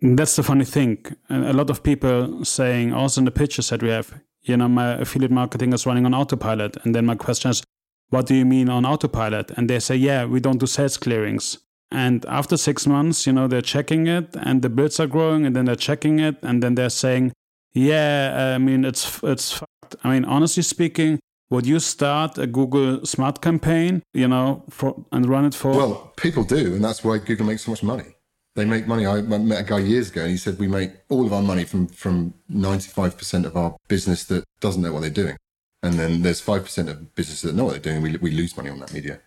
That's 0.00 0.36
the 0.36 0.44
funny 0.44 0.64
thing. 0.64 1.04
A 1.28 1.52
lot 1.52 1.70
of 1.70 1.82
people 1.82 2.44
saying, 2.44 2.92
also 2.92 3.20
in 3.20 3.24
the 3.24 3.32
pitches 3.32 3.68
that 3.70 3.82
we 3.82 3.88
have, 3.88 4.14
you 4.42 4.56
know, 4.56 4.68
my 4.68 4.92
affiliate 4.94 5.30
marketing 5.30 5.72
is 5.72 5.86
running 5.86 6.06
on 6.06 6.14
autopilot. 6.14 6.76
And 6.84 6.94
then 6.94 7.06
my 7.06 7.14
question 7.14 7.50
is, 7.50 7.62
what 8.08 8.26
do 8.26 8.34
you 8.34 8.44
mean 8.44 8.68
on 8.68 8.84
autopilot? 8.84 9.50
And 9.52 9.68
they 9.70 9.78
say, 9.78 9.96
yeah, 9.96 10.24
we 10.24 10.40
don't 10.40 10.58
do 10.58 10.66
sales 10.66 10.96
clearings. 10.96 11.58
And 11.92 12.24
after 12.26 12.56
six 12.56 12.86
months, 12.86 13.26
you 13.26 13.32
know, 13.32 13.48
they're 13.48 13.62
checking 13.62 14.06
it 14.06 14.36
and 14.36 14.62
the 14.62 14.68
bills 14.68 15.00
are 15.00 15.06
growing 15.06 15.44
and 15.44 15.56
then 15.56 15.64
they're 15.64 15.76
checking 15.76 16.20
it 16.20 16.36
and 16.42 16.62
then 16.62 16.74
they're 16.76 16.90
saying, 16.90 17.32
yeah, 17.72 18.54
I 18.54 18.58
mean, 18.58 18.84
it's, 18.84 19.20
it's 19.22 19.52
fucked. 19.52 19.96
I 20.04 20.12
mean, 20.12 20.24
honestly 20.24 20.62
speaking, 20.62 21.18
would 21.50 21.66
you 21.66 21.80
start 21.80 22.38
a 22.38 22.46
Google 22.46 23.04
Smart 23.04 23.40
campaign, 23.40 24.02
you 24.14 24.28
know, 24.28 24.64
for, 24.70 25.04
and 25.10 25.28
run 25.28 25.44
it 25.44 25.54
for? 25.54 25.72
Well, 25.72 26.12
people 26.16 26.44
do. 26.44 26.74
And 26.74 26.84
that's 26.84 27.02
why 27.02 27.18
Google 27.18 27.46
makes 27.46 27.64
so 27.64 27.72
much 27.72 27.82
money. 27.82 28.14
They 28.56 28.64
make 28.64 28.86
money. 28.86 29.06
I 29.06 29.20
met 29.20 29.60
a 29.60 29.64
guy 29.64 29.78
years 29.78 30.10
ago 30.10 30.22
and 30.22 30.30
he 30.30 30.36
said, 30.36 30.58
we 30.58 30.66
make 30.66 30.90
all 31.08 31.24
of 31.24 31.32
our 31.32 31.42
money 31.42 31.64
from, 31.64 31.86
from 31.86 32.34
95% 32.52 33.44
of 33.44 33.56
our 33.56 33.76
business 33.88 34.24
that 34.24 34.44
doesn't 34.60 34.82
know 34.82 34.92
what 34.92 35.02
they're 35.02 35.10
doing 35.10 35.36
and 35.82 35.94
then 35.94 36.22
there's 36.22 36.40
five 36.40 36.62
percent 36.62 36.88
of 36.88 37.14
businesses 37.14 37.42
that 37.42 37.54
know 37.54 37.64
what 37.64 37.72
they're 37.72 37.92
doing. 37.92 38.02
We 38.02 38.16
we 38.18 38.30
lose 38.30 38.56
money 38.56 38.70
on 38.70 38.78
that 38.80 38.92
media. 38.92 39.20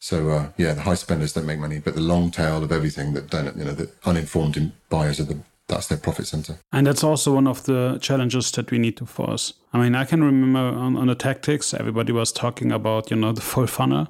So 0.00 0.30
uh, 0.30 0.48
yeah, 0.56 0.74
the 0.74 0.82
high 0.82 0.94
spenders 0.94 1.32
don't 1.32 1.46
make 1.46 1.58
money, 1.58 1.78
but 1.78 1.94
the 1.94 2.00
long 2.00 2.30
tail 2.30 2.62
of 2.64 2.72
everything 2.72 3.12
that 3.14 3.28
don't, 3.28 3.56
you 3.56 3.64
know, 3.64 3.72
the 3.72 3.90
uninformed 4.04 4.72
buyers 4.88 5.20
are 5.20 5.24
the 5.24 5.38
that's 5.68 5.86
their 5.86 5.98
profit 5.98 6.26
center. 6.26 6.58
And 6.72 6.86
that's 6.86 7.04
also 7.04 7.34
one 7.34 7.46
of 7.46 7.64
the 7.64 7.98
challenges 8.00 8.50
that 8.52 8.72
we 8.72 8.78
need 8.78 8.96
to 8.96 9.06
force. 9.06 9.52
I 9.72 9.78
mean, 9.78 9.94
I 9.94 10.04
can 10.04 10.24
remember 10.24 10.58
on, 10.58 10.96
on 10.96 11.06
the 11.06 11.14
tactics, 11.14 11.72
everybody 11.72 12.12
was 12.12 12.32
talking 12.32 12.72
about, 12.72 13.08
you 13.10 13.16
know, 13.16 13.30
the 13.30 13.40
full 13.52 13.68
funnel. 13.68 14.08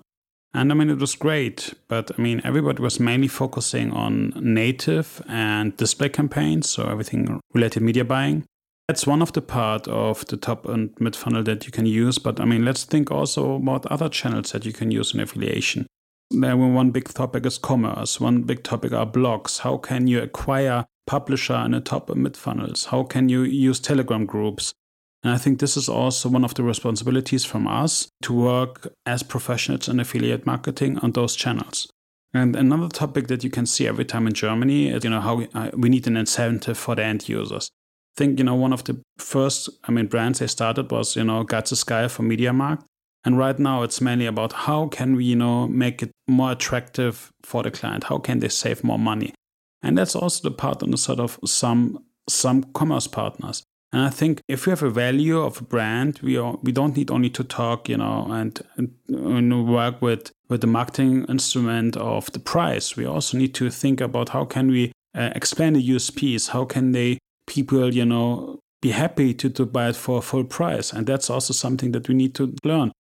And 0.52 0.72
I 0.72 0.74
mean, 0.74 0.90
it 0.90 0.98
was 0.98 1.14
great, 1.14 1.74
but 1.86 2.10
I 2.18 2.20
mean, 2.20 2.40
everybody 2.42 2.82
was 2.82 2.98
mainly 2.98 3.28
focusing 3.28 3.92
on 3.92 4.32
native 4.34 5.22
and 5.28 5.76
display 5.76 6.08
campaigns, 6.08 6.68
so 6.68 6.88
everything 6.88 7.40
related 7.54 7.82
media 7.82 8.04
buying. 8.04 8.44
That's 8.88 9.06
one 9.06 9.22
of 9.22 9.32
the 9.32 9.42
part 9.42 9.86
of 9.86 10.26
the 10.26 10.36
top 10.36 10.66
and 10.66 10.90
mid 10.98 11.14
funnel 11.14 11.44
that 11.44 11.64
you 11.66 11.70
can 11.70 11.86
use. 11.86 12.18
But 12.18 12.40
I 12.40 12.44
mean, 12.44 12.64
let's 12.64 12.82
think 12.82 13.12
also 13.12 13.54
about 13.54 13.86
other 13.86 14.08
channels 14.08 14.50
that 14.50 14.66
you 14.66 14.72
can 14.72 14.90
use 14.90 15.14
in 15.14 15.20
affiliation. 15.20 15.86
One 16.32 16.90
big 16.90 17.08
topic 17.14 17.46
is 17.46 17.56
commerce. 17.56 18.20
One 18.20 18.42
big 18.42 18.64
topic 18.64 18.92
are 18.92 19.06
blogs. 19.06 19.60
How 19.60 19.76
can 19.76 20.08
you 20.08 20.20
acquire 20.20 20.86
publisher 21.06 21.54
in 21.54 21.70
the 21.70 21.80
top 21.80 22.10
and 22.10 22.24
mid 22.24 22.36
funnels? 22.36 22.86
How 22.86 23.04
can 23.04 23.28
you 23.28 23.42
use 23.42 23.78
Telegram 23.78 24.26
groups? 24.26 24.74
And 25.22 25.32
I 25.32 25.38
think 25.38 25.58
this 25.58 25.76
is 25.76 25.88
also 25.88 26.28
one 26.28 26.44
of 26.44 26.54
the 26.54 26.62
responsibilities 26.62 27.44
from 27.44 27.66
us 27.66 28.08
to 28.22 28.32
work 28.32 28.92
as 29.04 29.22
professionals 29.22 29.88
in 29.88 30.00
affiliate 30.00 30.46
marketing 30.46 30.98
on 30.98 31.12
those 31.12 31.36
channels. 31.36 31.88
And 32.32 32.56
another 32.56 32.88
topic 32.88 33.26
that 33.26 33.44
you 33.44 33.50
can 33.50 33.66
see 33.66 33.86
every 33.86 34.04
time 34.04 34.26
in 34.26 34.32
Germany 34.32 34.88
is, 34.88 35.04
you 35.04 35.10
know, 35.10 35.20
how 35.20 35.34
we, 35.36 35.48
uh, 35.52 35.70
need 35.76 36.06
an 36.06 36.16
incentive 36.16 36.78
for 36.78 36.94
the 36.94 37.04
end 37.04 37.28
users 37.28 37.70
I 38.16 38.18
think, 38.18 38.38
you 38.38 38.44
know, 38.44 38.54
one 38.54 38.72
of 38.72 38.84
the 38.84 39.00
first, 39.18 39.68
I 39.84 39.92
mean, 39.92 40.06
brands 40.06 40.40
they 40.40 40.46
started 40.46 40.90
was, 40.90 41.16
you 41.16 41.24
know, 41.24 41.44
Guts 41.44 41.76
Sky 41.78 42.08
for 42.08 42.22
MediaMarkt. 42.22 42.84
And 43.24 43.38
right 43.38 43.58
now 43.58 43.82
it's 43.82 44.00
mainly 44.00 44.26
about 44.26 44.52
how 44.52 44.88
can 44.88 45.14
we, 45.14 45.24
you 45.24 45.36
know, 45.36 45.68
make 45.68 46.02
it 46.02 46.10
more 46.26 46.52
attractive 46.52 47.30
for 47.42 47.62
the 47.62 47.70
client? 47.70 48.04
How 48.04 48.18
can 48.18 48.40
they 48.40 48.48
save 48.48 48.82
more 48.82 48.98
money? 48.98 49.34
And 49.82 49.96
that's 49.96 50.16
also 50.16 50.48
the 50.48 50.54
part 50.54 50.82
on 50.82 50.90
the 50.90 50.96
sort 50.96 51.20
of 51.20 51.38
some 51.44 52.04
some 52.28 52.64
commerce 52.74 53.06
partners. 53.06 53.62
And 53.92 54.02
I 54.02 54.10
think 54.10 54.40
if 54.46 54.66
we 54.66 54.70
have 54.70 54.82
a 54.82 54.90
value 54.90 55.40
of 55.40 55.60
a 55.60 55.64
brand, 55.64 56.20
we 56.22 56.36
are, 56.36 56.56
we 56.62 56.70
don't 56.70 56.96
need 56.96 57.10
only 57.10 57.30
to 57.30 57.42
talk, 57.42 57.88
you 57.88 57.96
know, 57.96 58.26
and, 58.30 58.60
and, 58.76 59.68
work 59.68 60.00
with 60.00 60.30
with 60.48 60.60
the 60.60 60.66
marketing 60.66 61.24
instrument 61.26 61.96
of 61.96 62.30
the 62.32 62.38
price. 62.38 62.96
We 62.96 63.04
also 63.04 63.36
need 63.36 63.54
to 63.54 63.70
think 63.70 64.00
about 64.00 64.30
how 64.30 64.44
can 64.44 64.68
we 64.68 64.92
uh, 65.14 65.30
explain 65.34 65.72
the 65.72 65.88
USPs. 65.90 66.50
How 66.50 66.64
can 66.64 66.92
they 66.92 67.18
people, 67.46 67.92
you 67.92 68.04
know, 68.04 68.60
be 68.80 68.92
happy 68.92 69.34
to, 69.34 69.50
to 69.50 69.66
buy 69.66 69.88
it 69.88 69.96
for 69.96 70.22
full 70.22 70.44
price. 70.44 70.92
And 70.92 71.06
that's 71.06 71.28
also 71.28 71.52
something 71.52 71.92
that 71.92 72.08
we 72.08 72.14
need 72.14 72.34
to 72.36 72.54
learn. 72.64 72.92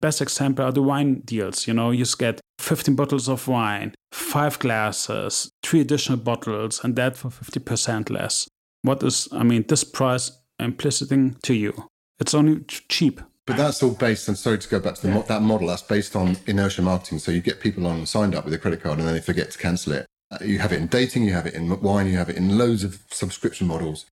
Best 0.00 0.22
example 0.22 0.64
are 0.64 0.72
the 0.72 0.82
wine 0.82 1.20
deals. 1.24 1.66
You 1.66 1.74
know, 1.74 1.90
you 1.90 2.04
get 2.18 2.40
15 2.60 2.94
bottles 2.94 3.28
of 3.28 3.48
wine, 3.48 3.94
five 4.12 4.58
glasses, 4.60 5.50
three 5.62 5.80
additional 5.80 6.18
bottles, 6.18 6.80
and 6.82 6.94
that 6.96 7.16
for 7.16 7.28
50% 7.28 8.08
less. 8.10 8.48
What 8.82 9.02
is, 9.02 9.28
I 9.32 9.42
mean, 9.42 9.64
this 9.68 9.84
price 9.84 10.32
implicitly 10.58 11.34
to 11.42 11.54
you? 11.54 11.88
It's 12.18 12.34
only 12.34 12.64
cheap. 12.88 13.20
But 13.46 13.56
that's 13.56 13.82
all 13.82 13.92
based 13.92 14.28
on, 14.28 14.36
sorry 14.36 14.58
to 14.58 14.68
go 14.68 14.78
back 14.78 14.96
to 14.96 15.06
the, 15.06 15.12
yeah. 15.12 15.22
that 15.22 15.42
model, 15.42 15.68
that's 15.68 15.82
based 15.82 16.14
on 16.14 16.36
inertia 16.46 16.82
marketing. 16.82 17.18
So 17.18 17.32
you 17.32 17.40
get 17.40 17.60
people 17.60 17.86
on 17.86 18.04
signed 18.04 18.34
up 18.34 18.44
with 18.44 18.52
a 18.52 18.58
credit 18.58 18.82
card 18.82 18.98
and 18.98 19.08
then 19.08 19.14
they 19.14 19.20
forget 19.20 19.50
to 19.50 19.58
cancel 19.58 19.94
it. 19.94 20.06
You 20.44 20.58
have 20.58 20.72
it 20.72 20.80
in 20.80 20.88
dating, 20.88 21.24
you 21.24 21.32
have 21.32 21.46
it 21.46 21.54
in 21.54 21.80
wine, 21.80 22.06
you 22.06 22.18
have 22.18 22.28
it 22.28 22.36
in 22.36 22.58
loads 22.58 22.84
of 22.84 23.00
subscription 23.10 23.66
models, 23.66 24.04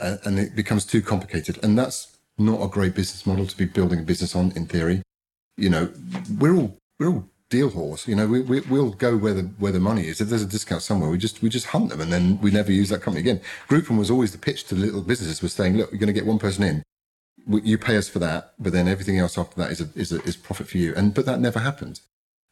uh, 0.00 0.16
and 0.24 0.38
it 0.38 0.56
becomes 0.56 0.86
too 0.86 1.02
complicated. 1.02 1.58
And 1.62 1.78
that's 1.78 2.16
not 2.38 2.62
a 2.62 2.68
great 2.68 2.94
business 2.94 3.26
model 3.26 3.46
to 3.46 3.56
be 3.56 3.66
building 3.66 4.00
a 4.00 4.02
business 4.02 4.34
on. 4.34 4.52
In 4.56 4.64
theory, 4.64 5.02
you 5.58 5.68
know, 5.68 5.90
we're 6.38 6.56
all 6.56 6.78
we're 6.98 7.08
all 7.08 7.28
deal 7.50 7.70
horse. 7.70 8.08
You 8.08 8.16
know, 8.16 8.26
we, 8.26 8.40
we 8.42 8.60
will 8.60 8.90
go 8.90 9.16
where 9.16 9.34
the 9.34 9.42
where 9.58 9.72
the 9.72 9.80
money 9.80 10.06
is. 10.06 10.20
If 10.20 10.28
there's 10.28 10.42
a 10.42 10.46
discount 10.46 10.82
somewhere, 10.82 11.10
we 11.10 11.18
just 11.18 11.42
we 11.42 11.48
just 11.48 11.66
hunt 11.66 11.90
them, 11.90 12.00
and 12.00 12.12
then 12.12 12.40
we 12.40 12.50
never 12.50 12.72
use 12.72 12.88
that 12.88 13.02
company 13.02 13.20
again. 13.20 13.40
Groupon 13.68 13.98
was 13.98 14.10
always 14.10 14.32
the 14.32 14.38
pitch 14.38 14.64
to 14.64 14.74
the 14.74 14.80
little 14.80 15.02
businesses 15.02 15.42
was 15.42 15.52
saying, 15.52 15.76
look, 15.76 15.90
you're 15.90 16.00
going 16.00 16.14
to 16.14 16.20
get 16.20 16.26
one 16.26 16.38
person 16.38 16.64
in. 16.64 16.82
You 17.46 17.76
pay 17.76 17.96
us 17.96 18.08
for 18.08 18.18
that, 18.20 18.54
but 18.58 18.72
then 18.72 18.88
everything 18.88 19.18
else 19.18 19.36
after 19.36 19.56
that 19.60 19.70
is 19.70 19.80
a, 19.80 19.88
is 19.94 20.12
a, 20.12 20.22
is 20.22 20.36
profit 20.36 20.68
for 20.68 20.78
you. 20.78 20.94
And 20.94 21.12
but 21.12 21.26
that 21.26 21.40
never 21.40 21.58
happened. 21.58 22.00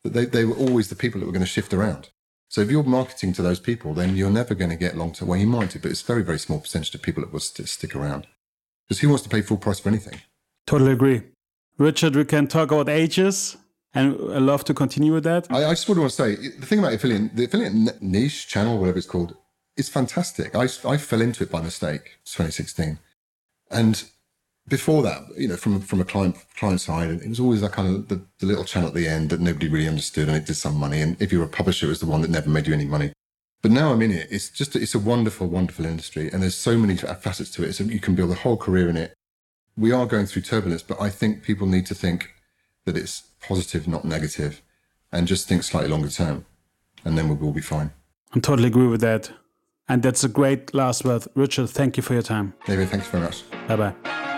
They 0.04 0.26
they 0.26 0.44
were 0.44 0.56
always 0.56 0.88
the 0.88 0.96
people 0.96 1.20
that 1.20 1.26
were 1.26 1.32
going 1.32 1.40
to 1.40 1.46
shift 1.46 1.72
around. 1.72 2.10
So 2.48 2.60
if 2.60 2.70
you're 2.70 2.82
marketing 2.82 3.32
to 3.34 3.42
those 3.42 3.60
people, 3.60 3.94
then 3.94 4.14
you're 4.14 4.30
never 4.30 4.54
going 4.54 4.70
to 4.70 4.76
get 4.76 4.94
long 4.94 5.12
term. 5.12 5.28
Well, 5.28 5.38
you 5.38 5.46
might 5.46 5.70
do, 5.70 5.78
but 5.78 5.90
it's 5.90 6.02
very, 6.02 6.22
very 6.22 6.38
small 6.38 6.60
percentage 6.60 6.94
of 6.94 7.00
people 7.00 7.22
that 7.22 7.32
will 7.32 7.40
st- 7.40 7.66
stick 7.66 7.96
around. 7.96 8.26
Because 8.86 9.00
who 9.00 9.08
wants 9.08 9.22
to 9.22 9.30
pay 9.30 9.40
full 9.40 9.56
price 9.56 9.80
for 9.80 9.88
anything? 9.88 10.20
Totally 10.66 10.92
agree. 10.92 11.22
Richard, 11.78 12.14
we 12.14 12.26
can 12.26 12.46
talk 12.46 12.70
about 12.70 12.90
ages 12.90 13.56
and 13.94 14.14
I 14.32 14.38
love 14.38 14.64
to 14.64 14.74
continue 14.74 15.12
with 15.12 15.24
that. 15.24 15.50
I, 15.50 15.66
I 15.66 15.70
just 15.70 15.88
want 15.88 16.00
to 16.00 16.10
say 16.10 16.36
the 16.36 16.66
thing 16.66 16.78
about 16.78 16.94
affiliate, 16.94 17.36
the 17.36 17.44
affiliate 17.44 18.02
niche 18.02 18.48
channel, 18.48 18.78
whatever 18.78 18.98
it's 18.98 19.06
called, 19.06 19.36
is 19.76 19.88
fantastic. 19.88 20.54
I, 20.54 20.68
I 20.84 20.96
fell 20.96 21.20
into 21.20 21.44
it 21.44 21.50
by 21.50 21.60
mistake, 21.60 22.18
2016. 22.24 22.98
And 23.70 24.04
before 24.68 25.02
that, 25.02 25.22
you 25.36 25.48
know, 25.48 25.56
from 25.56 25.80
from 25.80 26.00
a 26.00 26.04
client 26.04 26.36
client 26.56 26.80
side, 26.80 27.10
it 27.10 27.28
was 27.28 27.40
always 27.40 27.60
that 27.62 27.72
kind 27.72 27.94
of 27.94 28.08
the, 28.08 28.22
the, 28.38 28.46
little 28.46 28.64
channel 28.64 28.88
at 28.88 28.94
the 28.94 29.08
end 29.08 29.30
that 29.30 29.40
nobody 29.40 29.68
really 29.68 29.88
understood, 29.88 30.28
and 30.28 30.36
it 30.36 30.46
did 30.46 30.54
some 30.54 30.76
money. 30.76 31.00
And 31.00 31.20
if 31.20 31.32
you 31.32 31.38
were 31.38 31.46
a 31.46 31.48
publisher, 31.48 31.86
it 31.86 31.90
was 31.90 32.00
the 32.00 32.06
one 32.06 32.22
that 32.22 32.30
never 32.30 32.48
made 32.48 32.66
you 32.66 32.74
any 32.74 32.84
money. 32.84 33.12
But 33.60 33.70
now 33.72 33.92
I'm 33.92 34.02
in 34.02 34.10
it. 34.10 34.28
It's 34.30 34.50
just 34.50 34.76
it's 34.76 34.94
a 34.94 34.98
wonderful, 34.98 35.48
wonderful 35.48 35.84
industry, 35.84 36.30
and 36.32 36.42
there's 36.42 36.54
so 36.54 36.76
many 36.76 36.96
facets 36.96 37.50
to 37.52 37.64
it. 37.64 37.74
So 37.74 37.84
you 37.84 38.00
can 38.00 38.14
build 38.14 38.30
a 38.30 38.34
whole 38.34 38.56
career 38.56 38.88
in 38.88 38.96
it. 38.96 39.14
We 39.76 39.92
are 39.92 40.06
going 40.06 40.26
through 40.26 40.42
turbulence, 40.42 40.82
but 40.82 41.00
I 41.00 41.08
think 41.08 41.42
people 41.42 41.66
need 41.66 41.86
to 41.86 41.94
think 41.94 42.30
that 42.84 42.96
it's 42.96 43.22
positive, 43.40 43.86
not 43.88 44.04
negative, 44.04 44.62
and 45.10 45.26
just 45.26 45.48
think 45.48 45.62
slightly 45.62 45.90
longer 45.90 46.08
term, 46.08 46.46
and 47.04 47.16
then 47.16 47.28
we'll 47.28 47.42
all 47.44 47.52
be 47.52 47.60
fine. 47.60 47.90
I 48.34 48.40
totally 48.40 48.68
agree 48.68 48.86
with 48.86 49.00
that. 49.02 49.30
And 49.88 50.02
that's 50.02 50.24
a 50.24 50.28
great 50.28 50.72
last 50.74 51.04
word. 51.04 51.24
Richard, 51.34 51.68
thank 51.68 51.96
you 51.96 52.02
for 52.02 52.14
your 52.14 52.22
time. 52.22 52.54
Nawid, 52.66 52.88
thanks 52.88 53.08
very 53.08 53.24
much. 53.24 53.42
Bye 53.68 53.76
bye. 53.76 54.28